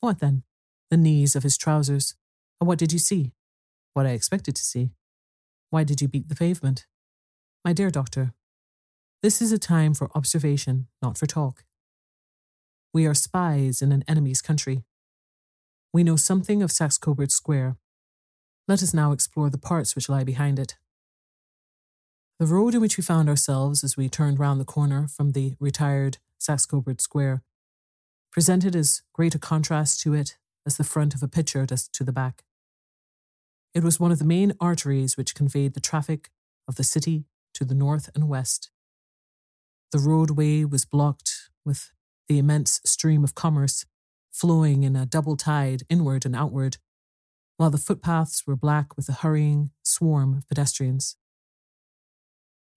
What 0.00 0.20
then? 0.20 0.44
The 0.90 0.96
knees 0.96 1.36
of 1.36 1.42
his 1.42 1.56
trousers. 1.56 2.14
And 2.60 2.66
what 2.66 2.78
did 2.78 2.92
you 2.92 2.98
see? 2.98 3.32
What 3.92 4.06
I 4.06 4.10
expected 4.10 4.56
to 4.56 4.64
see. 4.64 4.90
Why 5.70 5.84
did 5.84 6.00
you 6.00 6.08
beat 6.08 6.28
the 6.28 6.34
pavement? 6.34 6.86
My 7.64 7.72
dear 7.72 7.90
doctor, 7.90 8.32
this 9.22 9.42
is 9.42 9.52
a 9.52 9.58
time 9.58 9.92
for 9.92 10.10
observation, 10.14 10.88
not 11.02 11.18
for 11.18 11.26
talk. 11.26 11.64
We 12.94 13.06
are 13.06 13.14
spies 13.14 13.82
in 13.82 13.92
an 13.92 14.02
enemy's 14.08 14.40
country. 14.40 14.84
We 15.92 16.02
know 16.02 16.16
something 16.16 16.62
of 16.62 16.72
Saxe 16.72 16.96
Coburg 16.96 17.30
Square. 17.30 17.76
Let 18.66 18.82
us 18.82 18.94
now 18.94 19.12
explore 19.12 19.50
the 19.50 19.58
parts 19.58 19.94
which 19.94 20.08
lie 20.08 20.24
behind 20.24 20.58
it. 20.58 20.76
The 22.38 22.46
road 22.46 22.74
in 22.74 22.80
which 22.80 22.96
we 22.96 23.02
found 23.02 23.28
ourselves 23.28 23.84
as 23.84 23.96
we 23.96 24.08
turned 24.08 24.38
round 24.38 24.60
the 24.60 24.64
corner 24.64 25.06
from 25.06 25.32
the 25.32 25.56
retired 25.60 26.16
Saxe 26.38 26.64
Coburg 26.64 27.00
Square 27.02 27.42
presented 28.30 28.76
as 28.76 29.02
great 29.12 29.34
a 29.34 29.38
contrast 29.38 30.00
to 30.00 30.14
it 30.14 30.36
as 30.66 30.76
the 30.76 30.84
front 30.84 31.14
of 31.14 31.22
a 31.22 31.28
picture 31.28 31.66
does 31.66 31.88
to 31.88 32.04
the 32.04 32.12
back. 32.12 32.44
It 33.74 33.84
was 33.84 34.00
one 34.00 34.12
of 34.12 34.18
the 34.18 34.24
main 34.24 34.52
arteries 34.60 35.16
which 35.16 35.34
conveyed 35.34 35.74
the 35.74 35.80
traffic 35.80 36.30
of 36.66 36.76
the 36.76 36.84
city 36.84 37.24
to 37.54 37.64
the 37.64 37.74
north 37.74 38.10
and 38.14 38.28
west. 38.28 38.70
The 39.92 39.98
roadway 39.98 40.64
was 40.64 40.84
blocked 40.84 41.50
with 41.64 41.90
the 42.28 42.38
immense 42.38 42.80
stream 42.84 43.24
of 43.24 43.34
commerce 43.34 43.84
flowing 44.30 44.84
in 44.84 44.94
a 44.94 45.06
double 45.06 45.36
tide 45.36 45.82
inward 45.88 46.24
and 46.24 46.36
outward, 46.36 46.76
while 47.56 47.70
the 47.70 47.78
footpaths 47.78 48.46
were 48.46 48.56
black 48.56 48.96
with 48.96 49.06
the 49.06 49.12
hurrying 49.12 49.70
swarm 49.82 50.36
of 50.36 50.48
pedestrians. 50.48 51.16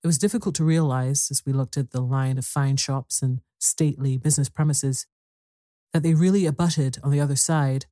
It 0.04 0.08
was 0.08 0.18
difficult 0.18 0.56
to 0.56 0.64
realize, 0.64 1.30
as 1.32 1.43
we 1.45 1.54
looked 1.54 1.78
at 1.78 1.91
the 1.91 2.01
line 2.01 2.38
of 2.38 2.45
fine 2.45 2.78
shops 2.78 3.22
and 3.22 3.41
stately 3.60 4.18
business 4.18 4.49
premises, 4.49 5.06
that 5.94 6.04
they 6.04 6.14
really 6.14 6.46
abutted 6.46 6.98
on 7.04 7.12
the 7.12 7.22
other 7.22 7.36
side 7.36 7.86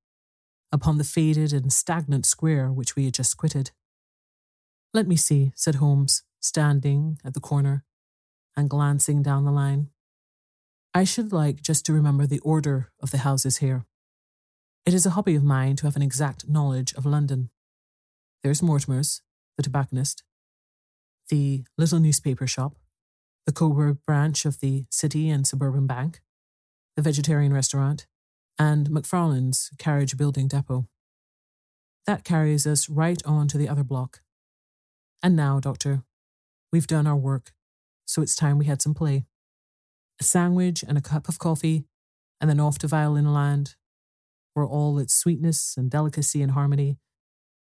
upon 0.72 0.98
the 0.98 1.04
faded 1.04 1.54
and 1.54 1.72
stagnant 1.72 2.26
square 2.26 2.72
which 2.72 2.96
we 2.96 3.06
had 3.06 3.14
just 3.14 3.38
quitted. 3.38 3.72
Let 4.94 5.08
me 5.08 5.16
see, 5.16 5.54
said 5.56 5.76
Holmes, 5.76 6.24
standing 6.40 7.18
at 7.24 7.34
the 7.34 7.40
corner 7.40 7.86
and 8.58 8.70
glancing 8.70 9.22
down 9.22 9.46
the 9.46 9.52
line. 9.52 9.90
I 10.94 11.06
should 11.06 11.32
like 11.32 11.62
just 11.62 11.86
to 11.86 11.94
remember 11.94 12.26
the 12.26 12.40
order 12.40 12.92
of 13.02 13.12
the 13.12 13.20
houses 13.20 13.58
here. 13.58 13.86
It 14.86 14.94
is 14.94 15.06
a 15.06 15.12
hobby 15.12 15.36
of 15.36 15.44
mine 15.44 15.76
to 15.78 15.86
have 15.86 15.96
an 15.96 16.02
exact 16.02 16.50
knowledge 16.50 16.94
of 16.96 17.06
London. 17.06 17.50
There's 18.44 18.64
Mortimer's, 18.64 19.22
the 19.56 19.64
tobacconist, 19.64 20.24
the 21.30 21.64
little 21.78 22.00
newspaper 22.00 22.48
shop, 22.48 22.76
the 23.46 23.54
Coburg 23.54 24.00
branch 24.06 24.46
of 24.46 24.60
the 24.60 24.86
City 24.90 25.30
and 25.30 25.48
Suburban 25.48 25.88
Bank, 25.88 26.22
the 26.96 27.02
vegetarian 27.02 27.54
restaurant, 27.54 28.08
and 28.60 28.90
McFarlane's 28.90 29.72
carriage 29.78 30.18
building 30.18 30.48
depot. 30.48 30.88
That 32.06 32.24
carries 32.24 32.66
us 32.68 32.90
right 32.90 33.22
on 33.26 33.48
to 33.50 33.58
the 33.58 33.70
other 33.70 33.84
block. 33.84 34.22
And 35.24 35.36
now, 35.36 35.60
Doctor, 35.60 36.04
we've 36.72 36.88
done 36.88 37.08
our 37.08 37.16
work, 37.16 37.54
so 38.06 38.22
it's 38.22 38.36
time 38.36 38.58
we 38.58 38.66
had 38.66 38.82
some 38.82 38.94
play. 38.94 39.26
A 40.20 40.24
sandwich 40.24 40.84
and 40.88 40.98
a 40.98 41.02
cup 41.02 41.30
of 41.30 41.40
coffee, 41.40 41.86
and 42.40 42.50
then 42.50 42.60
off 42.60 42.80
to 42.80 42.88
violin 42.88 43.34
land, 43.34 43.76
where 44.54 44.66
all 44.66 45.00
its 45.00 45.14
sweetness 45.14 45.76
and 45.78 45.90
delicacy 45.90 46.42
and 46.42 46.52
harmony, 46.52 46.98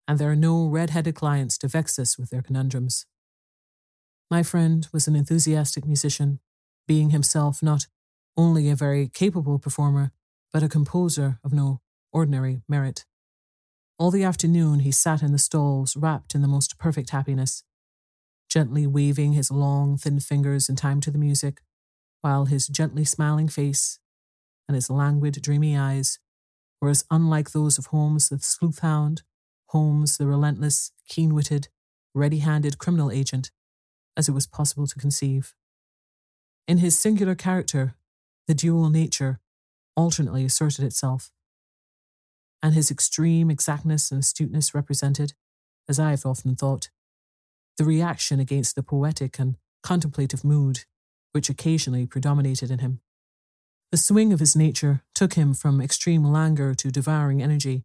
and 0.08 0.20
there 0.20 0.32
are 0.32 0.36
no 0.36 0.68
red 0.68 0.92
headed 0.92 1.16
clients 1.16 1.58
to 1.60 1.68
vex 1.68 1.98
us 1.98 2.18
with 2.18 2.30
their 2.30 2.42
conundrums. 2.42 3.06
My 4.30 4.44
friend 4.44 4.88
was 4.92 5.08
an 5.08 5.16
enthusiastic 5.16 5.86
musician, 5.86 6.40
being 6.88 7.12
himself 7.12 7.64
not 7.64 7.88
only 8.38 8.70
a 8.70 8.76
very 8.76 9.08
capable 9.08 9.60
performer, 9.60 10.12
but 10.52 10.64
a 10.64 10.70
composer 10.70 11.40
of 11.44 11.54
no 11.54 11.82
ordinary 12.12 12.62
merit. 12.68 13.06
All 13.98 14.12
the 14.12 14.24
afternoon 14.24 14.80
he 14.80 14.92
sat 14.92 15.22
in 15.22 15.32
the 15.32 15.38
stalls, 15.38 15.96
wrapped 15.96 16.36
in 16.36 16.42
the 16.42 16.48
most 16.48 16.78
perfect 16.78 17.12
happiness, 17.12 17.64
gently 18.50 18.86
waving 18.86 19.34
his 19.34 19.52
long, 19.52 19.98
thin 19.98 20.20
fingers 20.20 20.70
in 20.70 20.76
time 20.76 21.02
to 21.02 21.12
the 21.12 21.18
music, 21.18 21.62
while 22.22 22.46
his 22.46 22.68
gently 22.68 23.06
smiling 23.06 23.48
face 23.48 24.00
and 24.68 24.76
his 24.76 24.90
languid, 24.90 25.42
dreamy 25.42 25.78
eyes 25.78 26.20
were 26.82 26.90
as 26.90 27.06
unlike 27.12 27.52
those 27.52 27.78
of 27.78 27.88
Holmes 27.88 28.30
the 28.30 28.40
sleuth 28.40 28.80
hound, 28.80 29.24
Holmes 29.68 30.18
the 30.18 30.28
relentless, 30.28 30.92
keen 31.08 31.34
witted, 31.34 31.70
ready 32.14 32.40
handed 32.40 32.78
criminal 32.78 33.12
agent, 33.12 33.52
as 34.18 34.28
it 34.28 34.34
was 34.34 34.48
possible 34.48 34.88
to 34.88 35.00
conceive. 35.00 35.54
In 36.68 36.80
his 36.80 36.98
singular 36.98 37.36
character, 37.36 37.96
the 38.48 38.54
dual 38.54 38.90
nature 38.90 39.40
alternately 39.96 40.46
asserted 40.46 40.84
itself, 40.84 41.32
and 42.62 42.74
his 42.74 42.92
extreme 42.92 43.50
exactness 43.50 44.12
and 44.12 44.20
astuteness 44.20 44.74
represented, 44.74 45.34
as 45.88 46.00
I 46.00 46.12
have 46.12 46.26
often 46.26 46.56
thought, 46.56 46.90
the 47.78 47.86
reaction 47.86 48.40
against 48.40 48.76
the 48.76 48.84
poetic 48.84 49.40
and 49.40 49.58
contemplative 49.84 50.44
mood 50.44 50.86
which 51.36 51.50
occasionally 51.50 52.08
predominated 52.08 52.72
in 52.72 52.80
him. 52.80 53.02
The 53.92 53.98
swing 53.98 54.32
of 54.32 54.40
his 54.40 54.56
nature 54.56 55.04
took 55.14 55.34
him 55.34 55.54
from 55.54 55.82
extreme 55.82 56.24
languor 56.24 56.74
to 56.76 56.90
devouring 56.90 57.44
energy, 57.44 57.84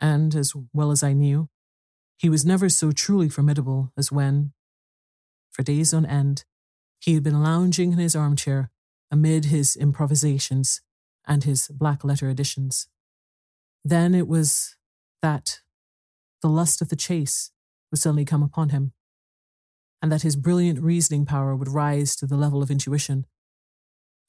and, 0.00 0.34
as 0.34 0.52
well 0.72 0.90
as 0.90 1.04
I 1.04 1.12
knew, 1.12 1.48
he 2.18 2.28
was 2.28 2.44
never 2.44 2.68
so 2.68 2.90
truly 2.90 3.28
formidable 3.28 3.92
as 3.96 4.10
when, 4.10 4.52
for 5.52 5.62
days 5.62 5.94
on 5.94 6.04
end, 6.04 6.44
he 6.98 7.14
had 7.14 7.22
been 7.22 7.40
lounging 7.40 7.92
in 7.92 7.98
his 7.98 8.16
armchair 8.16 8.71
amid 9.12 9.44
his 9.44 9.76
improvisations 9.76 10.80
and 11.26 11.44
his 11.44 11.68
black 11.68 12.02
letter 12.02 12.30
editions. 12.30 12.88
Then 13.84 14.14
it 14.14 14.26
was 14.26 14.74
that 15.20 15.60
the 16.40 16.48
lust 16.48 16.80
of 16.80 16.88
the 16.88 16.96
chase 16.96 17.50
would 17.90 18.00
suddenly 18.00 18.24
come 18.24 18.42
upon 18.42 18.70
him, 18.70 18.92
and 20.00 20.10
that 20.10 20.22
his 20.22 20.34
brilliant 20.34 20.80
reasoning 20.80 21.26
power 21.26 21.54
would 21.54 21.68
rise 21.68 22.16
to 22.16 22.26
the 22.26 22.36
level 22.36 22.62
of 22.62 22.70
intuition, 22.70 23.26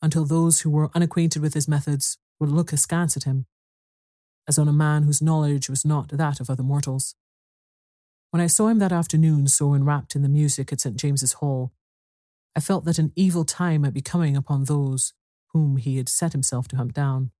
until 0.01 0.25
those 0.25 0.61
who 0.61 0.69
were 0.69 0.91
unacquainted 0.93 1.41
with 1.41 1.53
his 1.53 1.67
methods 1.67 2.17
would 2.39 2.49
look 2.49 2.73
askance 2.73 3.15
at 3.15 3.23
him, 3.23 3.45
as 4.47 4.59
on 4.59 4.67
a 4.67 4.73
man 4.73 5.03
whose 5.03 5.21
knowledge 5.21 5.69
was 5.69 5.85
not 5.85 6.09
that 6.09 6.41
of 6.41 6.49
other 6.49 6.61
mortals. 6.61 7.15
When 8.31 8.41
I 8.41 8.47
saw 8.47 8.67
him 8.67 8.79
that 8.79 8.91
afternoon 8.91 9.47
so 9.47 9.73
enwrapped 9.73 10.15
in 10.15 10.23
the 10.23 10.29
music 10.29 10.73
at 10.73 10.81
St. 10.81 10.97
James's 10.97 11.33
Hall, 11.33 11.71
I 12.55 12.59
felt 12.59 12.85
that 12.85 12.99
an 12.99 13.11
evil 13.15 13.45
time 13.45 13.81
might 13.81 13.93
be 13.93 14.01
coming 14.01 14.37
upon 14.37 14.65
those 14.65 15.13
whom 15.49 15.77
he 15.77 15.97
had 15.97 16.09
set 16.09 16.33
himself 16.33 16.67
to 16.69 16.75
hunt 16.75 16.93
down. 16.93 17.31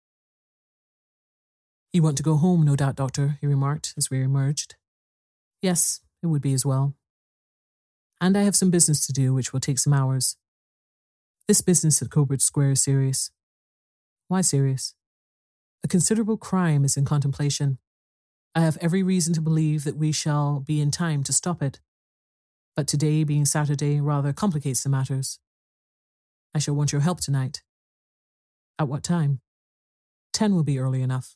You 1.92 2.02
want 2.02 2.18
to 2.18 2.24
go 2.24 2.38
home, 2.38 2.64
no 2.64 2.76
doubt, 2.76 2.96
Doctor, 2.96 3.38
he 3.40 3.48
remarked 3.48 3.94
as 3.98 4.10
we 4.10 4.22
emerged. 4.22 4.76
Yes, 5.62 6.02
it 6.24 6.28
would 6.28 6.42
be 6.42 6.54
as 6.54 6.66
well. 6.66 6.96
And 8.20 8.36
I 8.36 8.44
have 8.44 8.56
some 8.56 8.72
business 8.72 9.06
to 9.06 9.14
do 9.14 9.34
which 9.34 9.54
will 9.54 9.60
take 9.60 9.78
some 9.78 9.94
hours. 9.94 10.38
This 11.48 11.62
business 11.62 12.02
at 12.02 12.10
Coburg 12.10 12.42
Square 12.42 12.72
is 12.72 12.82
serious. 12.82 13.30
Why 14.28 14.42
serious? 14.42 14.96
A 15.84 15.88
considerable 15.88 16.38
crime 16.38 16.86
is 16.86 16.98
in 16.98 17.06
contemplation. 17.06 17.78
I 18.56 18.62
have 18.62 18.78
every 18.82 19.04
reason 19.04 19.34
to 19.34 19.42
believe 19.42 19.84
that 19.84 19.98
we 19.98 20.12
shall 20.12 20.62
be 20.62 20.80
in 20.80 20.90
time 20.90 21.24
to 21.24 21.34
stop 21.34 21.62
it 21.62 21.80
but 22.76 22.88
today 22.88 23.24
being 23.24 23.46
Saturday 23.46 24.02
rather 24.02 24.34
complicates 24.34 24.84
the 24.84 24.90
matters. 24.90 25.40
I 26.56 26.60
shall 26.60 26.76
want 26.76 26.92
your 26.92 27.02
help 27.02 27.20
tonight. 27.20 27.62
At 28.80 28.88
what 28.88 29.04
time? 29.04 29.42
Ten 30.32 30.56
will 30.56 30.64
be 30.64 30.80
early 30.80 31.02
enough. 31.02 31.36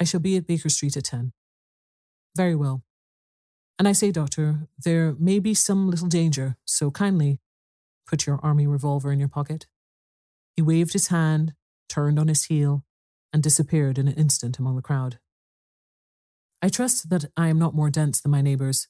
I 0.00 0.04
shall 0.04 0.20
be 0.20 0.36
at 0.36 0.46
Baker 0.46 0.68
Street 0.68 0.96
at 0.96 1.04
ten. 1.04 1.32
Very 2.36 2.54
well. 2.54 2.82
And 3.78 3.88
I 3.88 3.92
say, 3.92 4.12
Doctor, 4.12 4.68
there 4.78 5.14
may 5.18 5.38
be 5.38 5.54
some 5.54 5.90
little 5.90 6.08
danger, 6.08 6.56
so 6.64 6.90
kindly 6.90 7.40
put 8.06 8.26
your 8.26 8.38
army 8.42 8.66
revolver 8.66 9.10
in 9.10 9.18
your 9.18 9.28
pocket. 9.28 9.66
He 10.56 10.62
waved 10.62 10.92
his 10.92 11.08
hand, 11.08 11.54
turned 11.88 12.18
on 12.18 12.28
his 12.28 12.44
heel, 12.44 12.84
and 13.32 13.42
disappeared 13.42 13.98
in 13.98 14.06
an 14.06 14.14
instant 14.14 14.58
among 14.58 14.76
the 14.76 14.82
crowd. 14.82 15.18
I 16.62 16.68
trust 16.68 17.10
that 17.10 17.24
I 17.36 17.48
am 17.48 17.58
not 17.58 17.74
more 17.74 17.90
dense 17.90 18.20
than 18.20 18.30
my 18.30 18.40
neighbours, 18.40 18.88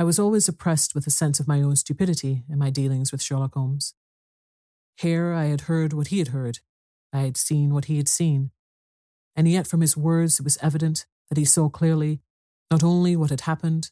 I 0.00 0.02
was 0.02 0.18
always 0.18 0.48
oppressed 0.48 0.94
with 0.94 1.06
a 1.06 1.10
sense 1.10 1.40
of 1.40 1.46
my 1.46 1.60
own 1.60 1.76
stupidity 1.76 2.44
in 2.48 2.58
my 2.58 2.70
dealings 2.70 3.12
with 3.12 3.20
Sherlock 3.20 3.52
Holmes. 3.52 3.92
Here 4.96 5.34
I 5.34 5.44
had 5.44 5.62
heard 5.62 5.92
what 5.92 6.06
he 6.06 6.20
had 6.20 6.28
heard, 6.28 6.60
I 7.12 7.18
had 7.18 7.36
seen 7.36 7.74
what 7.74 7.84
he 7.84 7.98
had 7.98 8.08
seen, 8.08 8.50
and 9.36 9.46
yet 9.46 9.66
from 9.66 9.82
his 9.82 9.98
words 9.98 10.40
it 10.40 10.44
was 10.44 10.56
evident 10.62 11.04
that 11.28 11.36
he 11.36 11.44
saw 11.44 11.68
clearly 11.68 12.22
not 12.70 12.82
only 12.82 13.14
what 13.14 13.28
had 13.28 13.42
happened, 13.42 13.90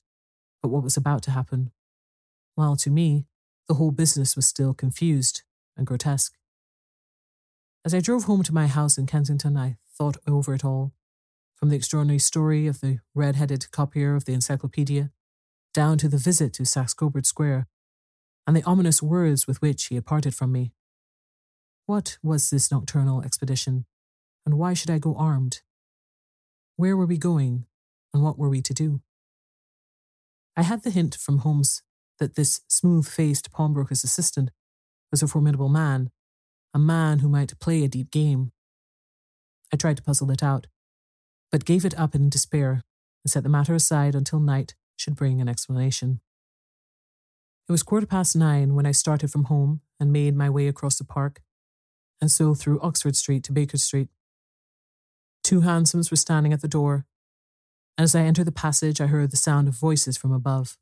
but 0.63 0.71
what 0.71 0.83
was 0.83 0.97
about 0.97 1.23
to 1.25 1.31
happen, 1.31 1.73
while 2.55 2.77
to 2.77 2.89
me 2.89 3.27
the 3.69 3.75
whole 3.75 3.91
business 3.91 4.35
was 4.35 4.47
still 4.47 4.73
confused 4.73 5.43
and 5.77 5.87
grotesque. 5.87 6.33
As 7.85 7.93
I 7.93 8.01
drove 8.01 8.25
home 8.25 8.43
to 8.45 8.55
my 8.55 8.67
house 8.67 8.97
in 8.97 9.05
Kensington, 9.05 9.59
I 9.59 9.77
thought 9.93 10.17
over 10.27 10.55
it 10.55 10.65
all, 10.65 10.95
from 11.55 11.69
the 11.69 11.77
extraordinary 11.77 12.19
story 12.19 12.67
of 12.67 12.81
the 12.81 13.01
red 13.15 13.37
headed 13.37 13.71
copier 13.73 14.15
of 14.15 14.25
the 14.25 14.33
encyclopedia 14.33 15.11
down 15.79 15.97
to 15.97 16.09
the 16.09 16.19
visit 16.19 16.53
to 16.53 16.65
Saxe 16.65 16.93
Coburg 16.93 17.25
Square, 17.25 17.69
and 18.49 18.57
the 18.57 18.65
ominous 18.65 19.01
words 19.01 19.47
with 19.47 19.63
which 19.63 19.85
he 19.85 19.95
had 19.95 20.05
parted 20.05 20.35
from 20.35 20.51
me. 20.51 20.73
What 21.87 22.19
was 22.21 22.51
this 22.51 22.73
nocturnal 22.73 23.23
expedition, 23.23 23.87
and 24.45 24.59
why 24.59 24.75
should 24.75 24.91
I 24.91 24.99
go 24.99 25.15
armed? 25.15 25.61
Where 26.75 26.97
were 26.97 27.07
we 27.07 27.17
going, 27.17 27.67
and 28.13 28.25
what 28.25 28.37
were 28.37 28.49
we 28.49 28.61
to 28.61 28.75
do? 28.75 29.03
I 30.57 30.63
had 30.63 30.83
the 30.83 30.91
hint 30.91 31.15
from 31.15 31.39
Holmes 31.39 31.85
that 32.19 32.35
this 32.35 32.61
smooth 32.67 33.07
faced 33.07 33.53
pawnbroker's 33.53 34.03
assistant 34.03 34.51
was 35.13 35.23
a 35.23 35.29
formidable 35.29 35.69
man, 35.69 36.11
a 36.75 36.81
man 36.81 37.21
who 37.21 37.29
might 37.29 37.57
play 37.61 37.85
a 37.85 37.89
deep 37.89 38.11
game. 38.11 38.51
I 39.73 39.77
tried 39.77 39.99
to 39.99 40.03
puzzle 40.03 40.33
it 40.33 40.43
out, 40.43 40.67
but 41.53 41.65
gave 41.65 41.85
it 41.85 41.97
up 41.97 42.17
in 42.17 42.31
despair 42.31 42.83
and 43.25 43.31
set 43.31 43.45
the 43.45 43.49
matter 43.49 43.77
aside 43.77 44.17
until 44.17 44.41
night 44.41 44.75
should 44.99 45.17
bring 45.17 45.41
an 45.41 45.49
explanation. 45.49 46.21
It 47.69 47.73
was 47.73 47.83
quarter 47.83 48.07
past 48.07 48.35
nine 48.35 48.75
when 48.75 48.87
I 48.87 48.93
started 48.93 49.31
from 49.31 49.45
home 49.45 49.81
and 50.01 50.13
made 50.13 50.35
my 50.35 50.49
way 50.49 50.69
across 50.69 50.97
the 50.97 51.05
park, 51.05 51.43
and 52.21 52.31
so 52.31 52.55
through 52.55 52.81
Oxford 52.81 53.17
Street 53.17 53.45
to 53.45 53.53
Baker 53.53 53.77
Street. 53.77 54.09
Two 55.45 55.61
hansoms 55.61 56.11
were 56.11 56.17
standing 56.17 56.53
at 56.53 56.63
the 56.63 56.69
door, 56.69 57.07
and 57.97 58.05
as 58.05 58.15
I 58.15 58.23
entered 58.23 58.47
the 58.47 58.53
passage, 58.53 59.01
I 59.01 59.07
heard 59.07 59.31
the 59.31 59.37
sound 59.37 59.69
of 59.69 59.75
voices 59.75 60.17
from 60.17 60.33
above. 60.33 60.79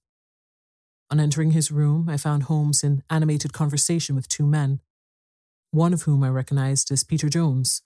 On 1.11 1.21
entering 1.21 1.53
his 1.53 1.71
room, 1.71 2.09
I 2.09 2.17
found 2.17 2.45
Holmes 2.45 2.83
in 2.83 3.03
animated 3.09 3.53
conversation 3.53 4.15
with 4.17 4.29
two 4.29 4.47
men, 4.47 4.81
one 5.71 5.93
of 5.93 6.03
whom 6.03 6.23
I 6.23 6.29
recognized 6.29 6.91
as 6.91 7.05
Peter 7.05 7.29
Jones, 7.29 7.83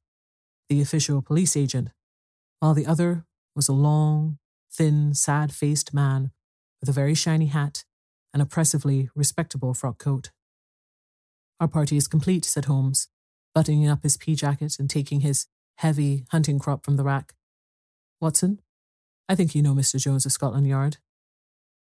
the 0.68 0.81
official 0.81 1.22
police 1.22 1.57
agent, 1.57 1.91
while 2.59 2.74
the 2.74 2.87
other 2.87 3.24
was 3.55 3.68
a 3.68 3.72
long, 3.72 4.39
thin, 4.73 5.14
sad 5.14 5.53
faced 5.53 5.93
man 5.93 6.31
with 6.81 6.89
a 6.89 6.93
very 6.93 7.14
shiny 7.14 7.47
hat 7.47 7.85
and 8.33 8.43
oppressively 8.43 9.11
respectable 9.14 9.75
frock 9.75 9.99
coat. 9.99 10.31
Our 11.59 11.68
party 11.68 11.97
is 11.97 12.09
complete, 12.09 12.45
said 12.45 12.64
Holmes, 12.66 13.09
buttoning 13.55 13.89
up 13.89 14.03
his 14.03 14.16
pea 14.16 14.35
jacket 14.35 14.77
and 14.79 14.89
taking 14.89 15.21
his 15.21 15.47
heavy 15.79 16.25
hunting 16.31 16.59
crop 16.59 16.85
from 16.85 16.97
the 16.97 17.05
rack. 17.05 17.35
Watson, 18.21 18.61
I 19.29 19.35
think 19.35 19.55
you 19.55 19.62
know 19.62 19.75
Mr. 19.75 19.99
Jones 19.99 20.27
of 20.27 20.33
Scotland 20.33 20.66
Yard. 20.66 20.99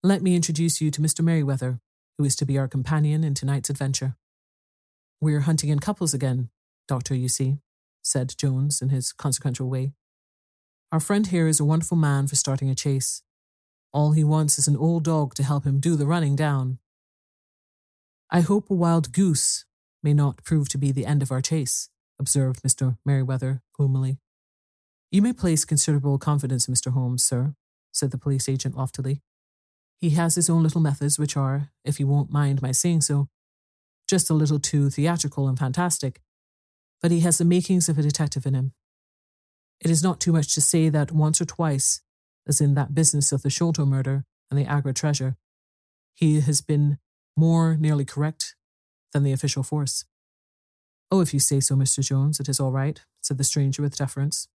Let 0.04 0.22
me 0.22 0.36
introduce 0.36 0.82
you 0.82 0.92
to 0.92 1.02
Mr. 1.02 1.22
Merryweather, 1.24 1.80
who 2.18 2.24
is 2.24 2.36
to 2.38 2.46
be 2.46 2.58
our 2.58 2.68
companion 2.68 3.24
in 3.24 3.34
tonight's 3.34 3.70
adventure. 3.70 4.16
We're 5.20 5.42
hunting 5.42 5.70
in 5.70 5.80
couples 5.80 6.14
again, 6.14 6.50
Doctor, 6.88 7.16
you 7.16 7.28
see, 7.28 7.58
said 8.04 8.36
Jones 8.38 8.82
in 8.82 8.90
his 8.90 9.12
consequential 9.12 9.70
way. 9.70 9.94
Our 10.90 11.02
friend 11.02 11.28
here 11.28 11.48
is 11.48 11.60
a 11.60 11.66
wonderful 11.66 11.98
man 11.98 12.28
for 12.28 12.38
starting 12.38 12.70
a 12.70 12.76
chase. 12.76 13.22
All 13.92 14.14
he 14.14 14.24
wants 14.24 14.58
is 14.58 14.70
an 14.70 14.78
old 14.78 15.04
dog 15.04 15.34
to 15.36 15.44
help 15.44 15.66
him 15.66 15.82
do 15.82 15.98
the 15.98 16.06
running 16.06 16.36
down. 16.36 16.80
I 18.32 18.40
hope 18.40 18.70
a 18.70 18.74
wild 18.74 19.12
goose 19.12 19.66
may 20.02 20.14
not 20.14 20.44
prove 20.46 20.70
to 20.70 20.78
be 20.78 20.94
the 20.94 21.06
end 21.06 21.22
of 21.22 21.32
our 21.32 21.42
chase, 21.42 21.90
observed 22.18 22.64
Mr. 22.64 22.98
Merryweather 23.06 23.62
gloomily. 23.74 24.20
You 25.12 25.22
may 25.22 25.34
place 25.34 25.66
considerable 25.66 26.18
confidence 26.18 26.70
in 26.70 26.74
Mr. 26.74 26.94
Holmes, 26.94 27.24
sir, 27.24 27.56
said 27.92 28.12
the 28.12 28.18
police 28.18 28.48
agent 28.48 28.78
loftily. 28.78 29.22
He 30.00 30.12
has 30.12 30.36
his 30.36 30.50
own 30.50 30.64
little 30.64 30.82
methods, 30.82 31.20
which 31.20 31.36
are, 31.36 31.72
if 31.84 32.00
you 32.00 32.08
won't 32.08 32.32
mind 32.32 32.62
my 32.62 32.72
saying 32.72 33.02
so, 33.02 33.28
just 34.08 34.30
a 34.30 34.34
little 34.34 34.60
too 34.60 34.90
theatrical 34.90 35.50
and 35.50 35.60
fantastic, 35.60 36.22
but 37.02 37.12
he 37.12 37.22
has 37.22 37.40
the 37.40 37.46
makings 37.46 37.90
of 37.90 38.00
a 38.00 38.02
detective 38.02 38.46
in 38.46 38.54
him. 38.54 38.74
It 39.82 39.92
is 39.92 40.04
not 40.04 40.20
too 40.20 40.32
much 40.32 40.54
to 40.56 40.62
say 40.62 40.90
that 40.90 41.12
once 41.12 41.40
or 41.40 41.46
twice, 41.46 42.02
as 42.48 42.62
in 42.62 42.74
that 42.74 42.96
business 42.96 43.32
of 43.32 43.44
the 43.44 43.50
Sholto 43.50 43.86
murder 43.86 44.26
and 44.50 44.60
the 44.60 44.66
Agra 44.66 44.94
treasure, 44.94 45.38
he 46.14 46.40
has 46.42 46.62
been 46.62 46.98
more 47.36 47.78
nearly 47.78 48.06
correct 48.06 48.56
than 49.14 49.24
the 49.24 49.34
official 49.34 49.64
force. 49.64 50.06
Oh, 51.12 51.22
if 51.22 51.34
you 51.34 51.40
say 51.40 51.60
so, 51.60 51.76
Mr. 51.76 52.04
Jones, 52.04 52.40
it 52.40 52.50
is 52.50 52.60
all 52.60 52.72
right, 52.72 53.02
said 53.22 53.38
the 53.38 53.44
stranger 53.44 53.82
with 53.82 53.98
deference. 53.98 54.48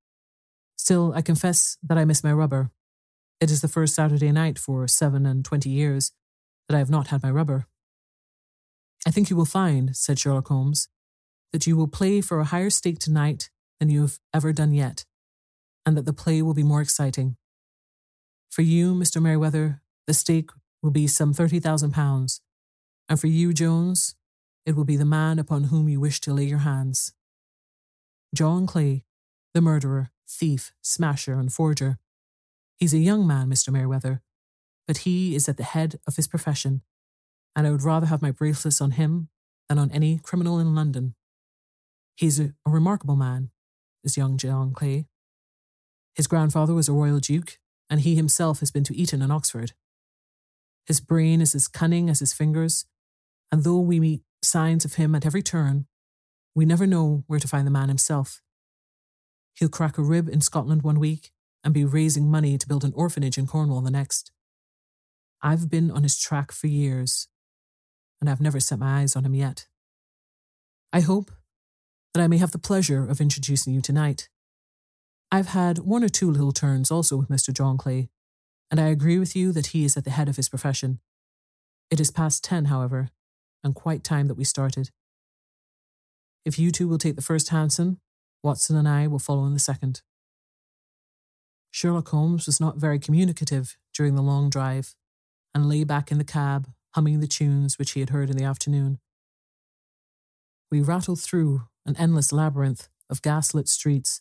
Still, 0.77 1.13
I 1.15 1.23
confess 1.23 1.79
that 1.83 1.97
I 1.97 2.05
miss 2.05 2.25
my 2.25 2.33
rubber. 2.33 2.71
It 3.41 3.51
is 3.51 3.61
the 3.61 3.69
first 3.69 3.95
Saturday 3.95 4.33
night 4.33 4.59
for 4.59 4.87
seven 4.89 5.25
and 5.25 5.45
twenty 5.45 5.71
years 5.71 6.13
that 6.69 6.75
I 6.75 6.79
have 6.79 6.91
not 6.91 7.09
had 7.09 7.23
my 7.23 7.31
rubber. 7.31 7.67
I 9.07 9.11
think 9.11 9.31
you 9.31 9.37
will 9.37 9.45
find, 9.45 9.97
said 9.97 10.19
Sherlock 10.19 10.49
Holmes, 10.49 10.89
that 11.53 11.67
you 11.67 11.77
will 11.77 11.89
play 11.89 12.21
for 12.21 12.41
a 12.41 12.45
higher 12.45 12.71
stake 12.71 12.99
tonight 12.99 13.51
than 13.79 13.91
you 13.91 14.03
have 14.03 14.19
ever 14.33 14.53
done 14.53 14.73
yet, 14.73 15.05
and 15.85 15.97
that 15.97 16.07
the 16.07 16.13
play 16.13 16.43
will 16.43 16.55
be 16.55 16.63
more 16.63 16.81
exciting. 16.81 17.37
For 18.51 18.63
you, 18.63 18.95
Mr. 18.95 19.21
Merryweather, 19.21 19.81
the 20.07 20.15
stake 20.15 20.51
will 20.83 20.91
be 20.91 21.07
some 21.07 21.33
thirty 21.33 21.61
thousand 21.61 21.93
pounds, 21.93 22.41
and 23.09 23.19
for 23.19 23.27
you, 23.27 23.53
Jones, 23.53 24.15
it 24.67 24.77
will 24.77 24.85
be 24.85 24.97
the 24.97 25.05
man 25.05 25.39
upon 25.39 25.65
whom 25.65 25.89
you 25.89 26.01
wish 26.01 26.21
to 26.21 26.33
lay 26.33 26.45
your 26.45 26.59
hands. 26.59 27.13
John 28.35 28.67
Clay, 28.67 29.05
the 29.55 29.61
murderer, 29.61 30.11
thief, 30.29 30.73
smasher, 30.83 31.35
and 31.35 31.53
forger. 31.53 31.99
He's 32.79 32.95
a 32.95 32.99
young 32.99 33.27
man, 33.27 33.49
Mr. 33.49 33.73
Merryweather, 33.73 34.23
but 34.87 34.99
he 34.99 35.35
is 35.35 35.49
at 35.49 35.57
the 35.57 35.63
head 35.63 35.99
of 36.07 36.17
his 36.17 36.27
profession, 36.27 36.83
and 37.55 37.67
I 37.67 37.71
would 37.71 37.83
rather 37.83 38.07
have 38.07 38.23
my 38.23 38.31
bracelets 38.31 38.81
on 38.81 38.93
him 38.93 39.29
than 39.69 39.79
on 39.79 39.91
any 39.91 40.19
criminal 40.19 40.59
in 40.59 40.75
London. 40.75 41.15
He's 42.17 42.41
a, 42.41 42.55
a 42.67 42.71
remarkable 42.71 43.17
man, 43.17 43.51
is 44.05 44.17
young 44.17 44.37
John 44.37 44.73
Clay. 44.73 45.07
His 46.15 46.27
grandfather 46.27 46.75
was 46.75 46.89
a 46.89 46.93
royal 46.93 47.21
duke, 47.21 47.59
and 47.89 48.01
he 48.01 48.15
himself 48.15 48.61
has 48.61 48.71
been 48.71 48.85
to 48.85 48.97
Eton 48.97 49.23
and 49.23 49.33
Oxford. 49.33 49.73
His 50.87 51.01
brain 51.01 51.41
is 51.41 51.55
as 51.55 51.69
cunning 51.69 52.11
as 52.11 52.21
his 52.21 52.33
fingers, 52.33 52.87
and 53.51 53.65
though 53.65 53.81
we 53.81 54.01
meet 54.01 54.23
signs 54.43 54.85
of 54.85 54.95
him 54.95 55.15
at 55.15 55.27
every 55.27 55.43
turn, 55.43 55.87
we 56.55 56.65
never 56.65 56.87
know 56.87 57.25
where 57.27 57.39
to 57.39 57.49
find 57.49 57.67
the 57.67 57.71
man 57.71 57.89
himself. 57.89 58.43
He'll 59.55 59.69
crack 59.69 59.99
a 59.99 60.03
rib 60.03 60.29
in 60.29 60.41
Scotland 60.41 60.83
one 60.83 60.99
week 60.99 61.31
and 61.65 61.73
be 61.73 61.85
raising 61.85 62.31
money 62.31 62.59
to 62.59 62.69
build 62.69 62.85
an 62.85 62.93
orphanage 62.95 63.39
in 63.39 63.47
Cornwall 63.47 63.81
the 63.81 63.91
next. 63.91 64.33
I've 65.41 65.71
been 65.71 65.91
on 65.91 66.03
his 66.03 66.19
track 66.19 66.53
for 66.53 66.67
years, 66.67 67.29
and 68.21 68.29
I've 68.29 68.41
never 68.41 68.61
set 68.61 68.79
my 68.79 69.01
eyes 69.01 69.17
on 69.17 69.25
him 69.25 69.35
yet. 69.35 69.67
I 70.93 71.01
hope 71.01 71.31
that 72.13 72.23
I 72.23 72.29
may 72.29 72.39
have 72.39 72.53
the 72.53 72.59
pleasure 72.59 73.09
of 73.09 73.21
introducing 73.21 73.73
you 73.73 73.81
tonight. 73.81 74.29
I've 75.35 75.49
had 75.49 75.79
one 75.79 76.05
or 76.05 76.11
two 76.11 76.31
little 76.31 76.53
turns 76.53 76.91
also 76.91 77.17
with 77.17 77.31
Mr. 77.31 77.55
John 77.55 77.79
Clay, 77.79 78.11
and 78.71 78.79
I 78.79 78.89
agree 78.89 79.19
with 79.19 79.35
you 79.35 79.51
that 79.53 79.69
he 79.69 79.83
is 79.83 79.97
at 79.97 80.05
the 80.05 80.11
head 80.11 80.29
of 80.29 80.37
his 80.37 80.51
profession. 80.51 81.01
It 81.91 82.01
is 82.01 82.11
past 82.11 82.45
ten, 82.45 82.67
however, 82.67 83.09
and 83.65 83.75
quite 83.75 84.05
time 84.05 84.29
that 84.29 84.35
we 84.35 84.45
started. 84.45 84.91
If 86.45 86.59
you 86.59 86.71
two 86.71 86.87
will 86.87 86.99
take 86.99 87.17
the 87.17 87.23
first 87.23 87.49
hansom, 87.49 87.99
Watson 88.43 88.77
and 88.77 88.87
I 88.87 89.07
will 89.07 89.19
follow 89.19 89.47
in 89.47 89.55
the 89.55 89.59
second. 89.59 90.03
Sherlock 91.71 92.09
Holmes 92.09 92.45
was 92.45 92.61
not 92.61 92.77
very 92.77 92.99
communicative 92.99 93.79
during 93.95 94.17
the 94.17 94.23
long 94.23 94.51
drive 94.51 94.95
and 95.55 95.67
lay 95.67 95.83
back 95.83 96.13
in 96.13 96.19
the 96.19 96.25
cab, 96.25 96.69
humming 96.95 97.21
the 97.21 97.27
tunes 97.27 97.79
which 97.79 97.93
he 97.93 98.01
had 98.01 98.11
heard 98.11 98.29
in 98.29 98.37
the 98.37 98.45
afternoon. 98.45 98.99
We 100.71 100.83
rattled 100.83 101.21
through 101.21 101.63
an 101.87 101.97
endless 101.97 102.33
labyrinth 102.33 102.91
of 103.09 103.23
gaslit 103.23 103.69
streets 103.69 104.21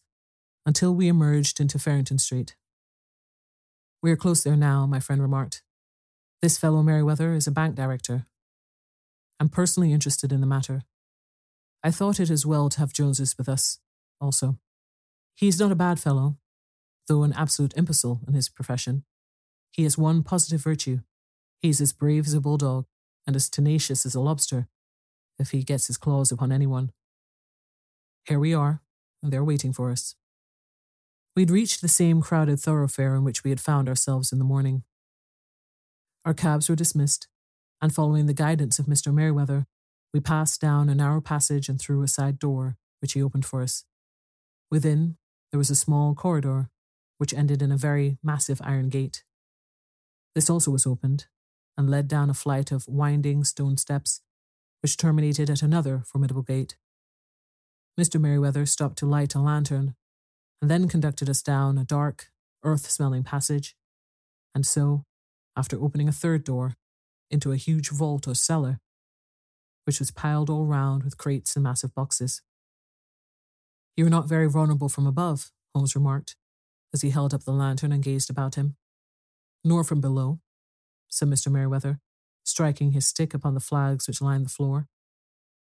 until 0.65 0.93
we 0.93 1.07
emerged 1.07 1.59
into 1.59 1.79
Farrington 1.79 2.17
Street. 2.17 2.55
We 4.01 4.11
are 4.11 4.17
close 4.17 4.43
there 4.43 4.55
now, 4.55 4.85
my 4.85 4.99
friend 4.99 5.21
remarked. 5.21 5.63
This 6.41 6.57
fellow 6.57 6.81
Merryweather 6.81 7.33
is 7.33 7.47
a 7.47 7.51
bank 7.51 7.75
director. 7.75 8.25
I'm 9.39 9.49
personally 9.49 9.93
interested 9.93 10.31
in 10.31 10.41
the 10.41 10.47
matter. 10.47 10.83
I 11.83 11.91
thought 11.91 12.19
it 12.19 12.29
as 12.29 12.45
well 12.45 12.69
to 12.69 12.79
have 12.79 12.93
Joneses 12.93 13.37
with 13.37 13.49
us, 13.49 13.79
also. 14.19 14.59
He 15.35 15.47
is 15.47 15.59
not 15.59 15.71
a 15.71 15.75
bad 15.75 15.99
fellow, 15.99 16.37
though 17.07 17.23
an 17.23 17.33
absolute 17.33 17.73
imbecile 17.75 18.21
in 18.27 18.33
his 18.33 18.49
profession. 18.49 19.03
He 19.71 19.83
has 19.83 19.97
one 19.97 20.23
positive 20.23 20.61
virtue. 20.61 20.99
He 21.59 21.69
is 21.69 21.81
as 21.81 21.93
brave 21.93 22.27
as 22.27 22.33
a 22.33 22.41
bulldog 22.41 22.85
and 23.25 23.35
as 23.35 23.49
tenacious 23.49 24.05
as 24.05 24.15
a 24.15 24.19
lobster 24.19 24.67
if 25.39 25.51
he 25.51 25.63
gets 25.63 25.87
his 25.87 25.97
claws 25.97 26.31
upon 26.31 26.51
anyone. 26.51 26.91
Here 28.25 28.39
we 28.39 28.53
are, 28.53 28.81
and 29.23 29.31
they're 29.31 29.43
waiting 29.43 29.73
for 29.73 29.91
us. 29.91 30.15
We'd 31.35 31.49
reached 31.49 31.81
the 31.81 31.87
same 31.87 32.21
crowded 32.21 32.59
thoroughfare 32.59 33.15
in 33.15 33.23
which 33.23 33.43
we 33.43 33.51
had 33.51 33.61
found 33.61 33.87
ourselves 33.87 34.33
in 34.33 34.39
the 34.39 34.45
morning. 34.45 34.83
Our 36.25 36.33
cabs 36.33 36.67
were 36.67 36.75
dismissed, 36.75 37.27
and 37.81 37.93
following 37.93 38.25
the 38.25 38.33
guidance 38.33 38.79
of 38.79 38.85
Mr. 38.85 39.13
Merryweather, 39.13 39.65
we 40.13 40.19
passed 40.19 40.59
down 40.59 40.89
a 40.89 40.95
narrow 40.95 41.21
passage 41.21 41.69
and 41.69 41.79
through 41.79 42.03
a 42.03 42.07
side 42.07 42.37
door, 42.37 42.75
which 42.99 43.13
he 43.13 43.23
opened 43.23 43.45
for 43.45 43.61
us. 43.61 43.85
Within, 44.69 45.17
there 45.51 45.57
was 45.57 45.69
a 45.69 45.75
small 45.75 46.13
corridor, 46.13 46.69
which 47.17 47.33
ended 47.33 47.61
in 47.61 47.71
a 47.71 47.77
very 47.77 48.17
massive 48.21 48.61
iron 48.63 48.89
gate. 48.89 49.23
This 50.35 50.49
also 50.49 50.69
was 50.71 50.85
opened, 50.85 51.27
and 51.77 51.89
led 51.89 52.09
down 52.09 52.29
a 52.29 52.33
flight 52.33 52.71
of 52.71 52.87
winding 52.87 53.45
stone 53.45 53.77
steps, 53.77 54.21
which 54.81 54.97
terminated 54.97 55.49
at 55.49 55.61
another 55.61 56.03
formidable 56.05 56.41
gate. 56.41 56.75
Mr. 57.99 58.19
Merryweather 58.19 58.65
stopped 58.65 58.97
to 58.97 59.05
light 59.05 59.33
a 59.33 59.39
lantern, 59.39 59.95
and 60.61 60.69
then 60.69 60.87
conducted 60.87 61.29
us 61.29 61.41
down 61.41 61.77
a 61.77 61.83
dark, 61.83 62.27
earth 62.63 62.89
smelling 62.89 63.23
passage, 63.23 63.75
and 64.53 64.65
so, 64.65 65.03
after 65.57 65.81
opening 65.81 66.07
a 66.07 66.13
third 66.13 66.43
door, 66.43 66.75
into 67.29 67.51
a 67.51 67.57
huge 67.57 67.89
vault 67.89 68.27
or 68.27 68.35
cellar, 68.35 68.79
which 69.85 69.99
was 69.99 70.11
piled 70.11 70.49
all 70.49 70.65
round 70.65 71.03
with 71.03 71.17
crates 71.17 71.55
and 71.55 71.63
massive 71.63 71.95
boxes. 71.95 72.41
You 73.95 74.05
are 74.05 74.09
not 74.09 74.27
very 74.27 74.49
vulnerable 74.49 74.89
from 74.89 75.07
above, 75.07 75.51
Holmes 75.73 75.95
remarked, 75.95 76.35
as 76.93 77.01
he 77.01 77.09
held 77.09 77.33
up 77.33 77.43
the 77.43 77.51
lantern 77.51 77.91
and 77.91 78.03
gazed 78.03 78.29
about 78.29 78.55
him. 78.55 78.75
Nor 79.63 79.83
from 79.83 80.01
below, 80.01 80.39
said 81.07 81.29
Mr. 81.29 81.51
Merryweather, 81.51 81.99
striking 82.43 82.91
his 82.91 83.05
stick 83.07 83.33
upon 83.33 83.53
the 83.53 83.59
flags 83.59 84.07
which 84.07 84.21
lined 84.21 84.45
the 84.45 84.49
floor. 84.49 84.87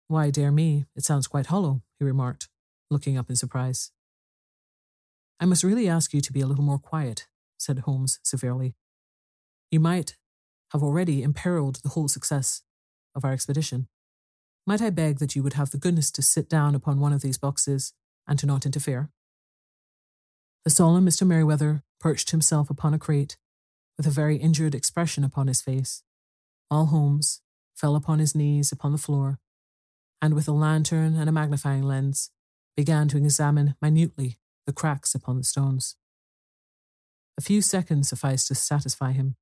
Why, 0.06 0.30
dear 0.30 0.50
me, 0.50 0.86
it 0.94 1.04
sounds 1.04 1.26
quite 1.26 1.46
hollow, 1.46 1.82
he 1.98 2.04
remarked, 2.04 2.48
looking 2.90 3.18
up 3.18 3.28
in 3.28 3.36
surprise. 3.36 3.90
I 5.40 5.46
must 5.46 5.64
really 5.64 5.88
ask 5.88 6.12
you 6.12 6.20
to 6.20 6.32
be 6.32 6.40
a 6.40 6.46
little 6.46 6.64
more 6.64 6.78
quiet, 6.78 7.26
said 7.58 7.80
Holmes 7.80 8.18
severely. 8.22 8.74
You 9.70 9.80
might 9.80 10.16
have 10.72 10.82
already 10.82 11.22
imperiled 11.22 11.76
the 11.76 11.90
whole 11.90 12.08
success 12.08 12.62
of 13.14 13.24
our 13.24 13.32
expedition. 13.32 13.88
Might 14.66 14.82
I 14.82 14.90
beg 14.90 15.18
that 15.18 15.36
you 15.36 15.42
would 15.42 15.54
have 15.54 15.70
the 15.70 15.78
goodness 15.78 16.10
to 16.12 16.22
sit 16.22 16.48
down 16.48 16.74
upon 16.74 17.00
one 17.00 17.12
of 17.12 17.22
these 17.22 17.38
boxes 17.38 17.92
and 18.26 18.38
to 18.38 18.46
not 18.46 18.66
interfere? 18.66 19.10
The 20.64 20.70
solemn 20.70 21.06
Mr. 21.06 21.26
Merryweather 21.26 21.82
perched 22.00 22.30
himself 22.32 22.68
upon 22.68 22.92
a 22.92 22.98
crate 22.98 23.36
with 23.96 24.06
a 24.06 24.10
very 24.10 24.36
injured 24.36 24.74
expression 24.74 25.24
upon 25.24 25.46
his 25.46 25.62
face, 25.62 26.02
while 26.68 26.86
Holmes 26.86 27.40
fell 27.74 27.96
upon 27.96 28.18
his 28.18 28.34
knees 28.34 28.72
upon 28.72 28.92
the 28.92 28.98
floor 28.98 29.38
and 30.20 30.34
with 30.34 30.48
a 30.48 30.52
lantern 30.52 31.14
and 31.14 31.28
a 31.28 31.32
magnifying 31.32 31.82
lens 31.82 32.30
began 32.76 33.08
to 33.08 33.16
examine 33.16 33.76
minutely 33.80 34.38
the 34.68 34.72
cracks 34.74 35.14
upon 35.14 35.38
the 35.38 35.44
stones. 35.44 35.96
A 37.38 37.40
few 37.40 37.62
seconds 37.62 38.10
sufficed 38.10 38.48
to 38.48 38.54
satisfy 38.54 39.12
him, 39.12 39.34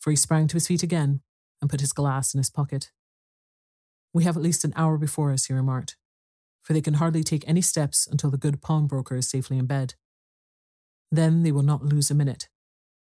for 0.00 0.10
he 0.10 0.16
sprang 0.16 0.48
to 0.48 0.54
his 0.54 0.66
feet 0.66 0.82
again 0.82 1.20
and 1.60 1.70
put 1.70 1.80
his 1.80 1.92
glass 1.92 2.34
in 2.34 2.38
his 2.38 2.50
pocket. 2.50 2.90
We 4.12 4.24
have 4.24 4.36
at 4.36 4.42
least 4.42 4.64
an 4.64 4.72
hour 4.74 4.98
before 4.98 5.30
us, 5.30 5.44
he 5.44 5.54
remarked, 5.54 5.96
for 6.64 6.72
they 6.72 6.80
can 6.80 6.94
hardly 6.94 7.22
take 7.22 7.44
any 7.46 7.60
steps 7.60 8.08
until 8.10 8.28
the 8.28 8.36
good 8.36 8.60
pawnbroker 8.60 9.14
is 9.14 9.30
safely 9.30 9.56
in 9.56 9.66
bed. 9.66 9.94
Then 11.12 11.44
they 11.44 11.52
will 11.52 11.62
not 11.62 11.84
lose 11.84 12.10
a 12.10 12.14
minute, 12.14 12.48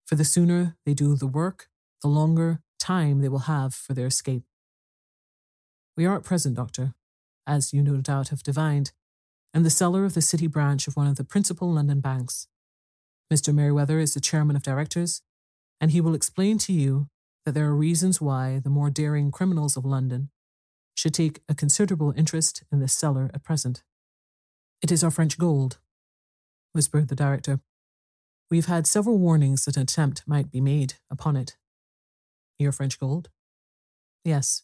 for 0.07 0.15
the 0.15 0.25
sooner 0.25 0.77
they 0.87 0.95
do 0.95 1.17
the 1.17 1.27
work, 1.27 1.67
the 2.01 2.09
longer 2.09 2.61
time 2.79 3.23
they 3.23 3.29
will 3.29 3.51
have 3.51 3.75
for 3.75 3.93
their 3.93 4.07
escape. 4.07 4.45
We 5.97 6.07
are 6.07 6.15
at 6.15 6.23
present, 6.23 6.55
Doctor, 6.55 6.95
as 7.45 7.73
you 7.73 7.83
no 7.83 7.97
doubt 7.97 8.29
have 8.29 8.45
divined, 8.45 8.93
in 9.53 9.63
the 9.63 9.71
cellar 9.71 10.05
of 10.05 10.15
the 10.15 10.23
city 10.23 10.47
branch 10.47 10.87
of 10.87 10.97
one 10.97 11.07
of 11.07 11.17
the 11.17 11.25
principal 11.25 11.73
London 11.73 12.01
banks. 12.01 12.47
Mr. 13.33 13.55
Merryweather 13.55 13.99
is 13.99 14.15
the 14.15 14.21
chairman 14.21 14.57
of 14.57 14.63
directors, 14.63 15.23
and 15.81 15.91
he 15.91 16.01
will 16.01 16.15
explain 16.15 16.59
to 16.59 16.73
you 16.73 17.09
that 17.45 17.53
there 17.53 17.67
are 17.67 17.75
reasons 17.75 18.21
why 18.21 18.61
the 18.63 18.71
more 18.71 18.91
daring 18.91 19.31
criminals 19.31 19.77
of 19.77 19.85
London 19.85 20.31
should 20.95 21.15
take 21.15 21.41
a 21.49 21.55
considerable 21.55 22.13
interest 22.17 22.63
in 22.71 22.81
this 22.81 22.93
cellar 22.93 23.31
at 23.33 23.43
present. 23.43 23.83
It 24.83 24.93
is 24.93 25.03
our 25.03 25.11
French 25.11 25.39
gold, 25.39 25.79
whispered 26.73 27.09
the 27.09 27.15
director. 27.15 27.61
We 28.51 28.59
have 28.59 28.67
had 28.67 28.87
several 28.87 29.19
warnings 29.19 29.65
that 29.65 29.77
an 29.77 29.85
attempt 29.85 30.23
might 30.27 30.51
be 30.51 30.61
made 30.61 30.95
upon 31.11 31.37
it. 31.37 31.57
Your 32.59 32.73
French 32.73 32.99
gold? 32.99 33.31
Yes. 34.25 34.63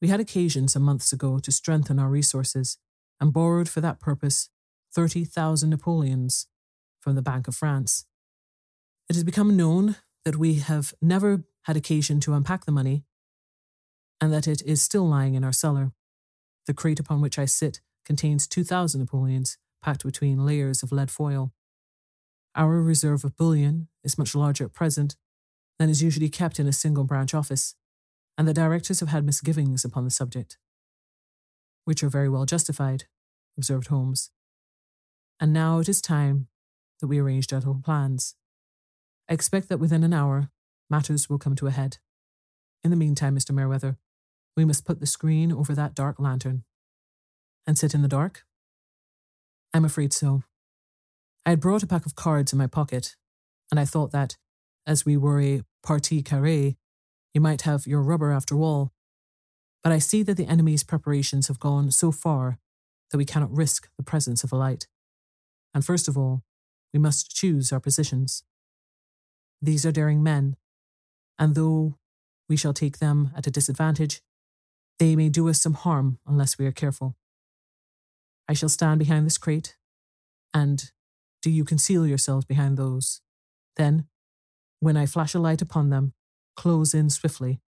We 0.00 0.08
had 0.08 0.20
occasion 0.20 0.68
some 0.68 0.82
months 0.82 1.12
ago 1.12 1.38
to 1.38 1.52
strengthen 1.52 1.98
our 1.98 2.08
resources 2.08 2.78
and 3.22 3.32
borrowed 3.32 3.68
for 3.68 3.80
that 3.80 4.00
purpose 4.00 4.50
30,000 4.92 5.70
Napoleons 5.70 6.48
from 7.00 7.14
the 7.14 7.22
Bank 7.22 7.48
of 7.48 7.54
France. 7.54 8.04
It 9.08 9.14
has 9.14 9.24
become 9.24 9.56
known 9.56 9.96
that 10.24 10.36
we 10.36 10.54
have 10.54 10.92
never 11.00 11.44
had 11.62 11.76
occasion 11.76 12.18
to 12.20 12.34
unpack 12.34 12.64
the 12.64 12.72
money 12.72 13.04
and 14.20 14.32
that 14.32 14.48
it 14.48 14.60
is 14.66 14.82
still 14.82 15.08
lying 15.08 15.34
in 15.34 15.44
our 15.44 15.52
cellar. 15.52 15.92
The 16.66 16.74
crate 16.74 17.00
upon 17.00 17.20
which 17.20 17.38
I 17.38 17.44
sit 17.44 17.80
contains 18.04 18.48
2,000 18.48 19.00
Napoleons 19.00 19.56
packed 19.82 20.04
between 20.04 20.44
layers 20.44 20.82
of 20.82 20.92
lead 20.92 21.10
foil. 21.10 21.52
Our 22.56 22.82
reserve 22.82 23.24
of 23.24 23.36
bullion 23.36 23.88
is 24.04 24.18
much 24.18 24.34
larger 24.34 24.64
at 24.64 24.74
present 24.74 25.16
than 25.78 25.88
is 25.88 26.02
usually 26.02 26.28
kept 26.28 26.58
in 26.58 26.66
a 26.66 26.72
single 26.72 27.04
branch 27.04 27.34
office, 27.34 27.76
and 28.36 28.46
the 28.46 28.54
directors 28.54 29.00
have 29.00 29.08
had 29.08 29.24
misgivings 29.24 29.84
upon 29.84 30.04
the 30.04 30.10
subject. 30.10 30.58
Which 31.84 32.04
are 32.04 32.08
very 32.08 32.28
well 32.28 32.46
justified, 32.46 33.04
observed 33.56 33.88
Holmes. 33.88 34.30
And 35.40 35.52
now 35.52 35.78
it 35.78 35.88
is 35.88 36.00
time 36.00 36.48
that 37.00 37.08
we 37.08 37.18
arrange 37.18 37.52
our 37.52 37.60
plans. 37.74 38.36
I 39.28 39.34
expect 39.34 39.68
that 39.68 39.80
within 39.80 40.04
an 40.04 40.12
hour, 40.12 40.50
matters 40.88 41.28
will 41.28 41.38
come 41.38 41.56
to 41.56 41.66
a 41.66 41.72
head. 41.72 41.98
In 42.84 42.90
the 42.90 42.96
meantime, 42.96 43.36
Mr. 43.36 43.52
Merryweather, 43.52 43.96
we 44.56 44.64
must 44.64 44.84
put 44.84 45.00
the 45.00 45.06
screen 45.06 45.52
over 45.52 45.74
that 45.74 45.94
dark 45.94 46.18
lantern. 46.18 46.64
And 47.66 47.78
sit 47.78 47.94
in 47.94 48.02
the 48.02 48.08
dark? 48.08 48.44
I'm 49.72 49.84
afraid 49.84 50.12
so. 50.12 50.42
I 51.46 51.50
had 51.50 51.60
brought 51.60 51.82
a 51.82 51.86
pack 51.86 52.06
of 52.06 52.14
cards 52.14 52.52
in 52.52 52.58
my 52.58 52.66
pocket, 52.66 53.16
and 53.70 53.80
I 53.80 53.84
thought 53.84 54.12
that, 54.12 54.36
as 54.86 55.04
we 55.04 55.16
were 55.16 55.40
a 55.40 55.62
partie 55.82 56.22
carrée, 56.22 56.76
you 57.32 57.40
might 57.40 57.62
have 57.62 57.86
your 57.86 58.02
rubber 58.02 58.30
after 58.30 58.56
all. 58.56 58.92
But 59.82 59.92
I 59.92 59.98
see 59.98 60.22
that 60.22 60.36
the 60.36 60.46
enemy's 60.46 60.84
preparations 60.84 61.48
have 61.48 61.58
gone 61.58 61.90
so 61.90 62.12
far 62.12 62.58
that 63.12 63.18
we 63.18 63.24
cannot 63.24 63.56
risk 63.56 63.88
the 63.96 64.02
presence 64.02 64.42
of 64.42 64.52
a 64.52 64.56
light. 64.56 64.88
And 65.72 65.84
first 65.84 66.08
of 66.08 66.18
all, 66.18 66.42
we 66.92 66.98
must 66.98 67.34
choose 67.34 67.72
our 67.72 67.80
positions. 67.80 68.42
These 69.60 69.86
are 69.86 69.92
daring 69.92 70.22
men, 70.22 70.56
and 71.38 71.54
though 71.54 71.98
we 72.48 72.56
shall 72.56 72.72
take 72.72 72.98
them 72.98 73.30
at 73.36 73.46
a 73.46 73.50
disadvantage, 73.50 74.20
they 74.98 75.14
may 75.14 75.28
do 75.28 75.48
us 75.48 75.60
some 75.60 75.74
harm 75.74 76.18
unless 76.26 76.58
we 76.58 76.66
are 76.66 76.72
careful. 76.72 77.16
I 78.48 78.54
shall 78.54 78.68
stand 78.68 78.98
behind 78.98 79.24
this 79.24 79.38
crate, 79.38 79.76
and 80.52 80.90
do 81.42 81.50
you 81.50 81.64
conceal 81.64 82.06
yourselves 82.06 82.44
behind 82.44 82.76
those. 82.76 83.20
Then, 83.76 84.06
when 84.80 84.96
I 84.96 85.06
flash 85.06 85.34
a 85.34 85.38
light 85.38 85.62
upon 85.62 85.90
them, 85.90 86.12
close 86.56 86.92
in 86.92 87.08
swiftly. 87.08 87.60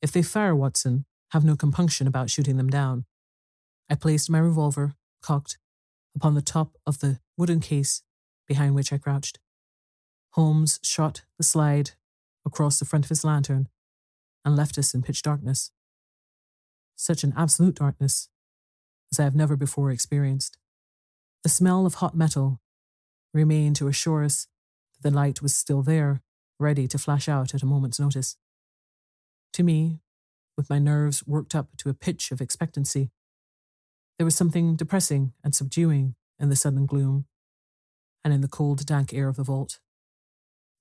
If 0.00 0.12
they 0.12 0.22
fire, 0.22 0.54
Watson, 0.54 1.04
have 1.30 1.44
no 1.44 1.56
compunction 1.56 2.06
about 2.06 2.30
shooting 2.30 2.56
them 2.56 2.68
down. 2.68 3.04
I 3.88 3.94
placed 3.94 4.30
my 4.30 4.38
revolver, 4.38 4.94
cocked, 5.22 5.58
upon 6.14 6.34
the 6.34 6.42
top 6.42 6.76
of 6.86 7.00
the 7.00 7.20
wooden 7.36 7.60
case 7.60 8.02
behind 8.46 8.74
which 8.74 8.92
I 8.92 8.98
crouched. 8.98 9.38
Holmes 10.30 10.80
shot 10.82 11.22
the 11.38 11.44
slide 11.44 11.92
across 12.44 12.78
the 12.78 12.84
front 12.84 13.04
of 13.04 13.08
his 13.08 13.24
lantern 13.24 13.68
and 14.44 14.56
left 14.56 14.78
us 14.78 14.94
in 14.94 15.02
pitch 15.02 15.22
darkness. 15.22 15.70
Such 16.94 17.24
an 17.24 17.34
absolute 17.36 17.74
darkness 17.74 18.28
as 19.12 19.20
I 19.20 19.24
have 19.24 19.34
never 19.34 19.56
before 19.56 19.90
experienced. 19.90 20.56
The 21.42 21.48
smell 21.48 21.86
of 21.86 21.94
hot 21.94 22.16
metal 22.16 22.60
remained 23.32 23.76
to 23.76 23.88
assure 23.88 24.24
us 24.24 24.48
that 24.94 25.08
the 25.08 25.14
light 25.14 25.42
was 25.42 25.54
still 25.54 25.82
there, 25.82 26.22
ready 26.58 26.88
to 26.88 26.98
flash 26.98 27.28
out 27.28 27.54
at 27.54 27.62
a 27.62 27.66
moment's 27.66 28.00
notice. 28.00 28.36
To 29.52 29.62
me, 29.62 30.00
with 30.56 30.70
my 30.70 30.78
nerves 30.78 31.26
worked 31.26 31.54
up 31.54 31.68
to 31.78 31.88
a 31.88 31.94
pitch 31.94 32.30
of 32.30 32.40
expectancy, 32.40 33.10
there 34.18 34.24
was 34.24 34.34
something 34.34 34.76
depressing 34.76 35.32
and 35.44 35.54
subduing 35.54 36.14
in 36.38 36.48
the 36.48 36.56
sudden 36.56 36.86
gloom 36.86 37.26
and 38.24 38.32
in 38.32 38.40
the 38.40 38.48
cold, 38.48 38.84
dank 38.86 39.12
air 39.14 39.28
of 39.28 39.36
the 39.36 39.44
vault. 39.44 39.78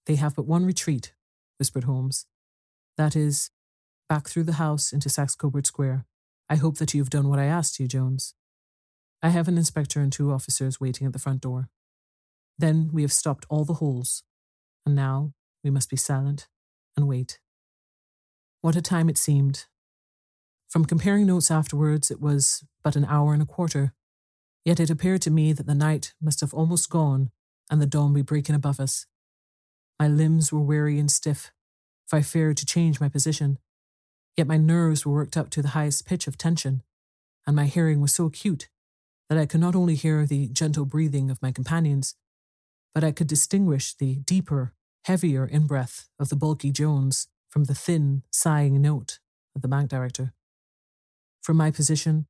They 0.05 0.15
have 0.15 0.35
but 0.35 0.47
one 0.47 0.65
retreat, 0.65 1.13
whispered 1.59 1.83
Holmes. 1.83 2.25
That 2.97 3.15
is, 3.15 3.51
back 4.07 4.27
through 4.27 4.43
the 4.43 4.53
house 4.53 4.91
into 4.91 5.09
Saxe 5.09 5.35
Coburg 5.35 5.67
Square. 5.67 6.05
I 6.49 6.55
hope 6.55 6.77
that 6.77 6.93
you 6.93 7.01
have 7.01 7.09
done 7.09 7.27
what 7.29 7.39
I 7.39 7.45
asked 7.45 7.79
you, 7.79 7.87
Jones. 7.87 8.35
I 9.21 9.29
have 9.29 9.47
an 9.47 9.57
inspector 9.57 9.99
and 9.99 10.11
two 10.11 10.31
officers 10.31 10.79
waiting 10.79 11.07
at 11.07 11.13
the 11.13 11.19
front 11.19 11.41
door. 11.41 11.69
Then 12.57 12.89
we 12.93 13.01
have 13.01 13.13
stopped 13.13 13.45
all 13.49 13.65
the 13.65 13.75
holes, 13.75 14.23
and 14.85 14.95
now 14.95 15.33
we 15.63 15.69
must 15.69 15.89
be 15.89 15.97
silent 15.97 16.47
and 16.95 17.07
wait. 17.07 17.39
What 18.61 18.75
a 18.75 18.81
time 18.81 19.09
it 19.09 19.17
seemed. 19.17 19.65
From 20.75 20.83
comparing 20.83 21.27
notes 21.27 21.49
afterwards, 21.49 22.11
it 22.11 22.19
was 22.19 22.65
but 22.83 22.97
an 22.97 23.05
hour 23.05 23.31
and 23.31 23.41
a 23.41 23.45
quarter. 23.45 23.93
Yet 24.65 24.81
it 24.81 24.89
appeared 24.89 25.21
to 25.21 25.31
me 25.31 25.53
that 25.53 25.67
the 25.67 25.73
night 25.73 26.13
must 26.21 26.41
have 26.41 26.53
almost 26.53 26.89
gone 26.89 27.29
and 27.71 27.81
the 27.81 27.85
dawn 27.85 28.11
be 28.11 28.21
breaking 28.21 28.55
above 28.55 28.81
us. 28.81 29.05
My 29.97 30.09
limbs 30.09 30.51
were 30.51 30.59
weary 30.59 30.99
and 30.99 31.09
stiff, 31.09 31.53
for 32.05 32.17
I 32.17 32.23
feared 32.23 32.57
to 32.57 32.65
change 32.65 32.99
my 32.99 33.07
position. 33.07 33.57
Yet 34.35 34.47
my 34.47 34.57
nerves 34.57 35.05
were 35.05 35.13
worked 35.13 35.37
up 35.37 35.49
to 35.51 35.61
the 35.61 35.69
highest 35.69 36.05
pitch 36.05 36.27
of 36.27 36.37
tension, 36.37 36.83
and 37.47 37.55
my 37.55 37.67
hearing 37.67 38.01
was 38.01 38.13
so 38.13 38.25
acute 38.25 38.67
that 39.29 39.37
I 39.37 39.45
could 39.45 39.61
not 39.61 39.77
only 39.77 39.95
hear 39.95 40.25
the 40.25 40.49
gentle 40.49 40.83
breathing 40.83 41.31
of 41.31 41.41
my 41.41 41.53
companions, 41.53 42.15
but 42.93 43.01
I 43.01 43.13
could 43.13 43.27
distinguish 43.27 43.93
the 43.93 44.17
deeper, 44.17 44.73
heavier 45.05 45.47
inbreath 45.47 46.09
of 46.19 46.27
the 46.27 46.35
bulky 46.35 46.73
Jones 46.73 47.29
from 47.47 47.63
the 47.63 47.75
thin, 47.75 48.23
sighing 48.29 48.81
note 48.81 49.19
of 49.55 49.61
the 49.61 49.69
bank 49.69 49.89
director. 49.89 50.33
From 51.45 51.57
my 51.57 51.69
position, 51.69 52.25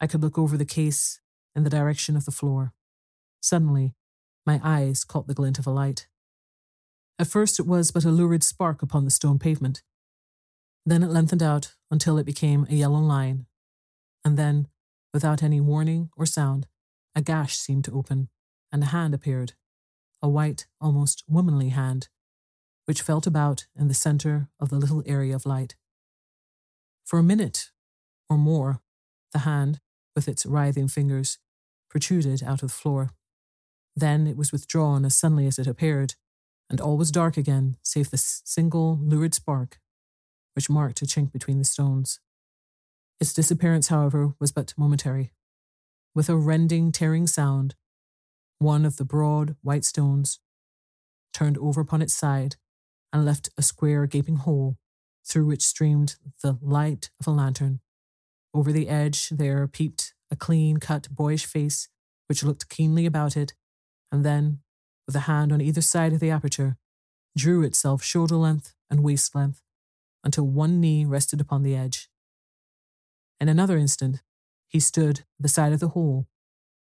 I 0.00 0.06
could 0.06 0.22
look 0.22 0.38
over 0.38 0.56
the 0.56 0.64
case 0.64 1.18
in 1.56 1.64
the 1.64 1.70
direction 1.70 2.16
of 2.16 2.24
the 2.24 2.30
floor. 2.30 2.72
Suddenly, 3.42 3.96
my 4.46 4.60
eyes 4.62 5.02
caught 5.02 5.26
the 5.26 5.34
glint 5.34 5.58
of 5.58 5.66
a 5.66 5.72
light. 5.72 6.06
At 7.18 7.26
first, 7.26 7.58
it 7.58 7.66
was 7.66 7.90
but 7.90 8.04
a 8.04 8.12
lurid 8.12 8.44
spark 8.44 8.80
upon 8.80 9.04
the 9.04 9.10
stone 9.10 9.40
pavement. 9.40 9.82
Then 10.86 11.02
it 11.02 11.10
lengthened 11.10 11.42
out 11.42 11.74
until 11.90 12.16
it 12.16 12.24
became 12.24 12.64
a 12.70 12.74
yellow 12.74 13.00
line. 13.00 13.46
And 14.24 14.36
then, 14.36 14.68
without 15.12 15.42
any 15.42 15.60
warning 15.60 16.10
or 16.16 16.24
sound, 16.24 16.68
a 17.16 17.22
gash 17.22 17.56
seemed 17.56 17.86
to 17.86 17.98
open, 17.98 18.28
and 18.70 18.84
a 18.84 18.92
hand 18.94 19.14
appeared 19.14 19.54
a 20.22 20.28
white, 20.28 20.68
almost 20.80 21.24
womanly 21.26 21.70
hand, 21.70 22.08
which 22.84 23.02
felt 23.02 23.26
about 23.26 23.66
in 23.76 23.88
the 23.88 23.94
center 23.94 24.48
of 24.60 24.68
the 24.68 24.76
little 24.76 25.02
area 25.06 25.34
of 25.34 25.44
light. 25.44 25.74
For 27.04 27.18
a 27.18 27.24
minute 27.24 27.72
or 28.30 28.38
more, 28.38 28.80
The 29.32 29.40
hand, 29.40 29.80
with 30.16 30.26
its 30.26 30.46
writhing 30.46 30.88
fingers, 30.88 31.38
protruded 31.90 32.42
out 32.42 32.62
of 32.62 32.70
the 32.70 32.76
floor. 32.76 33.10
Then 33.94 34.26
it 34.26 34.36
was 34.36 34.52
withdrawn 34.52 35.04
as 35.04 35.16
suddenly 35.16 35.46
as 35.46 35.58
it 35.58 35.66
appeared, 35.66 36.14
and 36.70 36.80
all 36.80 36.96
was 36.96 37.10
dark 37.10 37.36
again, 37.36 37.76
save 37.82 38.10
the 38.10 38.16
single 38.16 38.98
lurid 39.02 39.34
spark 39.34 39.78
which 40.54 40.70
marked 40.70 41.02
a 41.02 41.06
chink 41.06 41.32
between 41.32 41.58
the 41.58 41.64
stones. 41.64 42.20
Its 43.20 43.32
disappearance, 43.32 43.88
however, 43.88 44.34
was 44.38 44.52
but 44.52 44.74
momentary. 44.76 45.32
With 46.14 46.28
a 46.28 46.36
rending, 46.36 46.90
tearing 46.92 47.26
sound, 47.26 47.74
one 48.58 48.84
of 48.84 48.96
the 48.96 49.04
broad, 49.04 49.56
white 49.62 49.84
stones 49.84 50.40
turned 51.32 51.56
over 51.58 51.80
upon 51.80 52.02
its 52.02 52.14
side 52.14 52.56
and 53.12 53.24
left 53.24 53.48
a 53.56 53.62
square, 53.62 54.06
gaping 54.06 54.36
hole 54.36 54.76
through 55.24 55.46
which 55.46 55.62
streamed 55.62 56.16
the 56.42 56.58
light 56.60 57.10
of 57.20 57.26
a 57.26 57.30
lantern. 57.30 57.80
Over 58.52 58.72
the 58.72 58.88
edge 58.88 59.28
there 59.30 59.66
peeped 59.68 60.14
a 60.30 60.36
clean 60.36 60.78
cut, 60.78 61.08
boyish 61.10 61.46
face 61.46 61.88
which 62.26 62.44
looked 62.44 62.68
keenly 62.68 63.06
about 63.06 63.36
it, 63.36 63.54
and 64.12 64.24
then, 64.24 64.60
with 65.04 65.16
a 65.16 65.20
hand 65.20 65.52
on 65.52 65.60
either 65.60 65.80
side 65.80 66.12
of 66.12 66.20
the 66.20 66.30
aperture, 66.30 66.76
drew 67.36 67.64
itself 67.64 68.04
shoulder 68.04 68.36
length 68.36 68.74
and 68.88 69.02
waist 69.02 69.34
length 69.34 69.62
until 70.22 70.46
one 70.46 70.80
knee 70.80 71.04
rested 71.04 71.40
upon 71.40 71.64
the 71.64 71.74
edge. 71.74 72.08
In 73.40 73.48
another 73.48 73.76
instant, 73.76 74.22
he 74.68 74.78
stood 74.78 75.20
at 75.20 75.26
the 75.40 75.48
side 75.48 75.72
of 75.72 75.80
the 75.80 75.88
hole 75.88 76.28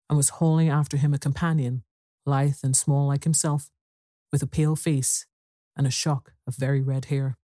and 0.08 0.16
was 0.16 0.28
hauling 0.28 0.68
after 0.68 0.96
him 0.96 1.12
a 1.12 1.18
companion, 1.18 1.82
lithe 2.24 2.58
and 2.62 2.76
small 2.76 3.08
like 3.08 3.24
himself, 3.24 3.70
with 4.30 4.42
a 4.42 4.46
pale 4.46 4.76
face 4.76 5.26
and 5.76 5.86
a 5.86 5.90
shock 5.90 6.34
of 6.46 6.54
very 6.54 6.80
red 6.80 7.06
hair. 7.06 7.36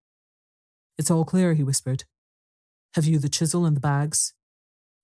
It's 0.97 1.11
all 1.11 1.25
clear, 1.25 1.55
he 1.55 1.65
whispered. 1.65 2.05
Have 2.95 3.05
you 3.05 3.19
the 3.19 3.29
chisel 3.29 3.65
and 3.65 3.77
the 3.77 3.81
bags? 3.81 4.35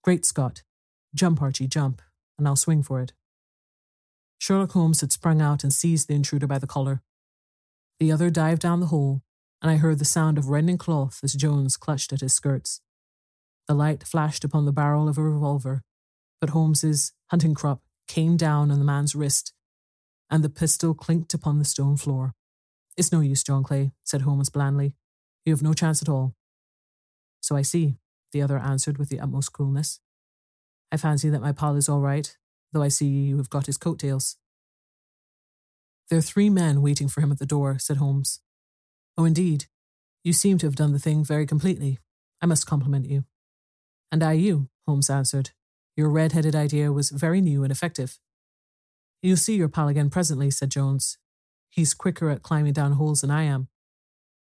Great 0.02 0.24
Scott! 0.24 0.62
Jump, 1.14 1.40
Archie, 1.40 1.68
jump, 1.68 2.02
and 2.38 2.48
I'll 2.48 2.56
swing 2.56 2.82
for 2.82 3.00
it. 3.00 3.12
Sherlock 4.38 4.72
Holmes 4.72 5.00
had 5.00 5.12
sprung 5.12 5.40
out 5.40 5.62
and 5.62 5.72
seized 5.72 6.08
the 6.08 6.14
intruder 6.14 6.46
by 6.46 6.58
the 6.58 6.66
collar. 6.66 7.02
The 8.00 8.10
other 8.10 8.30
dived 8.30 8.62
down 8.62 8.80
the 8.80 8.86
hole, 8.86 9.22
and 9.62 9.70
I 9.70 9.76
heard 9.76 9.98
the 9.98 10.04
sound 10.04 10.36
of 10.36 10.48
rending 10.48 10.78
cloth 10.78 11.20
as 11.22 11.34
Jones 11.34 11.76
clutched 11.76 12.12
at 12.12 12.20
his 12.20 12.32
skirts. 12.32 12.80
The 13.66 13.74
light 13.74 14.06
flashed 14.06 14.44
upon 14.44 14.66
the 14.66 14.72
barrel 14.72 15.08
of 15.08 15.16
a 15.16 15.22
revolver, 15.22 15.82
but 16.40 16.50
Holmes's 16.50 17.12
hunting 17.28 17.54
crop 17.54 17.82
came 18.06 18.36
down 18.36 18.70
on 18.70 18.78
the 18.78 18.84
man's 18.84 19.14
wrist, 19.14 19.54
and 20.30 20.42
the 20.42 20.50
pistol 20.50 20.92
clinked 20.94 21.32
upon 21.32 21.58
the 21.58 21.64
stone 21.64 21.96
floor. 21.96 22.34
It's 22.96 23.12
no 23.12 23.20
use, 23.20 23.42
John 23.42 23.62
Clay, 23.62 23.92
said 24.04 24.22
Holmes 24.22 24.50
blandly. 24.50 24.94
You 25.46 25.52
have 25.52 25.62
no 25.62 25.72
chance 25.72 26.02
at 26.02 26.08
all. 26.08 26.34
So 27.44 27.56
I 27.56 27.60
see, 27.60 27.96
the 28.32 28.40
other 28.40 28.56
answered 28.56 28.96
with 28.96 29.10
the 29.10 29.20
utmost 29.20 29.52
coolness. 29.52 30.00
I 30.90 30.96
fancy 30.96 31.28
that 31.28 31.42
my 31.42 31.52
pal 31.52 31.76
is 31.76 31.90
all 31.90 32.00
right, 32.00 32.34
though 32.72 32.80
I 32.80 32.88
see 32.88 33.04
you 33.04 33.36
have 33.36 33.50
got 33.50 33.66
his 33.66 33.76
coat 33.76 33.98
tails. 33.98 34.38
There 36.08 36.18
are 36.18 36.22
three 36.22 36.48
men 36.48 36.80
waiting 36.80 37.06
for 37.06 37.20
him 37.20 37.30
at 37.30 37.38
the 37.38 37.44
door, 37.44 37.78
said 37.78 37.98
Holmes. 37.98 38.40
Oh, 39.18 39.26
indeed. 39.26 39.66
You 40.22 40.32
seem 40.32 40.56
to 40.56 40.66
have 40.66 40.74
done 40.74 40.94
the 40.94 40.98
thing 40.98 41.22
very 41.22 41.44
completely. 41.44 41.98
I 42.40 42.46
must 42.46 42.66
compliment 42.66 43.04
you. 43.10 43.24
And 44.10 44.22
I 44.22 44.32
you, 44.32 44.70
Holmes 44.86 45.10
answered. 45.10 45.50
Your 45.98 46.08
red 46.08 46.32
headed 46.32 46.56
idea 46.56 46.92
was 46.92 47.10
very 47.10 47.42
new 47.42 47.62
and 47.62 47.70
effective. 47.70 48.18
You'll 49.22 49.36
see 49.36 49.56
your 49.56 49.68
pal 49.68 49.88
again 49.88 50.08
presently, 50.08 50.50
said 50.50 50.70
Jones. 50.70 51.18
He's 51.68 51.92
quicker 51.92 52.30
at 52.30 52.42
climbing 52.42 52.72
down 52.72 52.92
holes 52.92 53.20
than 53.20 53.30
I 53.30 53.42
am. 53.42 53.68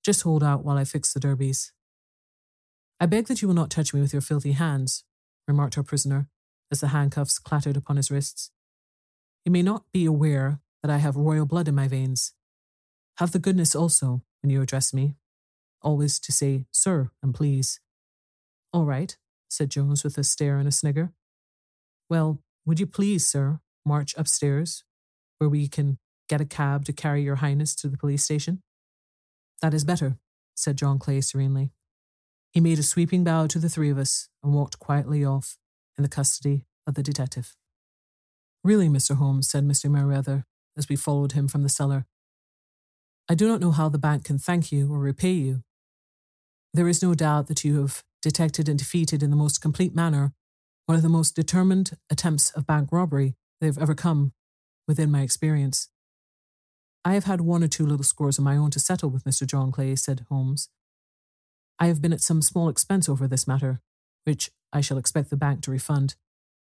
Just 0.06 0.22
hold 0.22 0.42
out 0.42 0.64
while 0.64 0.78
I 0.78 0.86
fix 0.86 1.12
the 1.12 1.20
derbies. 1.20 1.74
I 3.00 3.06
beg 3.06 3.28
that 3.28 3.42
you 3.42 3.48
will 3.48 3.56
not 3.56 3.70
touch 3.70 3.94
me 3.94 4.02
with 4.02 4.12
your 4.12 4.22
filthy 4.22 4.54
hands, 4.54 5.04
remarked 5.48 5.78
our 5.78 5.84
prisoner, 5.84 6.30
as 6.72 6.80
the 6.80 6.88
handcuffs 6.88 7.40
clattered 7.40 7.78
upon 7.78 7.98
his 7.98 8.10
wrists. 8.10 8.52
You 9.46 9.52
may 9.52 9.62
not 9.62 9.84
be 9.94 10.06
aware 10.06 10.60
that 10.82 10.92
I 10.92 10.98
have 10.98 11.16
royal 11.16 11.46
blood 11.46 11.68
in 11.68 11.76
my 11.76 11.88
veins. 11.88 12.34
Have 13.18 13.32
the 13.32 13.40
goodness 13.40 13.76
also, 13.76 14.24
when 14.42 14.50
you 14.50 14.62
address 14.62 14.94
me, 14.94 15.16
always 15.82 16.20
to 16.20 16.32
say, 16.32 16.66
sir, 16.72 17.12
and 17.22 17.34
please. 17.34 17.80
All 18.74 18.86
right, 18.86 19.16
said 19.50 19.70
Jones 19.70 20.04
with 20.04 20.18
a 20.18 20.24
stare 20.24 20.58
and 20.58 20.68
a 20.68 20.72
snigger. 20.72 21.14
Well, 22.10 22.42
would 22.66 22.80
you 22.80 22.88
please, 22.88 23.28
sir, 23.28 23.60
march 23.86 24.14
upstairs, 24.18 24.84
where 25.38 25.50
we 25.50 25.68
can 25.68 26.00
get 26.28 26.42
a 26.42 26.46
cab 26.46 26.84
to 26.86 26.94
carry 26.94 27.24
your 27.24 27.38
highness 27.38 27.76
to 27.76 27.88
the 27.88 27.98
police 27.98 28.24
station? 28.24 28.64
That 29.62 29.74
is 29.74 29.84
better, 29.84 30.18
said 30.56 30.78
John 30.78 31.00
Clay 31.00 31.22
serenely. 31.22 31.72
He 32.52 32.60
made 32.60 32.80
a 32.80 32.84
sweeping 32.84 33.24
bow 33.24 33.48
to 33.48 33.60
the 33.60 33.70
three 33.70 33.90
of 33.90 33.98
us 33.98 34.30
and 34.44 34.54
walked 34.54 34.80
quietly 34.80 35.24
off 35.24 35.58
in 35.98 36.04
the 36.04 36.10
custody 36.10 36.66
of 36.86 36.96
the 36.96 37.04
detective. 37.04 37.56
Really, 38.64 38.90
Mr. 38.90 39.16
Holmes, 39.16 39.50
said 39.50 39.66
Mr. 39.66 39.90
Merryweather 39.90 40.46
as 40.78 40.90
we 40.90 40.96
followed 40.96 41.34
him 41.34 41.48
from 41.48 41.64
the 41.64 41.70
cellar, 41.70 42.06
I 43.30 43.36
do 43.36 43.48
not 43.48 43.60
know 43.60 43.72
how 43.72 43.90
the 43.90 43.98
bank 43.98 44.24
can 44.24 44.38
thank 44.38 44.72
you 44.72 44.92
or 44.92 45.00
repay 45.00 45.32
you. 45.32 45.64
There 46.74 46.88
is 46.88 47.04
no 47.04 47.14
doubt 47.14 47.48
that 47.48 47.64
you 47.64 47.82
have 47.82 48.04
detected 48.22 48.70
and 48.70 48.80
defeated 48.80 49.22
in 49.22 49.30
the 49.30 49.36
most 49.36 49.62
complete 49.62 49.96
manner 49.96 50.34
one 50.88 50.96
of 50.96 51.04
the 51.04 51.10
most 51.10 51.36
determined 51.36 51.92
attempts 52.10 52.50
of 52.52 52.66
bank 52.66 52.90
robbery 52.92 53.36
that 53.60 53.68
have 53.68 53.78
ever 53.78 53.94
come 53.94 54.32
within 54.88 55.12
my 55.12 55.22
experience. 55.22 55.90
I 57.04 57.14
have 57.14 57.26
had 57.26 57.42
one 57.42 57.62
or 57.62 57.68
two 57.68 57.86
little 57.86 58.06
scores 58.06 58.38
of 58.38 58.46
my 58.46 58.56
own 58.56 58.72
to 58.72 58.80
settle 58.80 59.10
with 59.10 59.26
Mr. 59.26 59.46
John 59.46 59.72
Clay, 59.72 59.96
said 59.98 60.26
Holmes. 60.30 60.70
I 61.80 61.88
have 61.88 62.02
been 62.02 62.14
at 62.14 62.22
some 62.22 62.42
small 62.42 62.70
expense 62.70 63.08
over 63.08 63.28
this 63.28 63.48
matter, 63.48 63.82
which 64.24 64.52
I 64.74 64.82
shall 64.82 64.98
expect 64.98 65.30
the 65.30 65.38
bank 65.38 65.62
to 65.62 65.72
refund. 65.72 66.16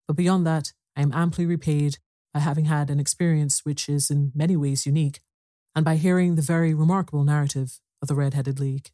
But 0.06 0.16
beyond 0.16 0.46
that, 0.46 0.72
I 0.96 1.02
am 1.02 1.12
amply 1.12 1.46
repaid 1.46 1.98
by 2.32 2.40
having 2.40 2.64
had 2.66 2.90
an 2.90 3.00
experience 3.00 3.64
which 3.64 3.88
is 3.88 4.10
in 4.10 4.32
many 4.34 4.56
ways 4.56 4.86
unique 4.86 5.20
and 5.74 5.84
by 5.84 5.96
hearing 5.96 6.34
the 6.34 6.42
very 6.42 6.74
remarkable 6.74 7.24
narrative 7.24 7.80
of 8.02 8.08
the 8.08 8.14
Red 8.14 8.34
Headed 8.34 8.60
League. 8.60 8.90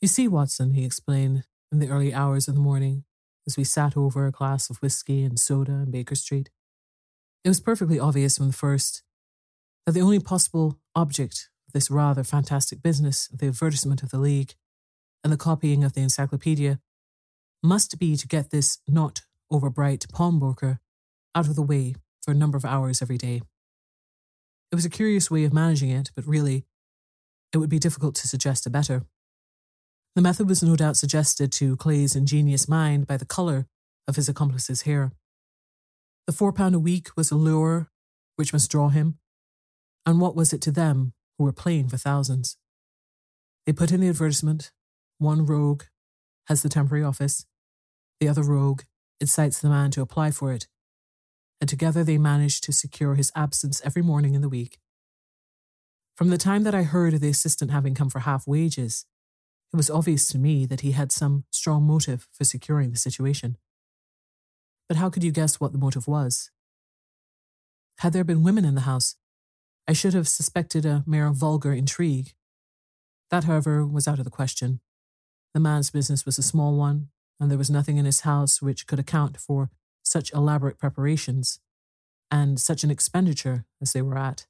You 0.00 0.08
see, 0.08 0.28
Watson, 0.28 0.72
he 0.72 0.84
explained 0.84 1.44
in 1.72 1.78
the 1.78 1.88
early 1.88 2.12
hours 2.12 2.48
of 2.48 2.54
the 2.54 2.60
morning 2.60 3.04
as 3.46 3.56
we 3.56 3.64
sat 3.64 3.96
over 3.96 4.26
a 4.26 4.32
glass 4.32 4.70
of 4.70 4.78
whisky 4.78 5.24
and 5.24 5.38
soda 5.38 5.72
in 5.72 5.90
Baker 5.90 6.14
Street. 6.14 6.50
It 7.44 7.48
was 7.48 7.60
perfectly 7.60 7.98
obvious 7.98 8.36
from 8.36 8.48
the 8.48 8.52
first 8.52 9.02
that 9.84 9.92
the 9.92 10.00
only 10.00 10.20
possible 10.20 10.78
object 10.94 11.48
of 11.66 11.72
this 11.72 11.90
rather 11.90 12.24
fantastic 12.24 12.82
business 12.82 13.28
the 13.28 13.46
advertisement 13.46 14.02
of 14.02 14.10
the 14.10 14.18
League 14.18 14.54
and 15.22 15.32
the 15.32 15.36
copying 15.36 15.84
of 15.84 15.94
the 15.94 16.02
encyclopedia 16.02 16.78
must 17.62 17.98
be 17.98 18.16
to 18.16 18.28
get 18.28 18.50
this 18.50 18.78
not 18.86 19.22
overbright 19.52 20.10
pawnbroker 20.12 20.80
out 21.34 21.46
of 21.46 21.56
the 21.56 21.62
way 21.62 21.94
for 22.22 22.30
a 22.30 22.34
number 22.34 22.56
of 22.56 22.64
hours 22.64 23.02
every 23.02 23.18
day. 23.18 23.42
It 24.72 24.74
was 24.74 24.84
a 24.84 24.90
curious 24.90 25.30
way 25.30 25.44
of 25.44 25.52
managing 25.52 25.90
it, 25.90 26.10
but 26.14 26.26
really, 26.26 26.64
it 27.52 27.58
would 27.58 27.70
be 27.70 27.78
difficult 27.78 28.14
to 28.16 28.28
suggest 28.28 28.66
a 28.66 28.70
better. 28.70 29.04
The 30.14 30.22
method 30.22 30.48
was 30.48 30.62
no 30.62 30.76
doubt 30.76 30.96
suggested 30.96 31.52
to 31.52 31.76
Clay's 31.76 32.16
ingenious 32.16 32.68
mind 32.68 33.06
by 33.06 33.16
the 33.16 33.26
colour 33.26 33.66
of 34.08 34.16
his 34.16 34.28
accomplice's 34.28 34.82
hair. 34.82 35.12
The 36.26 36.32
four 36.32 36.52
pound 36.52 36.74
a 36.74 36.80
week 36.80 37.10
was 37.16 37.30
a 37.30 37.36
lure 37.36 37.90
which 38.36 38.52
must 38.52 38.70
draw 38.70 38.88
him, 38.88 39.18
and 40.04 40.20
what 40.20 40.34
was 40.34 40.52
it 40.52 40.60
to 40.62 40.72
them 40.72 41.12
who 41.38 41.44
were 41.44 41.52
playing 41.52 41.88
for 41.88 41.96
thousands? 41.96 42.56
They 43.66 43.72
put 43.72 43.92
in 43.92 44.00
the 44.00 44.08
advertisement 44.08 44.72
one 45.18 45.46
rogue 45.46 45.84
has 46.46 46.62
the 46.62 46.68
temporary 46.68 47.04
office, 47.04 47.46
the 48.20 48.28
other 48.28 48.42
rogue 48.42 48.82
incites 49.20 49.60
the 49.60 49.68
man 49.68 49.90
to 49.92 50.02
apply 50.02 50.30
for 50.30 50.52
it, 50.52 50.68
and 51.60 51.68
together 51.68 52.04
they 52.04 52.18
manage 52.18 52.60
to 52.62 52.72
secure 52.72 53.14
his 53.14 53.32
absence 53.34 53.80
every 53.84 54.02
morning 54.02 54.34
in 54.34 54.42
the 54.42 54.48
week. 54.48 54.78
From 56.16 56.30
the 56.30 56.38
time 56.38 56.62
that 56.62 56.74
I 56.74 56.82
heard 56.82 57.14
of 57.14 57.20
the 57.20 57.28
assistant 57.28 57.70
having 57.70 57.94
come 57.94 58.08
for 58.08 58.20
half 58.20 58.46
wages, 58.46 59.04
it 59.72 59.76
was 59.76 59.90
obvious 59.90 60.28
to 60.28 60.38
me 60.38 60.64
that 60.66 60.80
he 60.80 60.92
had 60.92 61.12
some 61.12 61.44
strong 61.50 61.82
motive 61.82 62.28
for 62.32 62.44
securing 62.44 62.90
the 62.90 62.96
situation. 62.96 63.58
But 64.88 64.96
how 64.96 65.10
could 65.10 65.24
you 65.24 65.32
guess 65.32 65.60
what 65.60 65.72
the 65.72 65.78
motive 65.78 66.06
was? 66.06 66.50
Had 67.98 68.12
there 68.12 68.24
been 68.24 68.42
women 68.42 68.64
in 68.64 68.74
the 68.74 68.82
house, 68.82 69.16
I 69.88 69.92
should 69.92 70.14
have 70.14 70.28
suspected 70.28 70.86
a 70.86 71.04
mere 71.06 71.30
vulgar 71.30 71.72
intrigue. 71.72 72.34
That, 73.30 73.44
however, 73.44 73.84
was 73.86 74.06
out 74.06 74.18
of 74.18 74.24
the 74.24 74.30
question. 74.30 74.80
The 75.56 75.60
man's 75.60 75.90
business 75.90 76.26
was 76.26 76.36
a 76.36 76.42
small 76.42 76.76
one, 76.76 77.08
and 77.40 77.50
there 77.50 77.56
was 77.56 77.70
nothing 77.70 77.96
in 77.96 78.04
his 78.04 78.20
house 78.20 78.60
which 78.60 78.86
could 78.86 78.98
account 78.98 79.38
for 79.38 79.70
such 80.02 80.30
elaborate 80.34 80.76
preparations 80.76 81.60
and 82.30 82.60
such 82.60 82.84
an 82.84 82.90
expenditure 82.90 83.64
as 83.80 83.94
they 83.94 84.02
were 84.02 84.18
at. 84.18 84.44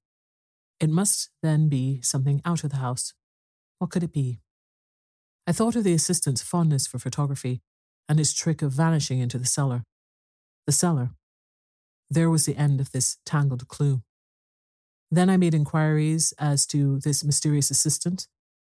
It 0.80 0.90
must 0.90 1.30
then 1.44 1.68
be 1.68 2.00
something 2.02 2.42
out 2.44 2.64
of 2.64 2.70
the 2.70 2.78
house. 2.78 3.14
What 3.78 3.92
could 3.92 4.02
it 4.02 4.12
be? 4.12 4.40
I 5.46 5.52
thought 5.52 5.76
of 5.76 5.84
the 5.84 5.92
assistant's 5.92 6.42
fondness 6.42 6.88
for 6.88 6.98
photography 6.98 7.62
and 8.09 8.18
his 8.18 8.34
trick 8.34 8.61
of 8.61 8.72
vanishing 8.72 9.20
into 9.20 9.38
the 9.38 9.46
cellar. 9.46 9.84
The 10.66 10.72
cellar. 10.72 11.11
There 12.11 12.30
was 12.30 12.46
the 12.46 12.57
end 12.57 12.80
of 12.80 12.90
this 12.90 13.18
tangled 13.24 13.68
clue. 13.68 14.02
Then 15.12 15.30
I 15.30 15.36
made 15.36 15.54
inquiries 15.54 16.34
as 16.36 16.66
to 16.66 16.98
this 16.98 17.22
mysterious 17.22 17.70
assistant, 17.70 18.26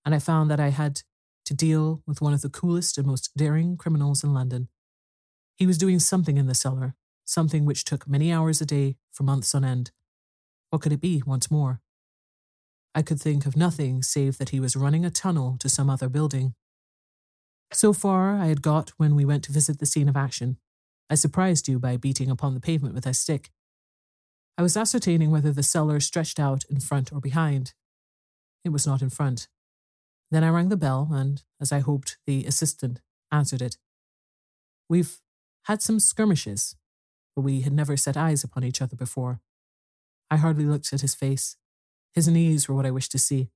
and 0.03 0.13
I 0.13 0.19
found 0.19 0.51
that 0.51 0.59
I 0.59 0.71
had 0.71 1.03
to 1.47 1.53
deal 1.53 2.01
with 2.05 2.21
one 2.21 2.33
of 2.33 2.41
the 2.41 2.49
coolest 2.49 2.97
and 2.97 3.07
most 3.07 3.35
daring 3.35 3.77
criminals 3.77 4.23
in 4.23 4.33
London. 4.33 4.69
He 5.55 5.65
was 5.65 5.77
doing 5.77 5.99
something 5.99 6.37
in 6.37 6.45
the 6.45 6.53
cellar, 6.53 6.95
something 7.25 7.65
which 7.65 7.83
took 7.83 8.07
many 8.07 8.31
hours 8.31 8.61
a 8.61 8.65
day 8.65 8.97
for 9.11 9.23
months 9.23 9.55
on 9.55 9.65
end. 9.65 9.91
What 10.69 10.81
could 10.81 10.93
it 10.93 11.01
be, 11.01 11.23
once 11.25 11.49
more? 11.49 11.81
I 12.93 13.01
could 13.01 13.19
think 13.19 13.45
of 13.45 13.57
nothing 13.57 14.03
save 14.03 14.37
that 14.37 14.49
he 14.49 14.59
was 14.59 14.75
running 14.75 15.05
a 15.05 15.09
tunnel 15.09 15.55
to 15.59 15.69
some 15.69 15.89
other 15.89 16.09
building. 16.09 16.53
So 17.71 17.93
far, 17.93 18.35
I 18.35 18.47
had 18.47 18.61
got 18.61 18.91
when 18.97 19.15
we 19.15 19.25
went 19.25 19.43
to 19.45 19.51
visit 19.51 19.79
the 19.79 19.85
scene 19.85 20.09
of 20.09 20.17
action. 20.17 20.57
I 21.09 21.15
surprised 21.15 21.67
you 21.67 21.79
by 21.79 21.97
beating 21.97 22.29
upon 22.29 22.53
the 22.53 22.59
pavement 22.59 22.95
with 22.95 23.05
a 23.05 23.13
stick. 23.13 23.51
I 24.57 24.63
was 24.63 24.75
ascertaining 24.75 25.31
whether 25.31 25.51
the 25.51 25.63
cellar 25.63 25.99
stretched 25.99 26.39
out 26.39 26.63
in 26.69 26.79
front 26.79 27.13
or 27.13 27.21
behind. 27.21 27.73
It 28.65 28.69
was 28.69 28.87
not 28.87 29.01
in 29.01 29.09
front. 29.09 29.47
Then 30.29 30.43
I 30.43 30.49
rang 30.49 30.69
the 30.69 30.77
bell, 30.77 31.09
and, 31.11 31.43
as 31.61 31.71
I 31.71 31.79
hoped, 31.79 32.17
the 32.25 32.45
assistant 32.45 33.01
answered 33.31 33.61
it. 33.61 33.77
We've 34.89 35.19
had 35.63 35.81
some 35.81 35.99
skirmishes, 35.99 36.75
but 37.35 37.41
we 37.41 37.61
had 37.61 37.73
never 37.73 37.97
set 37.97 38.17
eyes 38.17 38.43
upon 38.43 38.63
each 38.63 38.81
other 38.81 38.95
before. 38.95 39.41
I 40.29 40.37
hardly 40.37 40.65
looked 40.65 40.91
at 40.91 41.01
his 41.01 41.15
face. 41.15 41.55
His 42.13 42.27
knees 42.27 42.67
were 42.67 42.75
what 42.75 42.85
I 42.85 42.91
wished 42.91 43.11
to 43.13 43.19
see. 43.19 43.49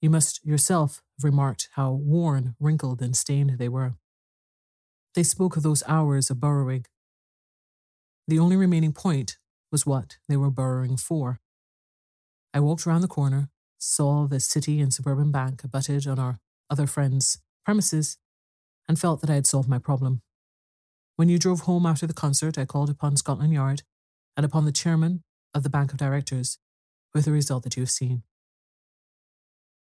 You 0.00 0.10
must 0.10 0.44
yourself 0.44 1.02
have 1.18 1.24
remarked 1.24 1.68
how 1.72 1.92
worn, 1.92 2.56
wrinkled, 2.58 3.00
and 3.00 3.16
stained 3.16 3.58
they 3.58 3.68
were. 3.68 3.94
They 5.14 5.22
spoke 5.22 5.56
of 5.56 5.62
those 5.62 5.84
hours 5.86 6.28
of 6.30 6.40
burrowing. 6.40 6.86
The 8.26 8.38
only 8.38 8.56
remaining 8.56 8.92
point 8.92 9.38
was 9.70 9.86
what 9.86 10.16
they 10.28 10.36
were 10.36 10.50
burrowing 10.50 10.96
for. 10.96 11.40
I 12.52 12.60
walked 12.60 12.86
round 12.86 13.02
the 13.02 13.08
corner, 13.08 13.50
saw 13.78 14.26
the 14.26 14.40
city 14.40 14.80
and 14.80 14.92
suburban 14.92 15.30
bank 15.30 15.62
abutted 15.64 16.06
on 16.06 16.18
our 16.18 16.38
other 16.70 16.86
friend's 16.86 17.38
premises, 17.64 18.18
and 18.88 18.98
felt 18.98 19.20
that 19.20 19.30
I 19.30 19.34
had 19.34 19.46
solved 19.46 19.68
my 19.68 19.78
problem. 19.78 20.22
When 21.16 21.28
you 21.28 21.38
drove 21.38 21.60
home 21.60 21.86
after 21.86 22.06
the 22.06 22.14
concert, 22.14 22.58
I 22.58 22.64
called 22.64 22.90
upon 22.90 23.16
Scotland 23.16 23.52
Yard 23.52 23.82
and 24.36 24.44
upon 24.44 24.64
the 24.64 24.72
chairman 24.72 25.22
of 25.54 25.62
the 25.62 25.70
Bank 25.70 25.92
of 25.92 25.98
Directors, 25.98 26.58
with 27.14 27.24
the 27.24 27.32
result 27.32 27.62
that 27.62 27.76
you 27.76 27.82
have 27.82 27.90
seen. 27.90 28.22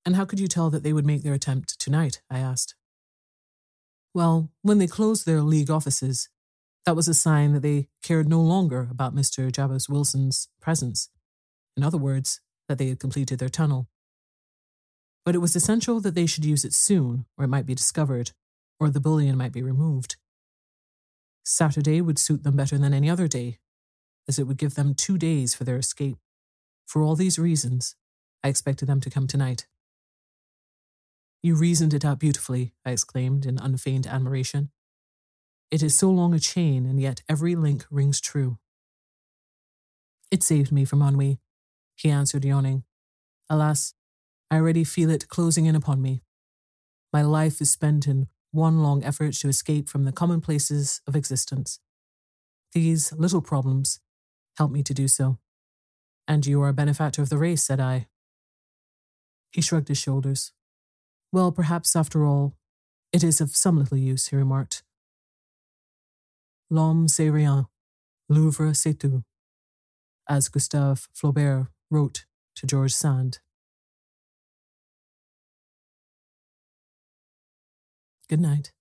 And 0.03 0.15
how 0.15 0.25
could 0.25 0.39
you 0.39 0.47
tell 0.47 0.69
that 0.71 0.83
they 0.83 0.93
would 0.93 1.05
make 1.05 1.21
their 1.21 1.33
attempt 1.33 1.79
tonight? 1.79 2.21
I 2.29 2.39
asked. 2.39 2.75
Well, 4.13 4.49
when 4.61 4.79
they 4.79 4.87
closed 4.87 5.25
their 5.25 5.41
league 5.41 5.69
offices, 5.69 6.27
that 6.85 6.95
was 6.95 7.07
a 7.07 7.13
sign 7.13 7.53
that 7.53 7.61
they 7.61 7.87
cared 8.01 8.27
no 8.27 8.41
longer 8.41 8.87
about 8.89 9.15
Mr. 9.15 9.51
Jabez 9.51 9.87
Wilson's 9.87 10.49
presence. 10.59 11.09
In 11.77 11.83
other 11.83 11.99
words, 11.99 12.41
that 12.67 12.77
they 12.77 12.87
had 12.87 12.99
completed 12.99 13.39
their 13.39 13.49
tunnel. 13.49 13.87
But 15.25 15.35
it 15.35 15.39
was 15.39 15.55
essential 15.55 15.99
that 16.01 16.15
they 16.15 16.25
should 16.25 16.45
use 16.45 16.65
it 16.65 16.73
soon, 16.73 17.25
or 17.37 17.45
it 17.45 17.49
might 17.49 17.65
be 17.65 17.75
discovered, 17.75 18.31
or 18.79 18.89
the 18.89 18.99
bullion 18.99 19.37
might 19.37 19.53
be 19.53 19.61
removed. 19.61 20.15
Saturday 21.43 22.01
would 22.01 22.19
suit 22.19 22.43
them 22.43 22.55
better 22.55 22.77
than 22.77 22.93
any 22.93 23.09
other 23.09 23.27
day, 23.27 23.59
as 24.27 24.39
it 24.39 24.47
would 24.47 24.57
give 24.57 24.75
them 24.75 24.93
two 24.93 25.17
days 25.17 25.53
for 25.53 25.63
their 25.63 25.77
escape. 25.77 26.17
For 26.87 27.01
all 27.01 27.15
these 27.15 27.39
reasons, 27.39 27.95
I 28.43 28.49
expected 28.49 28.87
them 28.87 29.01
to 29.01 29.09
come 29.09 29.27
tonight. 29.27 29.67
You 31.43 31.55
reasoned 31.55 31.93
it 31.93 32.05
out 32.05 32.19
beautifully, 32.19 32.73
I 32.85 32.91
exclaimed 32.91 33.45
in 33.45 33.57
unfeigned 33.57 34.05
admiration. 34.05 34.69
It 35.71 35.81
is 35.81 35.95
so 35.95 36.09
long 36.09 36.33
a 36.33 36.39
chain, 36.39 36.85
and 36.85 37.01
yet 37.01 37.23
every 37.27 37.55
link 37.55 37.85
rings 37.89 38.21
true. 38.21 38.57
It 40.29 40.43
saved 40.43 40.71
me 40.71 40.85
from 40.85 41.01
ennui, 41.01 41.39
he 42.01 42.09
answered, 42.09 42.43
yawning. 42.43 42.83
Alas, 43.49 43.93
I 44.49 44.55
already 44.55 44.83
feel 44.83 45.09
it 45.09 45.27
closing 45.27 45.65
in 45.65 45.75
upon 45.75 46.01
me. 46.01 46.23
My 47.13 47.21
life 47.21 47.61
is 47.61 47.71
spent 47.71 48.07
in 48.07 48.27
one 48.51 48.81
long 48.81 49.03
effort 49.03 49.33
to 49.33 49.49
escape 49.49 49.87
from 49.87 50.05
the 50.05 50.11
commonplaces 50.11 51.01
of 51.07 51.15
existence. 51.15 51.79
These 52.73 53.13
little 53.13 53.41
problems 53.41 53.99
help 54.57 54.71
me 54.71 54.83
to 54.83 54.93
do 54.93 55.07
so. 55.07 55.37
And 56.27 56.45
you 56.45 56.61
are 56.61 56.69
a 56.69 56.73
benefactor 56.73 57.21
of 57.21 57.29
the 57.29 57.37
race, 57.37 57.63
said 57.63 57.79
I. 57.79 58.07
He 59.51 59.61
shrugged 59.61 59.89
his 59.89 59.97
shoulders. 59.97 60.53
Well, 61.31 61.51
perhaps 61.51 61.95
after 61.95 62.25
all, 62.25 62.55
it 63.11 63.23
is 63.23 63.41
of 63.41 63.55
some 63.55 63.77
little 63.77 63.97
use, 63.97 64.27
he 64.27 64.35
remarked. 64.35 64.83
L'homme 66.69 67.07
c'est 67.09 67.29
rien, 67.29 67.67
l'oeuvre 68.29 68.73
c'est 68.73 68.97
tout, 68.97 69.23
as 70.27 70.47
Gustave 70.47 71.09
Flaubert 71.13 71.67
wrote 71.91 72.25
to 72.55 72.65
George 72.65 72.93
Sand. 72.93 73.39
Good 78.29 78.39
night. 78.39 78.71